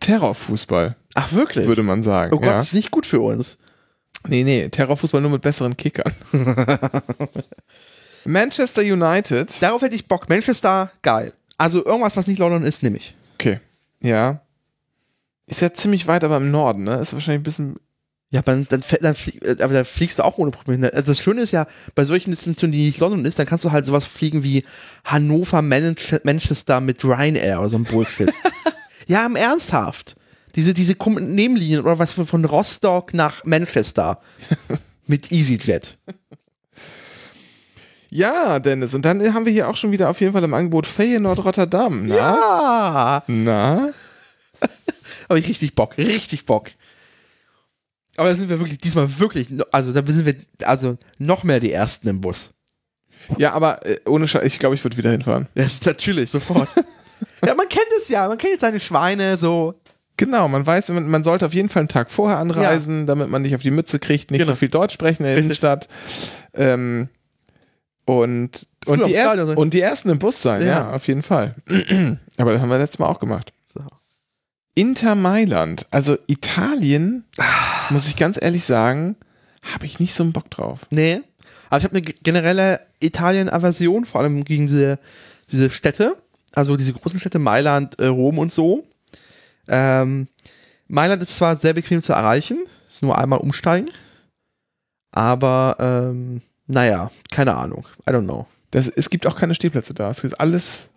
Terrorfußball, 0.02 0.96
Ach, 1.14 1.32
wirklich? 1.32 1.66
würde 1.66 1.82
man 1.82 2.02
sagen. 2.02 2.32
oh 2.34 2.38
Gott, 2.38 2.46
ja. 2.46 2.56
das 2.56 2.68
ist 2.68 2.74
nicht 2.74 2.90
gut 2.90 3.06
für 3.06 3.20
uns. 3.20 3.58
Nee, 4.28 4.44
nee, 4.44 4.68
Terrorfußball 4.68 5.20
nur 5.20 5.30
mit 5.30 5.42
besseren 5.42 5.76
Kickern. 5.76 6.12
Manchester 8.24 8.82
United. 8.82 9.60
Darauf 9.60 9.82
hätte 9.82 9.94
ich 9.96 10.06
Bock. 10.06 10.28
Manchester, 10.28 10.90
geil. 11.02 11.32
Also 11.58 11.84
irgendwas, 11.84 12.16
was 12.16 12.26
nicht 12.26 12.38
London 12.38 12.62
ist, 12.64 12.82
nehme 12.82 12.96
ich. 12.98 13.14
Okay, 13.34 13.60
ja. 14.00 14.40
Ist 15.46 15.60
ja 15.60 15.72
ziemlich 15.74 16.06
weit, 16.06 16.22
aber 16.24 16.36
im 16.36 16.50
Norden, 16.50 16.84
ne? 16.84 16.96
Ist 16.96 17.12
wahrscheinlich 17.12 17.40
ein 17.40 17.44
bisschen. 17.44 17.76
Ja, 18.30 18.40
aber 18.40 18.52
dann, 18.52 18.66
dann, 18.70 18.80
fäll- 18.82 19.02
dann, 19.02 19.14
flie- 19.14 19.42
äh, 19.44 19.62
aber 19.62 19.74
dann 19.74 19.84
fliegst 19.84 20.18
du 20.18 20.24
auch 20.24 20.38
ohne 20.38 20.52
Probleme. 20.52 20.86
hin. 20.86 20.94
Also 20.94 21.12
das 21.12 21.20
Schöne 21.20 21.42
ist 21.42 21.50
ja, 21.52 21.66
bei 21.94 22.04
solchen 22.06 22.30
Destinationen, 22.30 22.72
die 22.72 22.86
nicht 22.86 22.98
London 23.00 23.24
ist, 23.26 23.38
dann 23.38 23.46
kannst 23.46 23.64
du 23.64 23.72
halt 23.72 23.84
sowas 23.84 24.06
fliegen 24.06 24.42
wie 24.42 24.64
Hannover, 25.04 25.58
Manch- 25.60 26.20
Manchester 26.24 26.80
mit 26.80 27.04
Ryanair 27.04 27.60
oder 27.60 27.68
so 27.68 27.76
ein 27.76 27.84
Bullshit. 27.84 28.32
ja, 29.12 29.26
im 29.26 29.36
Ernsthaft. 29.36 30.16
Diese, 30.54 30.74
diese 30.74 30.94
Nebenlinien 30.94 31.80
oder 31.80 31.98
was 31.98 32.12
von- 32.12 32.44
Rostock 32.44 33.14
nach 33.14 33.44
Manchester 33.44 34.20
mit 35.06 35.30
EasyJet. 35.32 35.98
Ja, 38.10 38.58
Dennis. 38.58 38.92
Und 38.94 39.02
dann 39.04 39.32
haben 39.32 39.46
wir 39.46 39.52
hier 39.52 39.68
auch 39.68 39.76
schon 39.76 39.90
wieder 39.92 40.10
auf 40.10 40.20
jeden 40.20 40.32
Fall 40.34 40.44
im 40.44 40.52
Angebot 40.52 40.86
Feyenoord 40.86 41.44
Rotterdam. 41.44 42.06
Na? 42.06 42.14
Ja, 42.16 43.22
Na? 43.26 43.88
habe 45.28 45.38
ich 45.38 45.48
richtig 45.48 45.74
Bock, 45.74 45.96
richtig 45.96 46.44
Bock. 46.44 46.68
Aber 48.16 48.28
da 48.28 48.36
sind 48.36 48.50
wir 48.50 48.58
wirklich 48.60 48.76
diesmal 48.78 49.18
wirklich, 49.18 49.48
also 49.70 49.92
da 49.92 50.02
sind 50.12 50.26
wir 50.26 50.36
also 50.68 50.98
noch 51.18 51.44
mehr 51.44 51.60
die 51.60 51.72
Ersten 51.72 52.08
im 52.08 52.20
Bus. 52.20 52.50
Ja, 53.38 53.52
aber 53.54 53.86
äh, 53.86 54.00
ohne 54.04 54.28
Scheiß, 54.28 54.44
ich 54.44 54.58
glaube, 54.58 54.74
ich 54.74 54.84
würde 54.84 54.98
wieder 54.98 55.10
hinfahren. 55.10 55.48
Ja, 55.54 55.64
ist 55.64 55.86
natürlich, 55.86 56.28
sofort. 56.30 56.68
ja, 57.46 57.54
man 57.54 57.68
kennt 57.68 57.86
es 57.98 58.08
ja, 58.08 58.28
man 58.28 58.38
kennt 58.38 58.52
jetzt 58.52 58.60
seine 58.62 58.80
Schweine 58.80 59.36
so. 59.36 59.74
Genau, 60.18 60.46
man 60.46 60.64
weiß, 60.64 60.90
man, 60.90 61.24
sollte 61.24 61.46
auf 61.46 61.54
jeden 61.54 61.68
Fall 61.68 61.80
einen 61.80 61.88
Tag 61.88 62.10
vorher 62.10 62.38
anreisen, 62.38 63.06
damit 63.06 63.30
man 63.30 63.42
nicht 63.42 63.54
auf 63.54 63.62
die 63.62 63.70
Mütze 63.70 63.98
kriegt, 63.98 64.30
nicht 64.30 64.40
Genau. 64.40 64.52
so 64.52 64.56
viel 64.56 64.68
Deutsch 64.68 64.92
sprechen 64.94 65.22
in 65.22 65.26
der 65.28 65.36
Richtig. 65.36 65.46
Innenstadt. 65.46 65.88
Ähm, 66.54 67.08
und, 68.04 68.66
Früher 68.84 68.94
und, 68.94 69.06
die 69.06 69.14
ersten, 69.14 69.46
sein. 69.46 69.56
und 69.56 69.74
die 69.74 69.80
ersten 69.80 70.10
im 70.10 70.18
Bus 70.18 70.42
sein, 70.42 70.60
ja, 70.62 70.66
Ja. 70.66 70.92
auf 70.92 71.06
jeden 71.06 71.22
Fall. 71.22 71.54
Aber 72.36 72.52
das 72.52 72.60
haben 72.60 72.68
wir 72.68 72.78
letztes 72.78 72.98
Mal 72.98 73.06
auch 73.06 73.18
gemacht. 73.20 73.52
So. 73.72 73.80
Inter 74.74 75.14
Mailand, 75.14 75.86
also 75.90 76.16
Italien, 76.26 77.24
muss 77.90 78.06
ich 78.08 78.16
ganz 78.16 78.38
ehrlich 78.40 78.64
sagen, 78.64 79.16
habe 79.72 79.86
ich 79.86 79.98
nicht 80.00 80.14
so 80.14 80.24
einen 80.24 80.32
Bock 80.32 80.50
drauf. 80.50 80.80
Nee. 80.90 81.20
Aber 81.70 81.78
ich 81.78 81.84
habe 81.84 81.96
eine 81.96 82.02
generelle 82.02 82.80
Italien-Aversion, 83.00 84.04
vor 84.04 84.20
allem 84.20 84.44
gegen 84.44 84.66
diese, 84.66 84.98
diese 85.50 85.70
Städte, 85.70 86.16
also 86.54 86.76
diese 86.76 86.92
großen 86.92 87.18
Städte, 87.20 87.38
Mailand, 87.38 87.98
äh, 88.00 88.06
Rom 88.06 88.38
und 88.38 88.52
so. 88.52 88.84
Ähm, 89.68 90.28
Mailand 90.88 91.22
ist 91.22 91.36
zwar 91.36 91.56
sehr 91.56 91.72
bequem 91.72 92.02
zu 92.02 92.12
erreichen, 92.12 92.64
ist 92.88 93.02
nur 93.02 93.16
einmal 93.18 93.38
umsteigen, 93.40 93.90
aber 95.10 95.76
ähm, 95.78 96.42
naja, 96.66 97.10
keine 97.30 97.54
Ahnung, 97.54 97.86
I 98.08 98.12
don't 98.12 98.24
know. 98.24 98.46
Das, 98.70 98.88
es 98.88 99.10
gibt 99.10 99.26
auch 99.26 99.36
keine 99.36 99.54
Stehplätze 99.54 99.92
da. 99.94 100.10
Es 100.10 100.22
gibt 100.22 100.40
alles. 100.40 100.88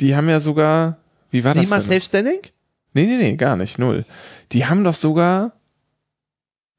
Die 0.00 0.14
haben 0.14 0.28
ja 0.28 0.40
sogar. 0.40 0.98
Wie 1.30 1.42
war 1.42 1.54
das? 1.54 1.62
Nicht 1.62 1.70
mal 1.70 1.76
denn? 1.80 1.84
Safe 1.86 2.00
Standing? 2.02 2.40
Nee, 2.92 3.06
nee, 3.06 3.16
nee, 3.16 3.36
gar 3.36 3.56
nicht. 3.56 3.78
Null. 3.78 4.04
Die 4.52 4.66
haben 4.66 4.84
doch 4.84 4.94
sogar. 4.94 5.52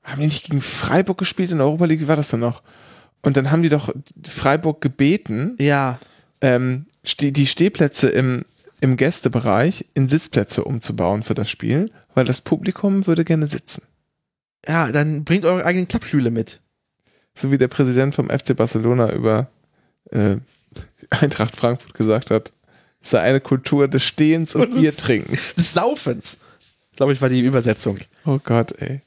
Haben 0.03 0.19
die 0.19 0.27
nicht 0.27 0.45
gegen 0.45 0.61
Freiburg 0.61 1.17
gespielt 1.17 1.51
in 1.51 1.57
der 1.57 1.65
Europa 1.65 1.85
League? 1.85 2.01
Wie 2.01 2.07
war 2.07 2.15
das 2.15 2.29
denn 2.29 2.39
noch? 2.39 2.61
Und 3.23 3.35
dann 3.37 3.49
haben 3.49 3.63
die 3.63 3.69
doch 3.69 3.91
Freiburg 4.23 4.79
gebeten, 4.81 5.55
Ja. 5.59 5.97
ähm, 6.41 6.85
die 7.05 7.47
Stehplätze 7.47 8.09
im, 8.09 8.45
im 8.81 8.97
Gästebereich 8.97 9.85
in 9.93 10.09
Sitzplätze 10.09 10.63
umzubauen 10.63 11.23
für 11.23 11.33
das 11.33 11.49
Spiel, 11.49 11.85
weil 12.13 12.25
das 12.25 12.41
Publikum 12.41 13.07
würde 13.07 13.25
gerne 13.25 13.47
sitzen. 13.47 13.83
Ja, 14.67 14.91
dann 14.91 15.23
bringt 15.23 15.45
eure 15.45 15.65
eigenen 15.65 15.87
Klappstühle 15.87 16.31
mit. 16.31 16.61
So 17.35 17.51
wie 17.51 17.57
der 17.57 17.67
Präsident 17.67 18.15
vom 18.15 18.29
FC 18.29 18.55
Barcelona 18.55 19.11
über 19.11 19.49
äh, 20.11 20.37
Eintracht 21.09 21.55
Frankfurt 21.55 21.93
gesagt 21.93 22.31
hat, 22.31 22.51
es 23.01 23.11
sei 23.11 23.21
eine 23.21 23.41
Kultur 23.41 23.87
des 23.87 24.03
Stehens 24.03 24.55
und 24.55 24.73
Und 24.73 24.81
Biertrinkens. 24.81 25.53
Des 25.55 25.73
Saufens. 25.73 26.37
Glaube 26.95 27.13
ich, 27.13 27.21
war 27.21 27.29
die 27.29 27.41
Übersetzung. 27.41 27.99
Oh 28.25 28.39
Gott, 28.43 28.73
ey. 28.79 29.01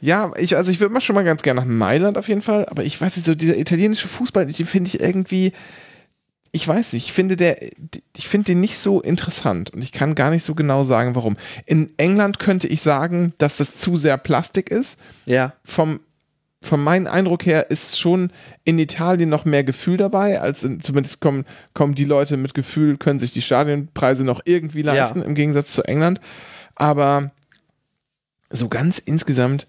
Ja, 0.00 0.32
ich, 0.36 0.56
also 0.56 0.72
ich 0.72 0.80
würde 0.80 0.92
mal 0.92 1.00
schon 1.00 1.14
mal 1.14 1.24
ganz 1.24 1.42
gerne 1.42 1.60
nach 1.60 1.66
Mailand 1.66 2.16
auf 2.16 2.28
jeden 2.28 2.42
Fall, 2.42 2.66
aber 2.66 2.84
ich 2.84 3.00
weiß 3.00 3.16
nicht, 3.16 3.26
so 3.26 3.34
dieser 3.34 3.58
italienische 3.58 4.08
Fußball, 4.08 4.46
den 4.46 4.66
finde 4.66 4.88
ich 4.88 5.00
irgendwie, 5.00 5.52
ich 6.52 6.66
weiß 6.66 6.94
nicht, 6.94 7.06
ich 7.06 7.12
finde 7.12 7.36
der, 7.36 7.62
ich 8.16 8.28
finde 8.28 8.46
den 8.46 8.60
nicht 8.60 8.78
so 8.78 9.00
interessant 9.00 9.70
und 9.70 9.82
ich 9.82 9.92
kann 9.92 10.14
gar 10.14 10.30
nicht 10.30 10.44
so 10.44 10.54
genau 10.54 10.84
sagen, 10.84 11.14
warum. 11.14 11.36
In 11.64 11.90
England 11.96 12.38
könnte 12.38 12.66
ich 12.66 12.82
sagen, 12.82 13.34
dass 13.38 13.56
das 13.58 13.78
zu 13.78 13.96
sehr 13.96 14.18
Plastik 14.18 14.70
ist. 14.70 14.98
Ja. 15.26 15.52
Vom, 15.64 16.00
von 16.62 16.82
meinem 16.82 17.06
Eindruck 17.06 17.46
her 17.46 17.70
ist 17.70 18.00
schon 18.00 18.32
in 18.64 18.78
Italien 18.78 19.28
noch 19.28 19.44
mehr 19.44 19.62
Gefühl 19.62 19.96
dabei, 19.96 20.40
als 20.40 20.64
in, 20.64 20.80
zumindest 20.80 21.20
kommen, 21.20 21.44
kommen 21.72 21.94
die 21.94 22.04
Leute 22.04 22.36
mit 22.36 22.54
Gefühl, 22.54 22.96
können 22.96 23.20
sich 23.20 23.32
die 23.32 23.42
Stadionpreise 23.42 24.24
noch 24.24 24.40
irgendwie 24.44 24.82
leisten, 24.82 25.22
im 25.22 25.34
Gegensatz 25.36 25.72
zu 25.72 25.84
England. 25.84 26.20
Aber 26.74 27.30
so 28.50 28.68
ganz 28.68 28.98
insgesamt, 28.98 29.68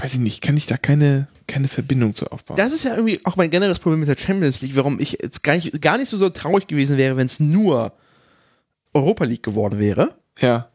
weiß 0.00 0.14
ich 0.14 0.20
nicht, 0.20 0.42
kann 0.42 0.56
ich 0.56 0.66
da 0.66 0.76
keine, 0.76 1.28
keine 1.46 1.68
Verbindung 1.68 2.12
zu 2.14 2.26
aufbauen. 2.30 2.56
Das 2.56 2.72
ist 2.72 2.84
ja 2.84 2.94
irgendwie 2.94 3.20
auch 3.24 3.36
mein 3.36 3.50
generelles 3.50 3.78
Problem 3.78 4.00
mit 4.00 4.08
der 4.08 4.16
Champions 4.16 4.60
League, 4.62 4.76
warum 4.76 4.98
ich 5.00 5.18
jetzt 5.22 5.42
gar 5.42 5.54
nicht, 5.54 5.80
gar 5.82 5.98
nicht 5.98 6.08
so, 6.08 6.16
so 6.16 6.28
traurig 6.30 6.66
gewesen 6.66 6.96
wäre, 6.96 7.16
wenn 7.16 7.26
es 7.26 7.40
nur 7.40 7.92
Europa 8.94 9.24
League 9.24 9.42
geworden 9.42 9.78
wäre, 9.78 10.14
ja, 10.40 10.68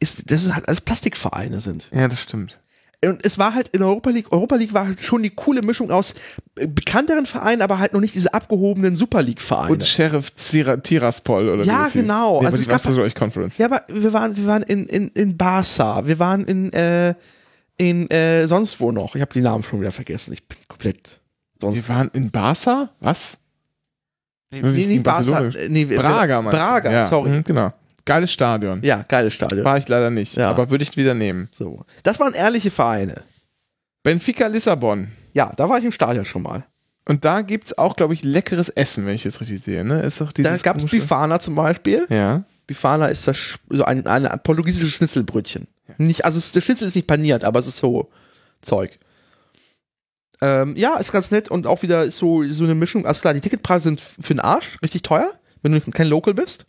ist, 0.00 0.30
dass 0.30 0.44
es 0.44 0.54
halt 0.54 0.68
alles 0.68 0.80
Plastikvereine 0.80 1.60
sind. 1.60 1.88
ja, 1.92 2.08
das 2.08 2.22
stimmt. 2.22 2.60
Und 3.04 3.24
es 3.24 3.38
war 3.38 3.54
halt 3.54 3.68
in 3.68 3.82
Europa 3.84 4.10
League, 4.10 4.32
Europa 4.32 4.56
League 4.56 4.74
war 4.74 4.86
halt 4.88 5.00
schon 5.00 5.22
die 5.22 5.30
coole 5.30 5.62
Mischung 5.62 5.92
aus 5.92 6.14
bekannteren 6.56 7.26
Vereinen, 7.26 7.62
aber 7.62 7.78
halt 7.78 7.92
noch 7.92 8.00
nicht 8.00 8.16
diese 8.16 8.34
abgehobenen 8.34 8.96
Super 8.96 9.22
League-Vereine. 9.22 9.72
Und 9.74 9.84
Sheriff 9.86 10.32
Tira, 10.32 10.76
Tiraspol 10.78 11.48
oder 11.48 11.62
Ja, 11.62 11.88
genau. 11.92 12.42
Ja, 12.42 12.48
Also 12.48 12.60
es 12.60 12.66
gab- 12.66 13.06
ich 13.06 13.14
Conference. 13.14 13.56
Ja, 13.58 13.66
aber 13.66 13.82
wir 13.86 14.12
waren, 14.12 14.36
wir 14.36 14.46
waren 14.46 14.64
in, 14.64 14.86
in, 14.86 15.08
in 15.10 15.36
Barca, 15.36 16.08
wir 16.08 16.18
waren 16.18 16.44
in, 16.44 16.72
äh, 16.72 17.14
in 17.78 18.10
äh, 18.10 18.46
sonst 18.46 18.78
wo 18.80 18.92
noch. 18.92 19.14
Ich 19.14 19.22
habe 19.22 19.32
die 19.32 19.40
Namen 19.40 19.62
schon 19.62 19.80
wieder 19.80 19.92
vergessen. 19.92 20.32
Ich 20.34 20.46
bin 20.46 20.58
komplett 20.68 21.20
sonst. 21.60 21.76
Wir 21.76 21.88
waren 21.88 22.10
in 22.12 22.30
Barca? 22.30 22.90
Was? 23.00 23.38
Nee, 24.50 24.62
wir 24.62 24.70
nicht 24.70 25.56
äh, 25.56 25.68
nee, 25.68 25.84
Braga, 25.84 26.42
meinst 26.42 26.58
du? 26.58 26.62
Braga, 26.62 26.90
ja, 26.92 27.06
sorry. 27.06 27.30
mhm, 27.30 27.44
Genau. 27.44 27.72
Geiles 28.04 28.32
Stadion. 28.32 28.80
Ja, 28.82 29.02
geiles 29.06 29.34
Stadion. 29.34 29.64
War 29.64 29.76
ich 29.76 29.86
leider 29.86 30.08
nicht, 30.08 30.36
Ja. 30.36 30.48
aber 30.48 30.70
würde 30.70 30.82
ich 30.82 30.96
wieder 30.96 31.12
nehmen. 31.12 31.48
So. 31.54 31.84
Das 32.02 32.18
waren 32.18 32.32
ehrliche 32.32 32.70
Vereine. 32.70 33.22
Benfica 34.02 34.46
Lissabon. 34.46 35.08
Ja, 35.34 35.52
da 35.54 35.68
war 35.68 35.78
ich 35.78 35.84
im 35.84 35.92
Stadion 35.92 36.24
schon 36.24 36.42
mal. 36.42 36.64
Und 37.04 37.26
da 37.26 37.42
gibt 37.42 37.66
es 37.66 37.76
auch, 37.78 37.96
glaube 37.96 38.14
ich, 38.14 38.22
leckeres 38.24 38.70
Essen, 38.70 39.04
wenn 39.04 39.14
ich 39.14 39.26
es 39.26 39.40
richtig 39.40 39.62
sehe. 39.62 39.84
Ne? 39.84 40.00
Ist 40.00 40.20
doch 40.22 40.32
Da 40.32 40.56
gab 40.58 40.78
es 40.78 40.86
Bifana 40.86 41.38
zum 41.38 41.54
Beispiel. 41.54 42.06
Ja. 42.08 42.44
Bifana 42.66 43.06
ist 43.06 43.28
das 43.28 43.58
so 43.68 43.84
ein, 43.84 44.06
ein 44.06 44.26
portugiesisches 44.42 44.92
Schnitzelbrötchen. 44.94 45.66
Nicht, 45.96 46.24
also 46.24 46.38
der 46.52 46.60
Schnitzel 46.60 46.86
ist 46.88 46.94
nicht 46.96 47.06
paniert, 47.06 47.44
aber 47.44 47.58
es 47.60 47.66
ist 47.66 47.78
so 47.78 48.10
Zeug. 48.60 48.98
Ähm, 50.40 50.76
ja, 50.76 50.96
ist 50.98 51.10
ganz 51.12 51.30
nett 51.30 51.48
und 51.50 51.66
auch 51.66 51.82
wieder 51.82 52.10
so, 52.10 52.44
so 52.52 52.64
eine 52.64 52.74
Mischung. 52.74 53.06
Also 53.06 53.20
klar, 53.22 53.34
die 53.34 53.40
Ticketpreise 53.40 53.84
sind 53.84 54.00
für 54.00 54.34
den 54.34 54.40
Arsch, 54.40 54.78
richtig 54.82 55.02
teuer, 55.02 55.28
wenn 55.62 55.72
du 55.72 55.80
kein 55.90 56.06
Local 56.06 56.34
bist. 56.34 56.66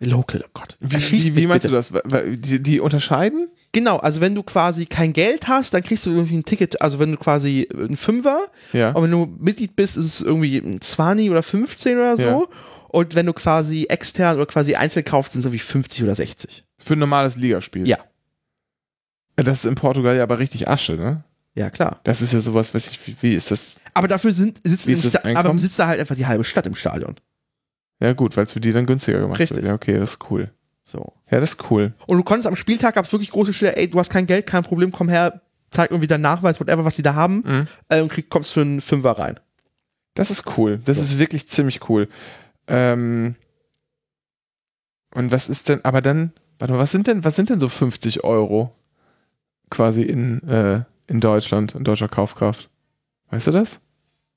Local, 0.00 0.42
oh 0.46 0.50
Gott. 0.54 0.76
Wie, 0.80 1.12
wie, 1.12 1.36
wie 1.36 1.46
meinst 1.46 1.66
du 1.66 1.70
das? 1.70 1.92
Die, 2.26 2.62
die 2.62 2.80
unterscheiden? 2.80 3.48
Genau, 3.72 3.98
also 3.98 4.20
wenn 4.20 4.34
du 4.34 4.42
quasi 4.42 4.86
kein 4.86 5.12
Geld 5.12 5.46
hast, 5.46 5.72
dann 5.74 5.82
kriegst 5.82 6.04
du 6.04 6.10
irgendwie 6.10 6.38
ein 6.38 6.44
Ticket, 6.44 6.80
also 6.82 6.98
wenn 6.98 7.12
du 7.12 7.18
quasi 7.18 7.68
ein 7.72 7.96
Fünfer, 7.96 8.40
Ja. 8.72 8.90
aber 8.90 9.04
wenn 9.04 9.10
du 9.12 9.26
Mitglied 9.38 9.76
bist, 9.76 9.96
ist 9.96 10.04
es 10.06 10.20
irgendwie 10.22 10.56
ein 10.58 10.80
20 10.80 11.30
oder 11.30 11.42
15 11.42 11.96
oder 11.96 12.16
so. 12.16 12.22
Ja. 12.22 12.42
Und 12.88 13.14
wenn 13.14 13.26
du 13.26 13.32
quasi 13.32 13.84
extern 13.88 14.36
oder 14.36 14.46
quasi 14.46 14.74
einzeln 14.74 15.04
kaufst, 15.04 15.32
sind 15.32 15.40
es 15.40 15.46
irgendwie 15.46 15.60
50 15.60 16.02
oder 16.02 16.14
60. 16.14 16.64
Für 16.78 16.94
ein 16.94 16.98
normales 16.98 17.36
Ligaspiel. 17.36 17.86
Ja. 17.86 17.98
Das 19.42 19.60
ist 19.60 19.64
in 19.66 19.74
Portugal 19.74 20.16
ja 20.16 20.22
aber 20.22 20.38
richtig 20.38 20.68
Asche, 20.68 20.94
ne? 20.94 21.24
Ja, 21.54 21.68
klar. 21.70 22.00
Das 22.04 22.22
ist 22.22 22.32
ja 22.32 22.40
sowas, 22.40 22.74
weiß 22.74 22.88
ich, 22.88 23.06
wie, 23.06 23.16
wie 23.20 23.34
ist 23.34 23.50
das? 23.50 23.76
Aber 23.94 24.06
dafür 24.08 24.32
sind, 24.32 24.60
sitzen 24.64 24.90
ist 24.90 25.04
das 25.04 25.16
aber 25.16 25.58
sitzt 25.58 25.78
da 25.78 25.88
halt 25.88 26.00
einfach 26.00 26.14
die 26.14 26.26
halbe 26.26 26.44
Stadt 26.44 26.66
im 26.66 26.74
Stadion. 26.76 27.16
Ja, 28.00 28.12
gut, 28.12 28.36
weil 28.36 28.44
es 28.44 28.52
für 28.52 28.60
die 28.60 28.72
dann 28.72 28.86
günstiger 28.86 29.20
gemacht 29.20 29.38
Richtig. 29.40 29.56
wird. 29.58 29.66
Ja, 29.66 29.74
okay, 29.74 29.98
das 29.98 30.12
ist 30.14 30.30
cool. 30.30 30.50
So. 30.84 31.12
Ja, 31.30 31.40
das 31.40 31.50
ist 31.54 31.70
cool. 31.70 31.92
Und 32.06 32.16
du 32.18 32.22
konntest 32.24 32.46
am 32.46 32.56
Spieltag, 32.56 32.94
gab 32.94 33.04
es 33.04 33.12
wirklich 33.12 33.30
große 33.30 33.52
Stelle, 33.52 33.76
ey, 33.76 33.88
du 33.90 33.98
hast 33.98 34.10
kein 34.10 34.26
Geld, 34.26 34.46
kein 34.46 34.62
Problem, 34.62 34.90
komm 34.92 35.08
her, 35.08 35.42
zeig 35.70 35.90
irgendwie 35.90 36.06
deinen 36.06 36.22
Nachweis, 36.22 36.60
whatever, 36.60 36.84
was 36.84 36.96
die 36.96 37.02
da 37.02 37.14
haben, 37.14 37.42
Mhm. 37.46 37.66
äh, 37.88 38.00
und 38.00 38.10
krieg, 38.10 38.30
kommst 38.30 38.52
für 38.52 38.62
einen 38.62 38.80
Fünfer 38.80 39.12
rein. 39.12 39.38
Das 40.14 40.30
ist 40.30 40.56
cool. 40.56 40.80
Das 40.84 40.96
Ja. 40.96 41.02
ist 41.04 41.18
wirklich 41.18 41.48
ziemlich 41.48 41.88
cool. 41.88 42.08
Ähm, 42.68 43.34
und 45.14 45.30
was 45.30 45.48
ist 45.48 45.68
denn, 45.68 45.84
aber 45.84 46.00
dann, 46.00 46.32
warte 46.58 46.72
mal, 46.74 46.78
was 46.80 46.90
sind 46.92 47.06
denn, 47.06 47.24
was 47.24 47.36
sind 47.36 47.50
denn 47.50 47.60
so 47.60 47.68
50 47.68 48.24
Euro 48.24 48.72
quasi 49.70 50.02
in, 50.02 50.46
äh, 50.48 50.82
in 51.06 51.20
Deutschland, 51.20 51.74
in 51.74 51.84
deutscher 51.84 52.08
Kaufkraft? 52.08 52.68
Weißt 53.30 53.46
du 53.46 53.52
das? 53.52 53.80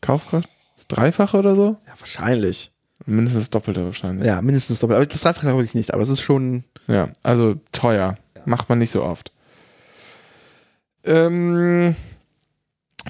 Kaufkraft? 0.02 0.50
Das 0.76 0.88
Dreifache 0.88 1.38
oder 1.38 1.56
so? 1.56 1.78
Ja, 1.88 1.94
wahrscheinlich. 2.00 2.72
Mindestens 3.06 3.50
Doppelte 3.50 3.84
wahrscheinlich. 3.84 4.26
Ja, 4.26 4.42
mindestens 4.42 4.80
doppelt. 4.80 4.98
Aber 4.98 5.06
das 5.06 5.22
Dreifache 5.22 5.48
glaube 5.48 5.64
ich 5.64 5.76
nicht, 5.76 5.94
aber 5.94 6.04
es 6.04 6.10
ist 6.10 6.22
schon. 6.22 6.64
Ja, 6.88 7.10
also 7.22 7.56
teuer. 7.72 8.16
Macht 8.46 8.70
man 8.70 8.80
nicht 8.80 8.92
so 8.92 9.04
oft. 9.04 9.32
Ähm, 11.06 11.96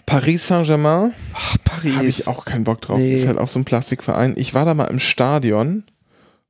Paris 0.05 0.47
Saint-Germain 0.47 1.13
Ach, 1.33 1.57
Paris. 1.63 1.95
habe 1.95 2.07
ich 2.07 2.27
auch 2.27 2.45
keinen 2.45 2.63
Bock 2.63 2.81
drauf. 2.81 2.97
Nee. 2.97 3.13
Ist 3.13 3.27
halt 3.27 3.37
auch 3.37 3.47
so 3.47 3.59
ein 3.59 3.65
Plastikverein. 3.65 4.33
Ich 4.37 4.53
war 4.53 4.65
da 4.65 4.73
mal 4.73 4.85
im 4.85 4.99
Stadion 4.99 5.83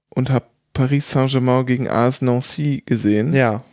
und 0.09 0.29
habe 0.29 0.45
Paris 0.73 1.09
Saint-Germain 1.11 1.65
gegen 1.65 1.89
AS 1.89 2.21
Nancy 2.21 2.83
gesehen. 2.85 3.33
Ja. 3.33 3.63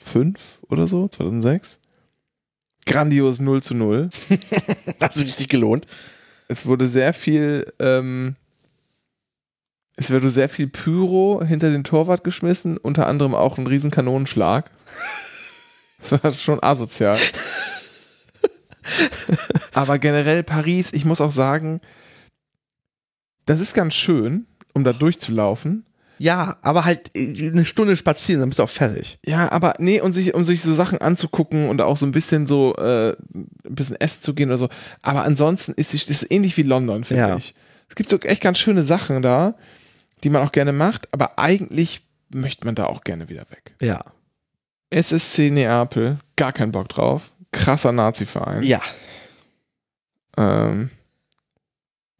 2005 0.00 0.62
oder 0.68 0.88
so, 0.88 1.08
2006. 1.08 1.80
Grandios 2.86 3.38
0 3.40 3.62
zu 3.62 3.74
0. 3.74 4.10
Hat 5.00 5.14
sich 5.14 5.26
richtig 5.26 5.48
gelohnt. 5.48 5.86
Es 6.48 6.66
wurde 6.66 6.86
sehr 6.86 7.12
viel, 7.14 7.72
ähm, 7.78 8.36
es 9.96 10.10
wurde 10.10 10.30
sehr 10.30 10.48
viel 10.48 10.66
Pyro 10.66 11.42
hinter 11.44 11.70
den 11.70 11.84
Torwart 11.84 12.24
geschmissen, 12.24 12.76
unter 12.76 13.06
anderem 13.06 13.34
auch 13.34 13.58
ein 13.58 13.66
riesen 13.66 13.90
Kanonenschlag. 13.90 14.70
Das 16.02 16.24
war 16.24 16.32
schon 16.32 16.62
asozial. 16.62 17.18
Aber 19.74 19.98
generell 19.98 20.42
Paris, 20.42 20.94
ich 20.94 21.04
muss 21.04 21.20
auch 21.20 21.30
sagen, 21.30 21.82
das 23.44 23.60
ist 23.60 23.74
ganz 23.74 23.92
schön, 23.92 24.46
um 24.72 24.82
da 24.82 24.94
durchzulaufen. 24.94 25.84
Ja, 26.22 26.58
aber 26.60 26.84
halt 26.84 27.10
äh, 27.16 27.48
eine 27.48 27.64
Stunde 27.64 27.96
spazieren, 27.96 28.40
dann 28.40 28.50
bist 28.50 28.58
du 28.58 28.62
auch 28.64 28.68
fertig. 28.68 29.18
Ja, 29.24 29.50
aber 29.50 29.72
nee, 29.78 30.02
und 30.02 30.12
sich, 30.12 30.34
um 30.34 30.44
sich 30.44 30.60
so 30.60 30.74
Sachen 30.74 30.98
anzugucken 31.00 31.70
und 31.70 31.80
auch 31.80 31.96
so 31.96 32.04
ein 32.04 32.12
bisschen 32.12 32.46
so 32.46 32.74
äh, 32.76 33.12
ein 33.34 33.48
bisschen 33.64 33.98
essen 33.98 34.20
zu 34.20 34.34
gehen 34.34 34.50
oder 34.50 34.58
so. 34.58 34.68
Aber 35.00 35.22
ansonsten 35.24 35.72
ist 35.72 35.94
es 35.94 36.30
ähnlich 36.30 36.58
wie 36.58 36.62
London, 36.62 37.04
finde 37.04 37.22
Ja. 37.28 37.36
ich. 37.38 37.54
Es 37.88 37.94
gibt 37.94 38.10
so 38.10 38.18
echt 38.18 38.42
ganz 38.42 38.58
schöne 38.58 38.82
Sachen 38.82 39.22
da, 39.22 39.54
die 40.22 40.28
man 40.28 40.42
auch 40.46 40.52
gerne 40.52 40.72
macht, 40.72 41.08
aber 41.14 41.38
eigentlich 41.38 42.02
möchte 42.34 42.66
man 42.66 42.74
da 42.74 42.84
auch 42.84 43.02
gerne 43.02 43.30
wieder 43.30 43.46
weg. 43.50 43.74
Ja. 43.80 44.04
SSC 44.90 45.50
Neapel, 45.50 46.18
gar 46.36 46.52
keinen 46.52 46.72
Bock 46.72 46.90
drauf. 46.90 47.32
Krasser 47.50 47.92
Nazi-Verein. 47.92 48.62
Ja. 48.62 48.82
Ähm, 50.36 50.90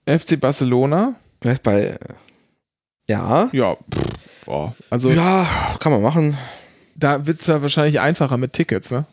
FC 0.07 0.41
Barcelona, 0.41 1.17
Vielleicht 1.43 1.63
bei. 1.63 1.99
Ja. 3.11 3.49
ja, 3.53 3.75
pff, 3.75 4.45
boah. 4.47 4.75
also 4.89 5.11
Ja, 5.11 5.47
kann 5.81 5.93
man 5.93 6.01
machen. 6.03 6.37
da 6.95 7.27
wird 7.27 7.41
es 7.41 7.47
ja 7.49 7.61
wahrscheinlich 7.63 7.99
einfacher 8.01 8.37
mit 8.37 8.53
Tickets, 8.53 8.91
ne? 8.91 9.05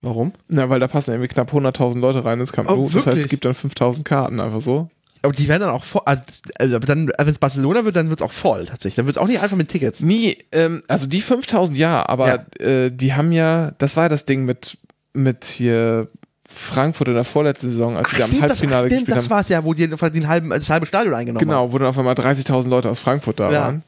Warum? 0.00 0.32
Na, 0.48 0.68
weil 0.70 0.80
da 0.80 0.86
passen 0.88 1.10
irgendwie 1.12 1.28
knapp 1.28 1.52
100.000 1.52 1.98
Leute 1.98 2.24
rein 2.24 2.38
ins 2.40 2.52
Camp 2.52 2.70
Oh, 2.70 2.76
Nou. 2.76 2.90
das 2.92 3.06
heißt, 3.06 3.18
es 3.18 3.28
gibt 3.28 3.44
dann 3.44 3.52
5.000 3.54 4.04
Karten 4.04 4.38
einfach 4.40 4.60
so. 4.60 4.88
Aber 5.22 5.32
die 5.32 5.48
werden 5.48 5.62
dann 5.62 5.70
auch 5.70 5.82
voll. 5.82 6.02
Also, 6.04 6.22
also 6.58 6.78
dann, 6.78 7.10
wenn 7.18 7.28
es 7.28 7.40
Barcelona 7.40 7.84
wird, 7.84 7.96
dann 7.96 8.08
wird 8.08 8.20
es 8.20 8.24
auch 8.24 8.30
voll 8.30 8.66
tatsächlich. 8.66 8.94
Dann 8.94 9.06
wird 9.06 9.16
es 9.16 9.22
auch 9.22 9.26
nicht 9.26 9.42
einfach 9.42 9.56
mit 9.56 9.68
Tickets. 9.68 10.00
Nie, 10.00 10.38
ähm, 10.52 10.82
also 10.86 11.08
die 11.08 11.22
5.000 11.22 11.74
ja, 11.74 12.08
aber 12.08 12.46
Äh, 12.60 12.90
die 12.92 13.14
haben 13.14 13.32
ja, 13.32 13.72
das 13.78 13.96
war 13.96 14.04
ja 14.04 14.08
das 14.08 14.24
Ding 14.26 14.44
mit, 14.44 14.78
mit 15.14 15.44
hier 15.44 16.06
Frankfurt 16.50 17.08
in 17.08 17.14
der 17.14 17.24
vorletzten 17.24 17.70
Saison, 17.70 17.96
als 17.96 18.10
sie 18.10 18.16
da 18.16 18.24
im 18.24 18.30
Stimmt, 18.30 18.44
das, 18.44 18.50
Halbfinale 18.52 18.86
stimmt, 18.86 19.00
gespielt 19.00 19.16
das 19.16 19.24
haben. 19.24 19.30
war 19.30 19.40
es 19.40 19.48
ja, 19.50 19.64
wo 19.64 19.74
die 19.74 19.86
den 19.88 20.28
halben, 20.28 20.50
das 20.50 20.70
halbe 20.70 20.86
Stadion 20.86 21.14
eingenommen 21.14 21.40
haben. 21.42 21.48
Genau, 21.48 21.72
wo 21.72 21.78
dann 21.78 21.88
auf 21.88 21.98
einmal 21.98 22.14
30.000 22.14 22.68
Leute 22.68 22.88
aus 22.88 22.98
Frankfurt 23.00 23.38
da 23.38 23.52
Ja. 23.52 23.60
waren. 23.62 23.82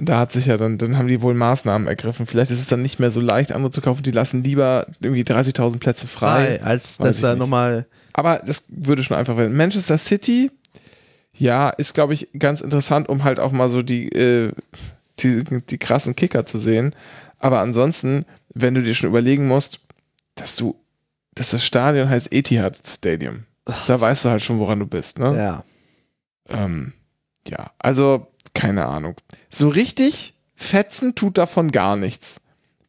Da 0.00 0.16
hat 0.18 0.30
sich 0.30 0.46
ja 0.46 0.56
dann, 0.56 0.78
dann 0.78 0.96
haben 0.96 1.08
die 1.08 1.20
wohl 1.22 1.34
Maßnahmen 1.34 1.88
ergriffen. 1.88 2.24
Vielleicht 2.26 2.52
ist 2.52 2.60
es 2.60 2.68
dann 2.68 2.82
nicht 2.82 3.00
mehr 3.00 3.10
so 3.10 3.20
leicht, 3.20 3.50
andere 3.50 3.72
zu 3.72 3.80
kaufen. 3.80 4.04
Die 4.04 4.12
lassen 4.12 4.44
lieber 4.44 4.86
irgendwie 5.00 5.22
30.000 5.24 5.78
Plätze 5.80 6.06
frei. 6.06 6.58
Frei, 6.58 6.62
als 6.62 6.98
dass 6.98 7.16
ich 7.16 7.22
da 7.22 7.34
nochmal. 7.34 7.84
Aber 8.12 8.40
das 8.46 8.62
würde 8.68 9.02
schon 9.02 9.16
einfach 9.16 9.36
werden. 9.36 9.56
Manchester 9.56 9.98
City, 9.98 10.52
ja, 11.36 11.70
ist, 11.70 11.94
glaube 11.94 12.14
ich, 12.14 12.28
ganz 12.38 12.60
interessant, 12.60 13.08
um 13.08 13.24
halt 13.24 13.40
auch 13.40 13.50
mal 13.50 13.68
so 13.68 13.82
die, 13.82 14.08
äh, 14.12 14.52
die, 15.18 15.42
die 15.68 15.78
krassen 15.78 16.14
Kicker 16.14 16.46
zu 16.46 16.58
sehen. 16.58 16.94
Aber 17.40 17.58
ansonsten, 17.58 18.24
wenn 18.54 18.74
du 18.74 18.82
dir 18.84 18.94
schon 18.94 19.10
überlegen 19.10 19.48
musst, 19.48 19.80
dass 20.36 20.54
du, 20.54 20.76
dass 21.38 21.50
das 21.50 21.64
Stadion 21.64 22.08
heißt 22.10 22.32
Etihad 22.32 22.78
Stadium, 22.86 23.44
da 23.86 24.00
weißt 24.00 24.24
du 24.24 24.28
halt 24.30 24.42
schon, 24.42 24.58
woran 24.58 24.78
du 24.80 24.86
bist, 24.86 25.18
ne? 25.18 25.36
Ja. 25.36 25.64
Ähm, 26.48 26.92
ja, 27.46 27.70
also 27.78 28.26
keine 28.54 28.86
Ahnung. 28.86 29.14
So 29.50 29.68
richtig 29.68 30.34
fetzen 30.54 31.14
tut 31.14 31.38
davon 31.38 31.70
gar 31.70 31.96
nichts. 31.96 32.40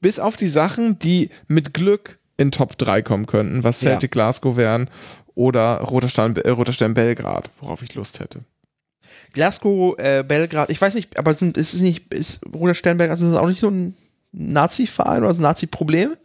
Bis 0.01 0.19
auf 0.19 0.37
die 0.37 0.47
Sachen, 0.47 0.97
die 0.99 1.29
mit 1.47 1.73
Glück 1.73 2.19
in 2.37 2.51
Top 2.51 2.77
3 2.77 3.01
kommen 3.01 3.25
könnten, 3.25 3.63
was 3.63 3.81
Ja. 3.81 3.91
Celtic 3.91 4.11
Glasgow 4.11 4.55
wären 4.57 4.89
oder 5.35 5.81
Roter 5.81 6.07
Stern, 6.09 6.35
äh, 6.37 6.49
Roter 6.49 6.71
Stern 6.73 6.93
Belgrad, 6.93 7.49
worauf 7.59 7.81
ich 7.83 7.93
Lust 7.95 8.19
hätte. 8.19 8.39
Glasgow, 9.33 9.97
äh, 9.99 10.23
Belgrad, 10.23 10.69
ich 10.69 10.79
weiß 10.81 10.95
nicht, 10.95 11.17
aber 11.17 11.33
sind, 11.33 11.57
ist 11.57 11.73
es 11.73 11.81
nicht, 11.81 12.13
ist 12.13 12.41
Roter 12.53 12.73
Sternberg, 12.73 13.09
also 13.11 13.25
ist 13.25 13.33
das 13.33 13.41
auch 13.41 13.47
nicht 13.47 13.59
so 13.59 13.69
ein 13.69 13.95
Nazi-Verein 14.31 15.23
oder 15.23 15.33
ein 15.33 15.41
Nazi-Problem? 15.41 16.15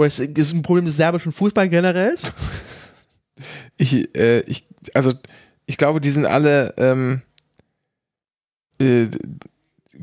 Oder 0.00 0.06
ist 0.06 0.18
es 0.18 0.54
ein 0.54 0.62
Problem 0.62 0.86
des 0.86 0.96
serbischen 0.96 1.30
Fußball 1.30 1.68
generell? 1.68 2.14
Ich, 3.78 4.14
äh, 4.14 4.40
ich, 4.40 4.66
also 4.92 5.14
ich 5.64 5.78
glaube, 5.78 6.02
die 6.02 6.10
sind 6.10 6.26
alle 6.26 6.74
ähm, 6.76 7.22
äh, 8.78 9.06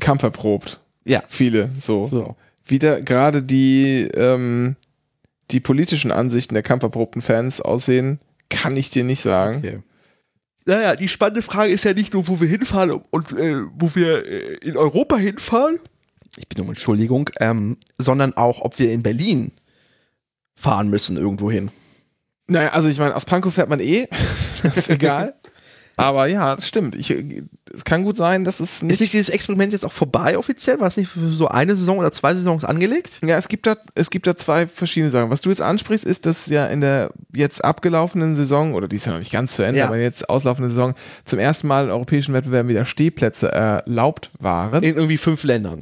kampferprobt. 0.00 0.80
Ja. 1.04 1.22
Viele, 1.28 1.70
so. 1.78 2.04
So. 2.06 2.34
Wieder 2.64 3.00
gerade 3.00 3.44
die, 3.44 4.08
ähm, 4.14 4.74
die 5.52 5.60
politischen 5.60 6.10
Ansichten 6.10 6.54
der 6.54 6.64
kampferprobten 6.64 7.22
Fans 7.22 7.60
aussehen, 7.60 8.18
kann 8.48 8.76
ich 8.76 8.90
dir 8.90 9.04
nicht 9.04 9.22
sagen. 9.22 9.58
Okay. 9.58 9.78
Naja, 10.66 10.96
die 10.96 11.06
spannende 11.06 11.42
Frage 11.42 11.70
ist 11.70 11.84
ja 11.84 11.94
nicht 11.94 12.14
nur, 12.14 12.26
wo 12.26 12.40
wir 12.40 12.48
hinfahren 12.48 13.00
und 13.10 13.32
äh, 13.38 13.62
wo 13.76 13.94
wir 13.94 14.26
äh, 14.26 14.54
in 14.56 14.76
Europa 14.76 15.16
hinfahren. 15.16 15.78
Ich 16.36 16.48
bitte 16.48 16.62
um 16.62 16.70
Entschuldigung, 16.70 17.30
ähm, 17.38 17.76
sondern 17.98 18.36
auch, 18.36 18.62
ob 18.62 18.80
wir 18.80 18.90
in 18.90 19.04
Berlin 19.04 19.52
fahren 20.58 20.88
müssen 20.88 21.16
irgendwo 21.16 21.50
hin. 21.50 21.70
Naja, 22.46 22.70
also 22.70 22.88
ich 22.88 22.98
meine, 22.98 23.14
aus 23.14 23.24
Pankow 23.26 23.52
fährt 23.52 23.68
man 23.68 23.80
eh, 23.80 24.06
ist 24.74 24.90
egal. 24.90 25.34
Aber 25.96 26.26
ja, 26.28 26.54
das 26.54 26.68
stimmt. 26.68 26.94
Ich, 26.94 27.10
es 27.74 27.84
kann 27.84 28.04
gut 28.04 28.16
sein, 28.16 28.44
dass 28.44 28.60
es 28.60 28.74
Ist 28.74 28.82
nicht. 28.84 29.00
nicht 29.00 29.12
dieses 29.12 29.28
Experiment 29.30 29.72
jetzt 29.72 29.84
auch 29.84 29.90
vorbei 29.92 30.38
offiziell? 30.38 30.78
War 30.78 30.86
es 30.86 30.96
nicht 30.96 31.10
für 31.10 31.28
so 31.30 31.48
eine 31.48 31.74
Saison 31.74 31.98
oder 31.98 32.12
zwei 32.12 32.34
Saisons 32.36 32.64
angelegt? 32.64 33.18
Ja, 33.24 33.36
es 33.36 33.48
gibt 33.48 33.66
da, 33.66 33.76
es 33.96 34.08
gibt 34.08 34.28
da 34.28 34.36
zwei 34.36 34.68
verschiedene 34.68 35.10
Sachen. 35.10 35.28
Was 35.30 35.40
du 35.40 35.48
jetzt 35.48 35.60
ansprichst, 35.60 36.06
ist, 36.06 36.24
dass 36.24 36.46
ja 36.46 36.66
in 36.68 36.82
der 36.82 37.10
jetzt 37.34 37.64
abgelaufenen 37.64 38.36
Saison, 38.36 38.74
oder 38.74 38.86
die 38.86 38.94
ist 38.94 39.06
ja 39.06 39.12
noch 39.12 39.18
nicht 39.18 39.32
ganz 39.32 39.54
zu 39.56 39.64
Ende, 39.64 39.80
Ja. 39.80 39.86
aber 39.86 39.96
jetzt 39.98 40.28
auslaufende 40.30 40.68
Saison, 40.70 40.94
zum 41.24 41.40
ersten 41.40 41.66
Mal 41.66 41.86
in 41.86 41.90
europäischen 41.90 42.32
Wettbewerben 42.32 42.68
wieder 42.68 42.84
Stehplätze 42.84 43.50
erlaubt 43.50 44.30
waren. 44.38 44.84
In 44.84 44.94
irgendwie 44.94 45.18
fünf 45.18 45.42
Ländern. 45.42 45.80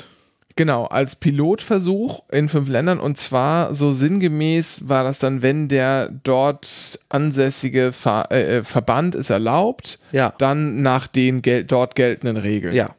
Genau, 0.57 0.87
als 0.87 1.17
Pilotversuch 1.17 2.23
in 2.33 2.49
fünf 2.49 2.69
Ländern 2.71 2.99
und 2.99 3.19
zwar 3.19 3.75
so 3.75 3.93
sinngemäß 3.93 4.89
war 4.89 5.05
das 5.05 5.19
dann, 5.19 5.43
wenn 5.43 5.69
der 5.69 6.09
dort 6.25 6.99
ansässige 7.11 7.93
Ver 7.93 8.29
äh, 8.31 8.59
äh, 8.59 8.65
Verband 8.65 9.15
es 9.15 9.29
erlaubt, 9.29 9.99
Ja. 10.13 10.33
dann 10.39 10.81
nach 10.81 11.07
den 11.09 11.43
gel 11.43 11.65
dort 11.65 11.95
geltenden 11.95 12.39
Regeln. 12.39 12.75
Ja. 12.75 12.95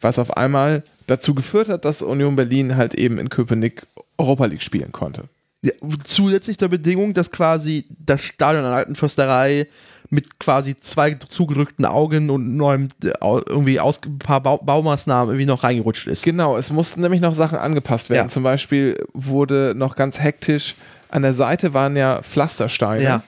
Was 0.00 0.18
auf 0.18 0.36
einmal 0.36 0.82
dazu 1.06 1.34
geführt 1.34 1.68
hat, 1.68 1.84
dass 1.84 2.00
Union 2.00 2.36
Berlin 2.36 2.76
halt 2.76 2.94
eben 2.94 3.18
in 3.18 3.28
Köpenick 3.28 3.82
Europa 4.16 4.46
League 4.46 4.62
spielen 4.62 4.92
konnte. 4.92 5.24
Ja, 5.60 5.72
zusätzlich 6.04 6.56
der 6.56 6.68
Bedingung, 6.68 7.12
dass 7.12 7.30
quasi 7.30 7.84
das 7.98 8.22
Stadion 8.22 8.64
an 8.64 8.70
der 8.70 8.78
alten 8.78 8.96
Försterei 8.96 9.66
mit 10.14 10.38
quasi 10.38 10.76
zwei 10.76 11.14
zugedrückten 11.14 11.84
Augen 11.84 12.30
und 12.30 12.56
neuem 12.56 12.88
äh, 13.02 13.10
irgendwie 13.20 13.80
aus 13.80 14.00
ein 14.04 14.18
paar 14.18 14.40
Bau 14.42 14.58
Baumaßnahmen 14.58 15.30
irgendwie 15.34 15.46
noch 15.46 15.64
reingerutscht 15.64 16.06
ist. 16.06 16.24
Genau, 16.24 16.56
es 16.56 16.70
mussten 16.70 17.00
nämlich 17.02 17.20
noch 17.20 17.34
Sachen 17.34 17.58
angepasst 17.58 18.10
werden. 18.10 18.26
Ja. 18.26 18.28
Zum 18.28 18.42
Beispiel 18.42 19.04
wurde 19.12 19.74
noch 19.76 19.96
ganz 19.96 20.20
hektisch, 20.20 20.76
an 21.10 21.22
der 21.22 21.34
Seite 21.34 21.74
waren 21.74 21.96
ja 21.96 22.22
Pflastersteine 22.22 23.02
Ja. 23.04 23.22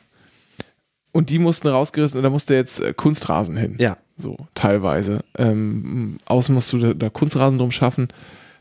und 1.12 1.30
die 1.30 1.39
mussten 1.39 1.68
rausgerissen 1.68 2.18
und 2.18 2.24
da 2.24 2.30
musste 2.30 2.55
jetzt 2.55 2.80
äh, 2.80 2.93
Kunstrasen 2.95 3.57
hin. 3.57 3.76
Ja. 3.78 3.97
So, 4.18 4.37
teilweise. 4.55 5.20
Ähm, 5.39 6.16
außen 6.24 6.55
musst 6.55 6.72
du 6.72 6.78
da, 6.78 6.95
da 6.95 7.11
Kunstrasen 7.11 7.59
drum 7.59 7.70
schaffen. 7.70 8.09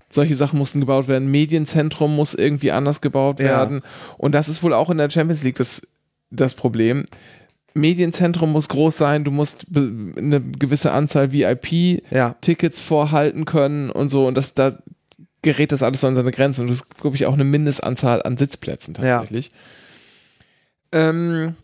Solche 0.09 0.35
Sachen 0.35 0.59
mussten 0.59 0.79
gebaut 0.81 1.07
werden. 1.07 1.31
Medienzentrum 1.31 2.13
muss 2.15 2.33
irgendwie 2.35 2.71
anders 2.71 2.99
gebaut 3.01 3.39
Ja. 3.39 3.45
werden. 3.45 3.81
Und 4.17 4.33
das 4.33 4.49
ist 4.49 4.61
wohl 4.63 4.73
auch 4.73 4.89
in 4.89 4.97
der 4.97 5.09
Champions 5.09 5.43
League 5.43 5.55
das, 5.55 5.81
das 6.29 6.53
Problem. 6.53 7.05
Medienzentrum 7.75 8.51
muss 8.51 8.69
groß 8.69 8.97
sein, 8.97 9.23
du 9.23 9.31
musst 9.31 9.67
eine 9.75 10.41
gewisse 10.41 10.91
Anzahl 10.93 11.31
VIP-Tickets 11.31 12.79
Ja. 12.79 12.83
vorhalten 12.85 13.45
können 13.45 13.91
und 13.91 14.09
so. 14.09 14.25
Und 14.27 14.35
das, 14.35 14.53
da 14.53 14.79
gerät 15.41 15.71
das 15.71 15.83
alles 15.83 16.01
so 16.01 16.07
an 16.07 16.15
seine 16.15 16.31
Grenzen. 16.31 16.61
Und 16.61 16.67
das 16.69 16.77
ist, 16.81 16.97
glaube 16.97 17.15
ich, 17.15 17.25
auch 17.25 17.33
eine 17.33 17.43
Mindestanzahl 17.43 18.23
an 18.23 18.37
Sitzplätzen 18.37 18.93
tatsächlich. 18.95 19.51
Ähm, 20.91 21.55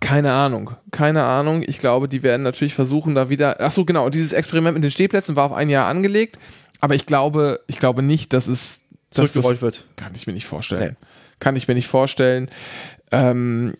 keine 0.00 0.32
Ahnung, 0.32 0.70
keine 0.90 1.24
Ahnung. 1.24 1.62
Ich 1.66 1.78
glaube, 1.78 2.08
die 2.08 2.22
werden 2.22 2.42
natürlich 2.42 2.74
versuchen, 2.74 3.14
da 3.14 3.28
wieder. 3.28 3.56
Ach 3.60 3.70
so, 3.72 3.84
genau. 3.84 4.06
Und 4.06 4.14
dieses 4.14 4.32
Experiment 4.32 4.74
mit 4.74 4.82
den 4.84 4.90
Stehplätzen 4.90 5.36
war 5.36 5.44
auf 5.46 5.52
ein 5.52 5.68
Jahr 5.68 5.86
angelegt, 5.86 6.38
aber 6.80 6.94
ich 6.94 7.06
glaube, 7.06 7.60
ich 7.66 7.78
glaube 7.78 8.02
nicht, 8.02 8.32
dass 8.32 8.48
es 8.48 8.80
Zurückgerollt 9.10 9.62
wird. 9.62 9.86
kann 9.96 10.12
ich 10.14 10.26
mir 10.26 10.32
nicht 10.32 10.46
vorstellen. 10.46 10.96
Kann 11.38 11.54
ich 11.56 11.68
mir 11.68 11.74
nicht 11.74 11.86
vorstellen. 11.86 12.50
Ähm, 13.12 13.74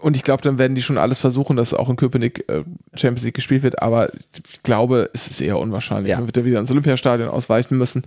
und 0.00 0.16
ich 0.16 0.22
glaube, 0.22 0.42
dann 0.42 0.58
werden 0.58 0.74
die 0.74 0.82
schon 0.82 0.98
alles 0.98 1.18
versuchen, 1.18 1.56
dass 1.56 1.74
auch 1.74 1.88
in 1.88 1.96
Köpenick 1.96 2.44
äh, 2.48 2.62
Champions 2.94 3.24
League 3.24 3.34
gespielt 3.34 3.62
wird, 3.62 3.82
aber 3.82 4.12
ich 4.14 4.62
glaube, 4.62 5.10
es 5.14 5.28
ist 5.28 5.40
eher 5.40 5.58
unwahrscheinlich. 5.58 6.10
Ja. 6.10 6.18
Man 6.18 6.26
wird 6.28 6.36
ja 6.36 6.44
wieder 6.44 6.60
ins 6.60 6.70
Olympiastadion 6.70 7.28
ausweichen 7.28 7.78
müssen. 7.78 8.02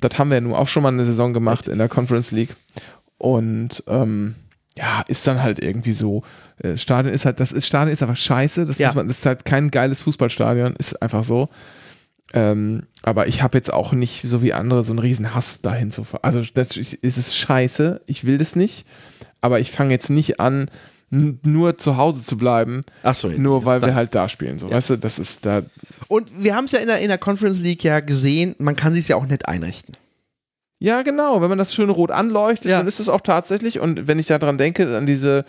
Das 0.00 0.18
haben 0.18 0.30
wir 0.30 0.36
ja 0.36 0.40
nun 0.40 0.54
auch 0.54 0.68
schon 0.68 0.82
mal 0.82 0.90
eine 0.92 1.04
Saison 1.04 1.32
gemacht 1.32 1.68
in 1.68 1.78
der 1.78 1.88
Conference 1.88 2.30
League. 2.30 2.50
Und 3.18 3.82
ähm, 3.88 4.34
ja, 4.76 5.02
ist 5.08 5.26
dann 5.26 5.42
halt 5.42 5.58
irgendwie 5.58 5.92
so. 5.92 6.22
Äh, 6.62 6.76
Stadion 6.76 7.12
ist 7.12 7.24
halt, 7.24 7.40
das 7.40 7.50
ist 7.50 7.66
Stadion 7.66 7.92
ist 7.92 8.02
einfach 8.02 8.16
scheiße. 8.16 8.64
Das, 8.66 8.78
Ja. 8.78 8.88
muss 8.88 8.96
man, 8.96 9.08
das 9.08 9.18
ist 9.18 9.26
halt 9.26 9.44
kein 9.44 9.70
geiles 9.70 10.02
Fußballstadion, 10.02 10.74
ist 10.76 11.02
einfach 11.02 11.24
so. 11.24 11.48
Ähm, 12.34 12.84
aber 13.02 13.26
ich 13.26 13.42
habe 13.42 13.56
jetzt 13.58 13.72
auch 13.72 13.92
nicht, 13.92 14.22
so 14.28 14.42
wie 14.42 14.52
andere, 14.52 14.84
so 14.84 14.92
einen 14.92 14.98
riesen 14.98 15.34
Hass 15.34 15.62
dahin 15.62 15.90
zu 15.90 16.04
fahren. 16.04 16.20
Also 16.22 16.42
natürlich 16.54 17.02
ist 17.02 17.16
es 17.16 17.34
scheiße, 17.36 18.02
ich 18.06 18.24
will 18.24 18.38
das 18.38 18.54
nicht, 18.54 18.86
aber 19.40 19.60
ich 19.60 19.70
fange 19.72 19.92
jetzt 19.92 20.10
nicht 20.10 20.38
an, 20.38 20.70
nur 21.10 21.78
zu 21.78 21.96
Hause 21.96 22.22
zu 22.22 22.36
bleiben, 22.36 22.82
Achso. 23.02 23.28
nur 23.28 23.64
weil 23.64 23.80
wir 23.82 23.94
halt 23.94 24.14
da 24.14 24.28
spielen. 24.28 24.58
So, 24.58 24.70
weißt 24.70 24.90
du, 24.90 24.96
das 24.98 25.18
ist 25.18 25.46
da. 25.46 25.62
Und 26.08 26.42
wir 26.42 26.54
haben 26.54 26.66
es 26.66 26.72
ja 26.72 26.80
in 26.80 26.86
der, 26.86 26.98
in 27.00 27.08
der 27.08 27.18
Conference 27.18 27.60
League 27.60 27.82
ja 27.84 28.00
gesehen, 28.00 28.54
man 28.58 28.76
kann 28.76 28.92
sich 28.94 29.08
ja 29.08 29.16
auch 29.16 29.26
nett 29.26 29.46
einrichten. 29.48 29.94
Ja, 30.80 31.02
genau, 31.02 31.40
wenn 31.40 31.48
man 31.48 31.58
das 31.58 31.74
schön 31.74 31.90
rot 31.90 32.10
anleuchtet, 32.10 32.70
Ja. 32.70 32.78
dann 32.78 32.86
ist 32.86 33.00
es 33.00 33.08
auch 33.08 33.20
tatsächlich. 33.20 33.80
Und 33.80 34.06
wenn 34.06 34.18
ich 34.18 34.26
daran 34.26 34.58
denke, 34.58 34.96
an 34.96 35.06
diese, 35.06 35.44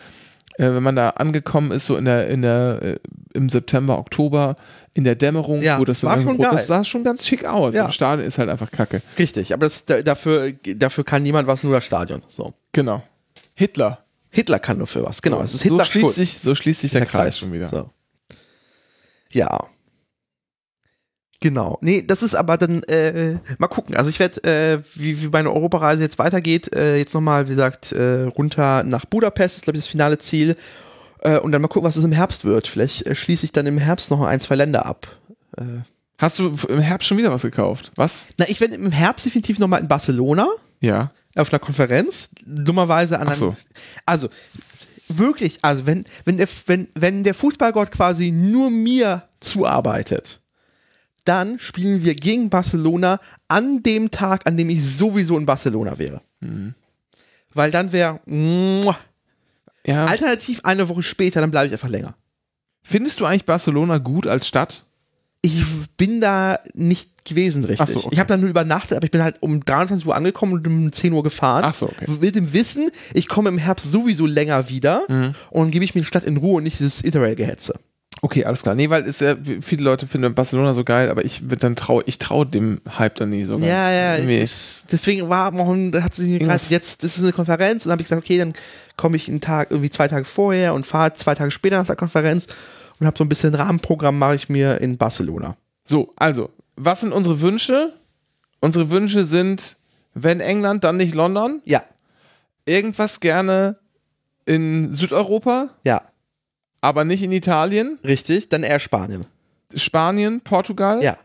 äh, 0.57 0.72
wenn 0.74 0.82
man 0.82 0.95
da 0.95 1.10
angekommen 1.10 1.72
ist, 1.72 1.86
so 1.86 1.97
in 1.97 2.05
der, 2.05 2.28
in 2.30 2.41
der, 2.41 2.80
äh, 2.82 2.95
im 3.34 3.47
September, 3.49 3.99
Oktober, 3.99 4.55
in 4.95 5.03
der 5.03 5.14
Dämmerung, 5.16 5.62
Ja, 5.62 5.78
wo 5.80 5.86
das 5.86 6.03
war 6.03 6.16
schon 6.20 6.38
rot 6.38 6.49
geil. 6.49 6.55
ist, 6.57 6.68
sah 6.68 6.84
schon 6.84 7.03
ganz 7.03 7.28
schick 7.28 7.45
aus. 7.45 7.76
Ja. 7.76 7.86
Im 7.86 7.91
Stadion 7.91 8.26
ist 8.28 8.39
halt 8.39 8.49
einfach 8.49 8.72
kacke. 8.72 9.01
Richtig, 9.20 9.53
aber 9.53 9.66
das, 9.68 9.86
da- 9.86 10.01
dafür, 10.01 10.51
dafür 10.76 11.03
kann 11.03 11.22
niemand 11.22 11.47
was, 11.47 11.64
nur 11.64 11.74
das 11.74 11.86
Stadion. 11.86 12.24
So. 12.28 12.53
Genau. 12.72 13.03
Hitler. 13.53 13.99
Hitler 14.30 14.60
kann 14.60 14.78
nur 14.78 14.88
für 14.88 15.04
was, 15.04 15.22
genau. 15.22 15.42
Es 15.42 15.54
ist 15.54 15.62
so, 15.62 15.70
Hitler 15.70 15.86
schließt 15.86 16.16
sich, 16.16 16.40
so 16.40 16.54
schließt 16.56 16.82
sich 16.82 16.92
der, 16.92 17.02
der 17.02 17.10
Kreis, 17.10 17.40
schon 17.40 17.52
wieder. 17.52 17.68
So. 17.68 17.90
Ja. 19.32 19.60
Genau. 21.42 21.78
Nee, 21.82 22.02
das 22.02 22.22
ist 22.22 22.36
aber 22.36 22.58
dann, 22.58 22.84
äh, 22.84 23.38
mal 23.58 23.68
gucken. 23.68 23.96
Also 23.96 24.10
ich 24.10 24.20
werde, 24.20 24.44
äh, 24.44 24.84
wie, 24.96 25.22
wie 25.22 25.28
meine 25.30 25.52
Europareise 25.52 26.04
jetzt 26.04 26.20
weitergeht, 26.20 26.74
äh, 26.76 26.98
jetzt 26.98 27.14
nochmal, 27.14 27.46
wie 27.46 27.52
gesagt, 27.52 27.94
äh, 27.94 28.24
runter 28.24 28.84
nach 28.84 29.06
Budapest, 29.06 29.58
ist 29.58 29.64
glaube 29.64 29.78
ich 29.78 29.84
das 29.84 29.90
finale 29.90 30.18
Ziel. 30.18 30.58
Äh, 31.22 31.40
und 31.40 31.52
dann 31.54 31.62
mal 31.62 31.70
gucken, 31.70 31.88
was 31.88 31.96
es 31.96 32.04
im 32.04 32.12
Herbst 32.12 32.44
wird. 32.44 32.68
Vielleicht 32.68 33.08
äh, 33.08 33.16
schließe 33.16 33.46
ich 33.46 33.52
dann 33.54 33.66
im 33.68 33.78
Herbst 33.78 34.12
noch 34.12 34.22
ein, 34.22 34.40
zwei 34.42 34.56
Länder 34.56 34.86
ab. 34.86 35.08
Äh, 35.58 35.64
Hast 36.18 36.38
du 36.40 36.54
im 36.68 36.80
Herbst 36.80 37.08
schon 37.08 37.18
wieder 37.18 37.32
was 37.32 37.44
gekauft? 37.44 37.92
Was? 37.96 38.28
na, 38.38 38.46
ich 38.50 38.60
werde 38.60 38.76
im 38.76 38.92
Herbst 38.92 39.26
definitiv 39.26 39.58
nochmal 39.60 39.80
in 39.80 39.88
Barcelona 39.88 40.48
Ja. 40.82 41.12
Auf 41.42 41.52
einer 41.52 41.60
Konferenz, 41.60 42.30
dummerweise 42.46 43.20
an 43.20 43.30
Ach 43.30 43.36
so. 43.36 43.46
einem, 43.48 43.58
also 44.06 44.30
wirklich, 45.08 45.60
also 45.62 45.86
wenn, 45.86 46.06
wenn, 46.26 46.38
der, 46.38 46.48
wenn, 46.68 46.88
wenn 46.96 47.24
der 47.24 47.34
Fußballgott 47.34 47.92
quasi 47.92 48.32
nur 48.32 48.70
mir 48.70 49.24
zuarbeitet, 49.40 50.40
dann 51.26 51.60
spielen 51.60 52.04
wir 52.04 52.16
gegen 52.16 52.50
Barcelona 52.50 53.20
an 53.48 53.84
dem 53.84 54.12
Tag, 54.12 54.48
an 54.48 54.58
dem 54.58 54.70
ich 54.70 54.84
sowieso 54.84 55.38
in 55.38 55.46
Barcelona 55.46 55.98
wäre. 55.98 56.22
Mhm. 56.40 56.74
Weil 57.54 57.72
dann 57.72 57.92
wäre, 57.92 58.20
ja. 59.86 60.06
alternativ 60.06 60.62
eine 60.64 60.88
Woche 60.90 61.04
später, 61.04 61.42
dann 61.42 61.52
bleibe 61.52 61.68
ich 61.68 61.74
einfach 61.74 61.90
länger. 61.90 62.16
Findest 62.82 63.20
du 63.20 63.26
eigentlich 63.26 63.46
Barcelona 63.46 63.98
gut 63.98 64.28
als 64.28 64.48
Stadt? 64.48 64.86
Ich 65.42 65.64
bin 65.96 66.20
da 66.20 66.60
nicht 66.74 67.24
gewesen, 67.26 67.64
richtig. 67.64 67.88
So, 67.90 68.00
okay. 68.00 68.10
Ich 68.12 68.20
habe 68.20 68.28
da 68.28 68.36
nur 68.38 68.50
übernachtet, 68.50 68.98
aber 68.98 69.06
ich 69.06 69.12
bin 69.12 69.24
halt 69.24 69.42
um 69.42 69.64
23 69.64 70.06
Uhr 70.06 70.16
angekommen 70.16 70.54
und 70.54 70.68
um 70.68 70.92
10 70.92 71.14
Uhr 71.14 71.24
gefahren. 71.24 71.64
Ach 71.66 71.74
so, 71.74 71.86
okay. 71.86 72.06
Mit 72.20 72.36
dem 72.36 72.52
Wissen, 72.52 72.90
ich 73.14 73.28
komme 73.30 73.48
im 73.50 73.58
Herbst 73.58 73.90
sowieso 73.90 74.26
länger 74.26 74.68
wieder 74.68 75.04
Mhm. 75.08 75.34
und 75.50 75.72
gebe 75.72 75.86
ich 75.86 75.96
mir 75.96 76.02
die 76.02 76.08
Stadt 76.08 76.26
in 76.26 76.38
Ruhe 76.38 76.58
und 76.58 76.64
nicht 76.64 76.80
dieses 76.80 77.02
Interrail-Gehetze. 77.02 77.74
Okay, 78.22 78.44
alles 78.44 78.64
klar. 78.64 78.76
Nee, 78.76 78.90
weil 78.90 79.04
es 79.08 79.22
ja, 79.22 79.36
viele 79.62 79.84
Leute 79.84 80.06
finden 80.06 80.34
Barcelona 80.34 80.74
so 80.74 80.84
geil, 80.84 81.10
aber 81.10 81.24
ich 81.24 81.42
dann 81.58 81.78
trau, 81.78 82.02
ich 82.06 82.20
traue 82.20 82.46
dem 82.46 82.82
Hype 82.98 83.16
dann 83.16 83.30
nie 83.30 83.46
so 83.46 83.54
ganz. 83.54 83.66
Ja, 83.66 83.92
ja, 83.92 84.18
ich, 84.18 84.52
deswegen 84.92 85.30
war 85.30 85.54
hat 86.04 86.14
sich 86.14 86.38
gekreist, 86.40 86.70
jetzt, 86.70 87.04
das 87.04 87.16
ist 87.16 87.24
eine 87.24 87.32
Konferenz 87.32 87.86
und 87.86 87.90
dann 87.90 87.94
habe 87.94 88.02
ich 88.02 88.10
gesagt, 88.10 88.22
okay, 88.26 88.38
dann 88.38 88.54
komme 88.98 89.16
ich 89.16 89.30
einen 89.30 89.40
Tag, 89.40 89.72
irgendwie 89.72 89.90
zwei 89.90 90.10
Tage 90.10 90.26
vorher 90.26 90.74
und 90.74 90.86
fahre 90.86 91.14
zwei 91.14 91.34
Tage 91.34 91.52
später 91.52 91.78
nach 91.78 91.86
der 91.86 91.96
Konferenz 91.96 92.48
und 93.00 93.06
habe 93.08 93.18
so 93.18 93.24
ein 93.24 93.30
bisschen 93.30 93.54
Rahmenprogramm 93.56 94.18
mache 94.18 94.36
ich 94.36 94.50
mir 94.50 94.80
in 94.82 94.97
Barcelona. 94.97 95.56
So, 95.84 96.14
also, 96.16 96.50
was 96.76 97.02
sind 97.02 97.14
unsere 97.14 97.41
Wünsche? 97.41 97.93
Unsere 98.60 98.89
Wünsche 98.89 99.24
sind, 99.24 99.78
wenn 100.14 100.39
England, 100.39 100.84
dann 100.84 100.97
nicht 100.97 101.16
London. 101.16 101.62
Ja, 101.66 101.84
Irgendwas 102.66 103.20
gerne 103.20 103.76
in 104.45 104.93
Südeuropa, 104.93 105.70
ja, 105.84 106.04
aber 106.82 107.04
nicht 107.04 107.24
in 107.24 107.32
Italien. 107.32 107.97
richtig, 108.04 108.50
dann 108.50 108.64
eher 108.64 108.80
Spanien. 108.80 109.26
Spanien, 109.74 110.41
Portugal, 110.41 111.02
Ja, 111.02 111.18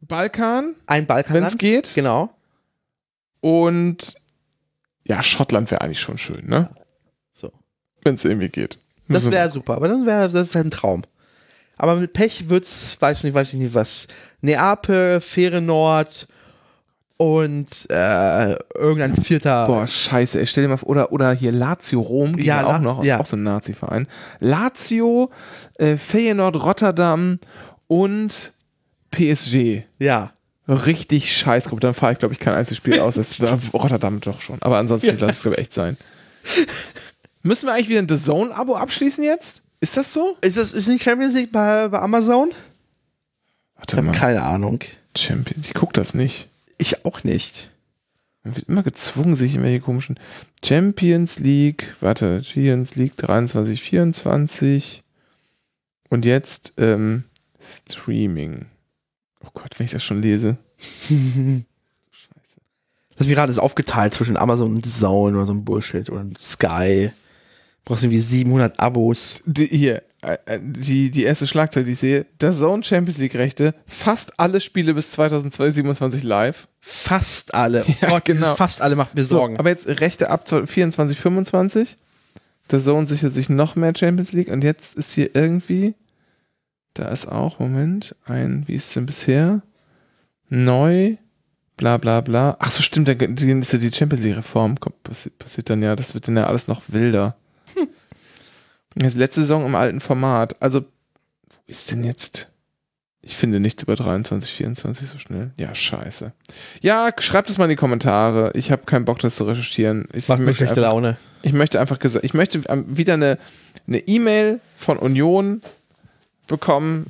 Balkan, 0.00 0.74
ein 0.86 1.08
wenn 1.08 1.44
es 1.44 1.58
geht. 1.58 1.92
Genau. 1.94 2.34
Und 3.40 4.14
ja, 5.06 5.22
Schottland 5.22 5.70
wäre 5.70 5.82
eigentlich 5.82 6.00
schon 6.00 6.18
schön, 6.18 6.46
ne? 6.46 6.70
So. 7.32 7.52
Wenn 8.02 8.14
es 8.16 8.24
irgendwie 8.24 8.48
geht. 8.48 8.78
Das 9.10 9.30
wäre 9.30 9.50
super, 9.50 9.74
aber 9.74 9.88
dann 9.88 10.06
wäre 10.06 10.28
das 10.28 10.54
wär 10.54 10.60
ein 10.62 10.70
Traum. 10.70 11.02
Aber 11.76 11.96
mit 11.96 12.12
Pech 12.12 12.48
wird's, 12.48 12.96
weiß 13.00 13.24
nicht, 13.24 13.34
weiß 13.34 13.54
ich 13.54 13.58
nicht 13.60 13.74
was. 13.74 14.06
Neapel, 14.42 15.20
Fähre 15.20 15.60
Nord 15.62 16.28
und 17.16 17.68
äh, 17.90 18.52
irgendein 18.74 19.16
vierter. 19.16 19.66
Boah, 19.66 19.86
scheiße, 19.86 20.40
ey, 20.40 20.46
stell 20.46 20.64
dir 20.64 20.68
mal 20.68 20.76
vor, 20.78 20.88
oder, 20.90 21.12
oder 21.12 21.32
hier 21.32 21.52
Lazio 21.52 22.00
Rom, 22.00 22.36
die 22.36 22.44
Ja, 22.44 22.66
auch 22.66 22.80
noch, 22.80 23.04
ja. 23.04 23.18
auch 23.20 23.26
so 23.26 23.36
ein 23.36 23.42
Nazi-Verein. 23.42 24.06
Lazio, 24.40 25.30
äh, 25.78 25.96
Feyenoord 25.96 26.62
Rotterdam 26.62 27.38
und 27.88 28.52
PSG. 29.10 29.82
Ja. 29.98 30.32
Richtig 30.68 31.36
scheiß 31.36 31.68
Gruppe. 31.68 31.80
Dann 31.80 31.94
fahre 31.94 32.12
ich, 32.12 32.18
glaube 32.18 32.32
ich, 32.32 32.40
kein 32.40 32.54
einziges 32.54 32.78
Spiel 32.78 33.00
aus. 33.00 33.16
Das 33.16 33.30
ist 33.40 33.74
Rotterdam 33.74 34.20
doch 34.20 34.40
schon. 34.40 34.58
Aber 34.60 34.78
ansonsten 34.78 35.08
Ja. 35.08 35.14
lass 35.18 35.38
es, 35.38 35.42
glaube 35.42 35.56
ich, 35.56 35.62
echt 35.62 35.74
sein. 35.74 35.96
Müssen 37.42 37.66
wir 37.66 37.74
eigentlich 37.74 37.88
wieder 37.88 38.00
ein 38.00 38.08
The 38.08 38.22
Zone-Abo 38.22 38.76
abschließen 38.76 39.24
jetzt? 39.24 39.62
Ist 39.80 39.96
das 39.96 40.12
so? 40.12 40.36
Ist 40.42 40.56
das 40.58 40.72
ist 40.72 40.88
nicht 40.88 41.02
Champions 41.02 41.34
League 41.34 41.52
bei, 41.52 41.88
bei 41.88 41.98
Amazon? 42.00 42.50
Warte 43.76 44.02
mal. 44.02 44.12
Keine 44.12 44.42
Ahnung. 44.42 44.80
Champions. 45.16 45.68
Ich 45.68 45.74
gucke 45.74 45.94
das 45.94 46.14
nicht. 46.14 46.48
Ich 46.76 47.04
auch 47.04 47.24
nicht. 47.24 47.70
Man 48.42 48.56
wird 48.56 48.68
immer 48.68 48.82
gezwungen, 48.82 49.36
sich 49.36 49.54
in 49.54 49.62
welche 49.62 49.80
komischen 49.80 50.18
Champions 50.64 51.38
League, 51.38 51.94
warte, 52.00 52.42
Champions 52.44 52.96
League 52.96 53.16
23, 53.16 53.82
24 53.82 55.02
und 56.08 56.24
jetzt 56.24 56.74
ähm, 56.78 57.24
Streaming. 57.60 58.66
Oh 59.44 59.50
Gott, 59.52 59.78
wenn 59.78 59.84
ich 59.84 59.92
das 59.92 60.02
schon 60.02 60.22
lese. 60.22 60.56
Scheiße. 61.08 62.60
Das 63.16 63.26
Pirat 63.26 63.50
ist 63.50 63.58
aufgeteilt 63.58 64.14
zwischen 64.14 64.36
Amazon 64.36 64.76
und 64.76 64.86
Zone 64.86 65.36
oder 65.36 65.46
so 65.46 65.52
ein 65.52 65.64
Bullshit 65.64 66.08
oder 66.10 66.26
Sky. 66.38 67.12
Brauchst 67.84 68.04
irgendwie 68.04 68.20
700 68.20 68.78
Abos. 68.78 69.36
Die, 69.46 69.66
hier, 69.66 70.02
äh, 70.22 70.36
äh, 70.46 70.60
die, 70.62 71.10
die 71.10 71.22
erste 71.24 71.46
Schlagzeile, 71.46 71.86
die 71.86 71.92
ich 71.92 71.98
sehe, 71.98 72.26
der 72.40 72.52
Zone 72.52 72.82
Champions 72.84 73.18
League 73.18 73.34
Rechte, 73.34 73.74
fast 73.86 74.38
alle 74.38 74.60
Spiele 74.60 74.94
bis 74.94 75.12
2027 75.12 76.22
live. 76.22 76.68
Fast 76.80 77.54
alle. 77.54 77.84
Ja, 78.00 78.20
diese 78.20 78.38
genau. 78.38 78.54
Fast 78.54 78.82
alle 78.82 78.96
macht 78.96 79.14
mir 79.14 79.24
So, 79.24 79.36
Sorgen. 79.36 79.58
aber 79.58 79.70
jetzt 79.70 79.88
Rechte 80.00 80.30
ab 80.30 80.46
24, 80.48 81.18
25. 81.18 81.96
Der 82.70 82.80
Zone 82.80 83.06
sichert 83.06 83.34
sich 83.34 83.48
noch 83.48 83.76
mehr 83.76 83.92
Champions 83.96 84.32
League 84.32 84.48
und 84.48 84.62
jetzt 84.62 84.96
ist 84.96 85.12
hier 85.12 85.34
irgendwie, 85.34 85.94
da 86.94 87.08
ist 87.08 87.26
auch, 87.26 87.58
Moment, 87.58 88.14
ein, 88.26 88.64
wie 88.66 88.74
ist 88.74 88.88
es 88.88 88.94
denn 88.94 89.06
bisher? 89.06 89.62
Neu, 90.48 91.16
bla 91.76 91.96
bla 91.96 92.20
bla. 92.20 92.56
Ach 92.60 92.70
so, 92.70 92.82
stimmt, 92.82 93.08
da 93.08 93.12
ist 93.12 93.72
ja 93.72 93.78
die 93.78 93.92
Champions 93.92 94.22
League 94.24 94.36
Reform, 94.36 94.78
kommt, 94.78 95.02
passiert, 95.02 95.38
passiert 95.38 95.70
dann 95.70 95.82
ja, 95.82 95.96
das 95.96 96.14
wird 96.14 96.28
dann 96.28 96.36
ja 96.36 96.46
alles 96.46 96.68
noch 96.68 96.82
wilder. 96.88 97.36
Das 98.94 99.14
letzte 99.14 99.42
Saison 99.42 99.64
im 99.66 99.74
alten 99.74 100.00
Format. 100.00 100.60
Also, 100.60 100.80
wo 100.82 101.56
ist 101.66 101.90
denn 101.90 102.04
jetzt? 102.04 102.48
Ich 103.22 103.36
finde 103.36 103.60
nichts 103.60 103.82
über 103.82 103.96
23, 103.96 104.50
24 104.50 105.08
so 105.08 105.18
schnell. 105.18 105.52
Ja, 105.58 105.74
scheiße. 105.74 106.32
Ja, 106.80 107.10
schreibt 107.18 107.50
es 107.50 107.58
mal 107.58 107.64
in 107.64 107.70
die 107.70 107.76
Kommentare. 107.76 108.50
Ich 108.54 108.72
habe 108.72 108.86
keinen 108.86 109.04
Bock, 109.04 109.18
das 109.18 109.36
zu 109.36 109.44
recherchieren. 109.44 110.06
Ich, 110.14 110.26
Macht 110.28 110.38
mir 110.38 110.46
möchte, 110.46 110.64
schlechte 110.64 110.80
einfach, 110.80 110.94
Laune. 110.94 111.18
ich 111.42 111.52
möchte 111.52 111.78
einfach 111.78 111.98
gesagt, 111.98 112.24
ich 112.24 112.32
möchte 112.32 112.62
ähm, 112.68 112.84
wieder 112.88 113.14
eine 113.14 113.38
eine 113.86 113.98
E-Mail 113.98 114.60
von 114.76 114.98
Union 114.98 115.60
bekommen 116.46 117.06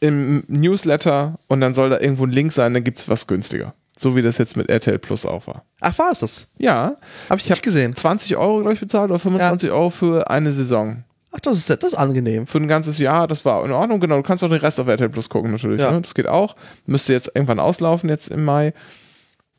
im 0.00 0.42
Newsletter 0.48 1.38
und 1.46 1.60
dann 1.60 1.74
soll 1.74 1.90
da 1.90 2.00
irgendwo 2.00 2.24
ein 2.24 2.30
Link 2.30 2.52
sein, 2.52 2.72
dann 2.72 2.84
gibt 2.84 2.98
es 2.98 3.08
was 3.08 3.26
günstiger. 3.26 3.74
So 3.98 4.16
wie 4.16 4.22
das 4.22 4.38
jetzt 4.38 4.56
mit 4.56 4.70
RTL 4.70 4.98
Plus 4.98 5.26
auch 5.26 5.46
war. 5.46 5.64
Ach, 5.80 5.98
war 5.98 6.10
es 6.10 6.20
das? 6.20 6.46
Ja, 6.58 6.96
Hab 7.28 7.38
ich, 7.38 7.50
nicht 7.50 7.62
gesehen. 7.62 7.94
20 7.94 8.36
Euro, 8.36 8.60
glaube 8.60 8.72
ich, 8.72 8.80
bezahlt 8.80 9.10
oder 9.10 9.18
25 9.20 9.70
Euro 9.70 9.90
für 9.90 10.30
eine 10.30 10.52
Saison. 10.52 11.04
Ach, 11.32 11.40
das 11.40 11.58
ist, 11.58 11.70
das 11.70 11.82
ist 11.82 11.94
angenehm. 11.94 12.46
Für 12.46 12.58
ein 12.58 12.66
ganzes 12.66 12.98
Jahr, 12.98 13.28
das 13.28 13.44
war 13.44 13.64
in 13.64 13.70
Ordnung, 13.70 14.00
genau. 14.00 14.16
Du 14.16 14.22
kannst 14.22 14.42
auch 14.42 14.48
den 14.48 14.58
Rest 14.58 14.80
auf 14.80 14.88
RTL 14.88 15.08
Plus 15.08 15.28
gucken, 15.28 15.52
natürlich. 15.52 15.80
Ja. 15.80 15.92
Ne? 15.92 16.00
Das 16.00 16.14
geht 16.14 16.26
auch. 16.26 16.56
Müsste 16.86 17.12
jetzt 17.12 17.30
irgendwann 17.34 17.60
auslaufen, 17.60 18.08
jetzt 18.08 18.28
im 18.28 18.44
Mai. 18.44 18.72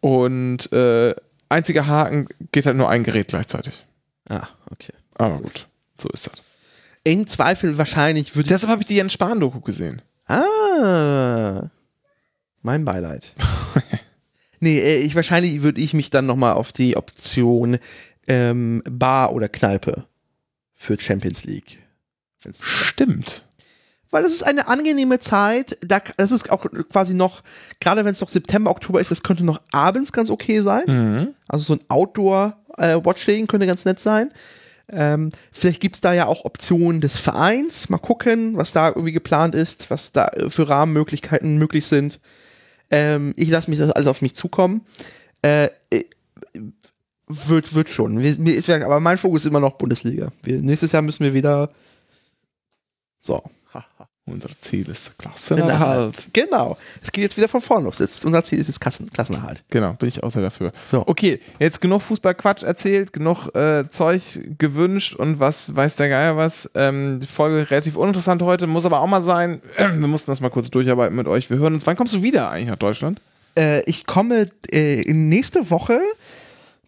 Und 0.01 0.71
äh, 0.73 1.15
einziger 1.47 1.87
Haken 1.87 2.27
geht 2.51 2.65
halt 2.65 2.75
nur 2.75 2.89
ein 2.89 3.03
Gerät 3.03 3.29
gleichzeitig. 3.29 3.85
Ah, 4.29 4.47
okay. 4.69 4.93
Aber 5.15 5.37
gut, 5.37 5.67
so 5.97 6.09
ist 6.09 6.27
das. 6.27 6.33
Im 7.03 7.25
Zweifel 7.25 7.77
wahrscheinlich 7.77 8.35
würde 8.35 8.47
ich. 8.47 8.49
Deshalb 8.49 8.71
habe 8.71 8.81
ich 8.81 8.87
die 8.87 8.95
Jens 8.95 9.13
Spahn-Doku 9.13 9.61
gesehen. 9.61 10.01
Ah. 10.27 11.69
Mein 12.61 12.85
Beileid. 12.85 13.33
nee, 14.59 14.79
äh, 14.79 14.97
ich, 14.97 15.15
wahrscheinlich 15.15 15.61
würde 15.61 15.81
ich 15.81 15.93
mich 15.93 16.09
dann 16.09 16.25
nochmal 16.25 16.53
auf 16.53 16.71
die 16.71 16.97
Option 16.97 17.79
ähm, 18.27 18.83
Bar 18.89 19.33
oder 19.33 19.49
Kneipe 19.49 20.05
für 20.81 20.99
Champions 20.99 21.43
League. 21.43 21.77
Stimmt. 22.63 23.45
Weil 24.09 24.25
es 24.25 24.33
ist 24.33 24.43
eine 24.43 24.67
angenehme 24.67 25.19
Zeit. 25.19 25.77
Da, 25.81 26.01
das 26.17 26.31
ist 26.31 26.49
auch 26.49 26.65
quasi 26.89 27.13
noch, 27.13 27.43
gerade 27.79 28.03
wenn 28.03 28.13
es 28.13 28.19
noch 28.19 28.29
September, 28.29 28.71
Oktober 28.71 28.99
ist, 28.99 29.11
das 29.11 29.21
könnte 29.21 29.45
noch 29.45 29.61
abends 29.71 30.11
ganz 30.11 30.31
okay 30.31 30.61
sein. 30.61 30.83
Mhm. 30.87 31.35
Also 31.47 31.65
so 31.65 31.73
ein 31.73 31.81
Outdoor-Watching 31.87 33.45
könnte 33.45 33.67
ganz 33.67 33.85
nett 33.85 33.99
sein. 33.99 34.31
Ähm, 34.89 35.29
vielleicht 35.51 35.81
gibt 35.81 35.95
es 35.95 36.01
da 36.01 36.13
ja 36.13 36.25
auch 36.25 36.45
Optionen 36.45 36.99
des 36.99 37.15
Vereins. 37.17 37.89
Mal 37.89 37.99
gucken, 37.99 38.57
was 38.57 38.73
da 38.73 38.87
irgendwie 38.87 39.11
geplant 39.11 39.53
ist, 39.53 39.91
was 39.91 40.11
da 40.11 40.29
äh, 40.29 40.49
für 40.49 40.67
Rahmenmöglichkeiten 40.67 41.59
möglich 41.59 41.85
sind. 41.85 42.19
Ähm, 42.89 43.35
ich 43.37 43.49
lasse 43.49 43.69
mich 43.69 43.77
das 43.77 43.91
alles 43.91 44.07
auf 44.07 44.23
mich 44.23 44.35
zukommen. 44.35 44.81
Äh, 45.43 45.69
äh, 45.91 46.05
wird, 47.47 47.73
wird 47.73 47.89
schon. 47.89 48.15
Mir, 48.15 48.55
ist, 48.55 48.69
aber 48.69 48.99
mein 48.99 49.17
Fokus 49.17 49.41
ist 49.41 49.49
immer 49.49 49.59
noch 49.59 49.73
Bundesliga. 49.73 50.31
Wir, 50.43 50.59
nächstes 50.59 50.91
Jahr 50.91 51.01
müssen 51.01 51.23
wir 51.23 51.33
wieder. 51.33 51.69
So. 53.19 53.43
Unser 54.25 54.49
Ziel 54.61 54.87
ist 54.87 55.17
Klassenerhalt. 55.17 56.27
Genau. 56.31 56.77
Es 57.03 57.11
geht 57.11 57.23
jetzt 57.23 57.37
wieder 57.37 57.47
von 57.47 57.59
vorne 57.59 57.85
los. 57.85 57.97
Jetzt, 57.97 58.23
unser 58.23 58.43
Ziel 58.43 58.59
ist 58.59 58.67
jetzt 58.67 58.79
Klassen, 58.79 59.09
Klassenerhalt. 59.09 59.63
Genau, 59.71 59.93
bin 59.93 60.07
ich 60.07 60.21
auch 60.21 60.29
sehr 60.29 60.43
dafür. 60.43 60.71
So. 60.89 61.03
Okay, 61.07 61.39
jetzt 61.59 61.81
genug 61.81 62.03
Fußballquatsch 62.03 62.61
erzählt, 62.61 63.13
genug 63.13 63.53
äh, 63.55 63.89
Zeug 63.89 64.21
gewünscht 64.59 65.15
und 65.15 65.39
was 65.39 65.75
weiß 65.75 65.95
der 65.95 66.09
Geier 66.09 66.37
was. 66.37 66.69
Ähm, 66.75 67.19
die 67.19 67.27
Folge 67.27 67.71
relativ 67.71 67.95
uninteressant 67.95 68.43
heute, 68.43 68.67
muss 68.67 68.85
aber 68.85 69.01
auch 69.01 69.07
mal 69.07 69.23
sein. 69.23 69.59
Wir 69.77 70.07
mussten 70.07 70.29
das 70.29 70.39
mal 70.39 70.49
kurz 70.49 70.69
durcharbeiten 70.69 71.15
mit 71.15 71.27
euch. 71.27 71.49
Wir 71.49 71.57
hören 71.57 71.73
uns. 71.73 71.87
Wann 71.87 71.97
kommst 71.97 72.13
du 72.13 72.21
wieder 72.21 72.51
eigentlich 72.51 72.69
nach 72.69 72.75
Deutschland? 72.75 73.19
Äh, 73.57 73.81
ich 73.89 74.05
komme 74.05 74.47
äh, 74.71 75.01
nächste 75.11 75.71
Woche, 75.71 75.99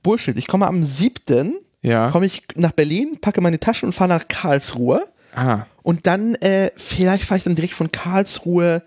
Bullshit, 0.03 0.37
ich 0.37 0.47
komme 0.47 0.67
am 0.67 0.83
7. 0.83 1.55
Ja. 1.81 2.11
komme 2.11 2.25
ich 2.27 2.43
nach 2.55 2.71
Berlin, 2.71 3.17
packe 3.19 3.41
meine 3.41 3.59
Tasche 3.59 3.85
und 3.85 3.91
fahre 3.93 4.09
nach 4.09 4.27
Karlsruhe. 4.27 5.03
Ah, 5.35 5.65
Und 5.81 6.05
dann, 6.07 6.35
äh, 6.35 6.71
vielleicht 6.77 7.23
fahre 7.25 7.39
ich 7.39 7.43
dann 7.43 7.55
direkt 7.55 7.73
von 7.73 7.91
Karlsruhe 7.91 8.83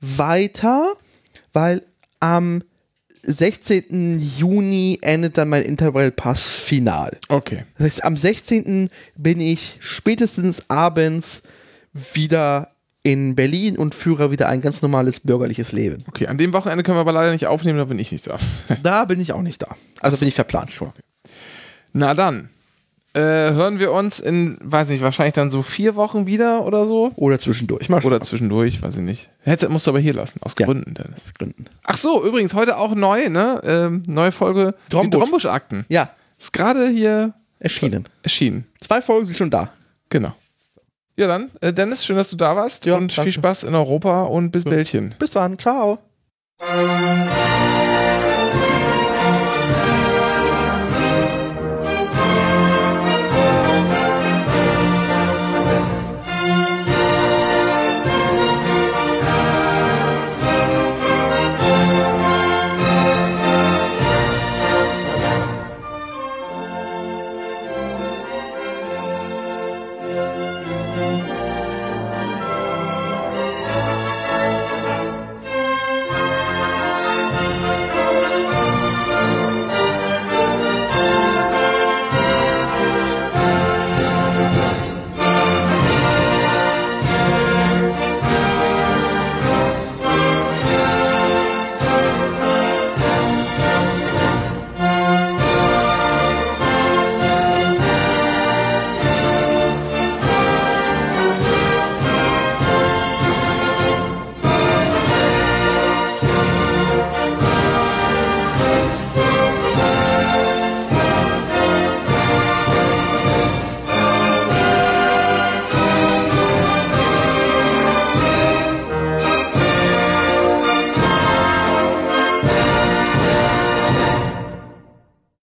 weiter, 0.00 0.92
weil 1.52 1.82
am 2.20 2.62
16. 3.22 4.18
Juni 4.38 4.98
endet 5.02 5.36
dann 5.36 5.48
mein 5.48 5.62
Intervallpass 5.64 6.48
final. 6.48 7.18
okay. 7.28 7.64
Das 7.76 7.84
heißt, 7.86 8.04
am 8.04 8.16
16. 8.16 8.88
bin 9.16 9.40
ich 9.40 9.78
spätestens 9.80 10.70
abends 10.70 11.42
wieder 12.14 12.70
in 13.12 13.34
Berlin 13.34 13.76
und 13.78 13.94
führe 13.94 14.30
wieder 14.30 14.48
ein 14.48 14.60
ganz 14.60 14.82
normales 14.82 15.20
bürgerliches 15.20 15.72
Leben. 15.72 16.04
Okay, 16.08 16.26
an 16.26 16.36
dem 16.36 16.52
Wochenende 16.52 16.82
können 16.82 16.96
wir 16.98 17.00
aber 17.00 17.12
leider 17.12 17.32
nicht 17.32 17.46
aufnehmen, 17.46 17.78
da 17.78 17.84
bin 17.86 17.98
ich 17.98 18.12
nicht 18.12 18.26
da. 18.26 18.36
Da 18.82 19.04
bin 19.06 19.18
ich 19.20 19.32
auch 19.32 19.42
nicht 19.42 19.62
da. 19.62 19.68
Also 20.00 20.16
bin 20.18 20.28
ich 20.28 20.34
verplant 20.34 20.70
schon. 20.72 20.92
Na 21.92 22.12
dann, 22.14 22.50
äh, 23.14 23.20
hören 23.20 23.78
wir 23.78 23.92
uns 23.92 24.20
in, 24.20 24.58
weiß 24.62 24.90
nicht, 24.90 25.02
wahrscheinlich 25.02 25.32
dann 25.34 25.50
so 25.50 25.62
vier 25.62 25.96
Wochen 25.96 26.26
wieder 26.26 26.66
oder 26.66 26.84
so. 26.84 27.12
Oder 27.16 27.38
zwischendurch. 27.38 27.88
Mal 27.88 28.04
Oder 28.04 28.20
zwischendurch, 28.20 28.82
weiß 28.82 28.96
ich 28.96 29.02
nicht. 29.02 29.30
Hätte, 29.42 29.70
musst 29.70 29.86
du 29.86 29.90
aber 29.90 30.00
hier 30.00 30.12
lassen, 30.12 30.40
aus 30.42 30.54
Ja. 30.58 30.66
Gründen, 30.66 30.92
Dennis. 30.94 31.32
Gründen. 31.34 31.64
Ach 31.84 31.96
so, 31.96 32.22
übrigens, 32.24 32.52
heute 32.52 32.76
auch 32.76 32.94
neu, 32.94 33.30
ne? 33.30 33.60
Ähm, 33.64 34.02
neue 34.06 34.32
Folge. 34.32 34.74
Drombusch. 34.90 35.10
Die 35.10 35.18
Drombusch-Akten. 35.18 35.86
Ja, 35.88 36.10
Ist 36.38 36.52
gerade 36.52 36.88
hier 36.90 37.32
erschienen. 37.58 38.04
erschienen. 38.22 38.66
Zwei 38.80 39.00
Folgen 39.00 39.24
sind 39.26 39.36
schon 39.36 39.50
da. 39.50 39.72
Genau. 40.10 40.34
Ja, 41.18 41.26
dann, 41.26 41.50
äh, 41.60 41.72
Dennis, 41.72 42.04
schön, 42.04 42.14
dass 42.14 42.30
du 42.30 42.36
da 42.36 42.54
warst 42.54 42.86
Ja, 42.86 42.94
und 42.94 43.10
danke. 43.10 43.22
viel 43.22 43.32
Spaß 43.32 43.64
in 43.64 43.74
Europa 43.74 44.22
und 44.22 44.52
bis 44.52 44.62
Bällchen. 44.62 45.16
Bis 45.18 45.32
dann. 45.32 45.58
Ciao. 45.58 45.98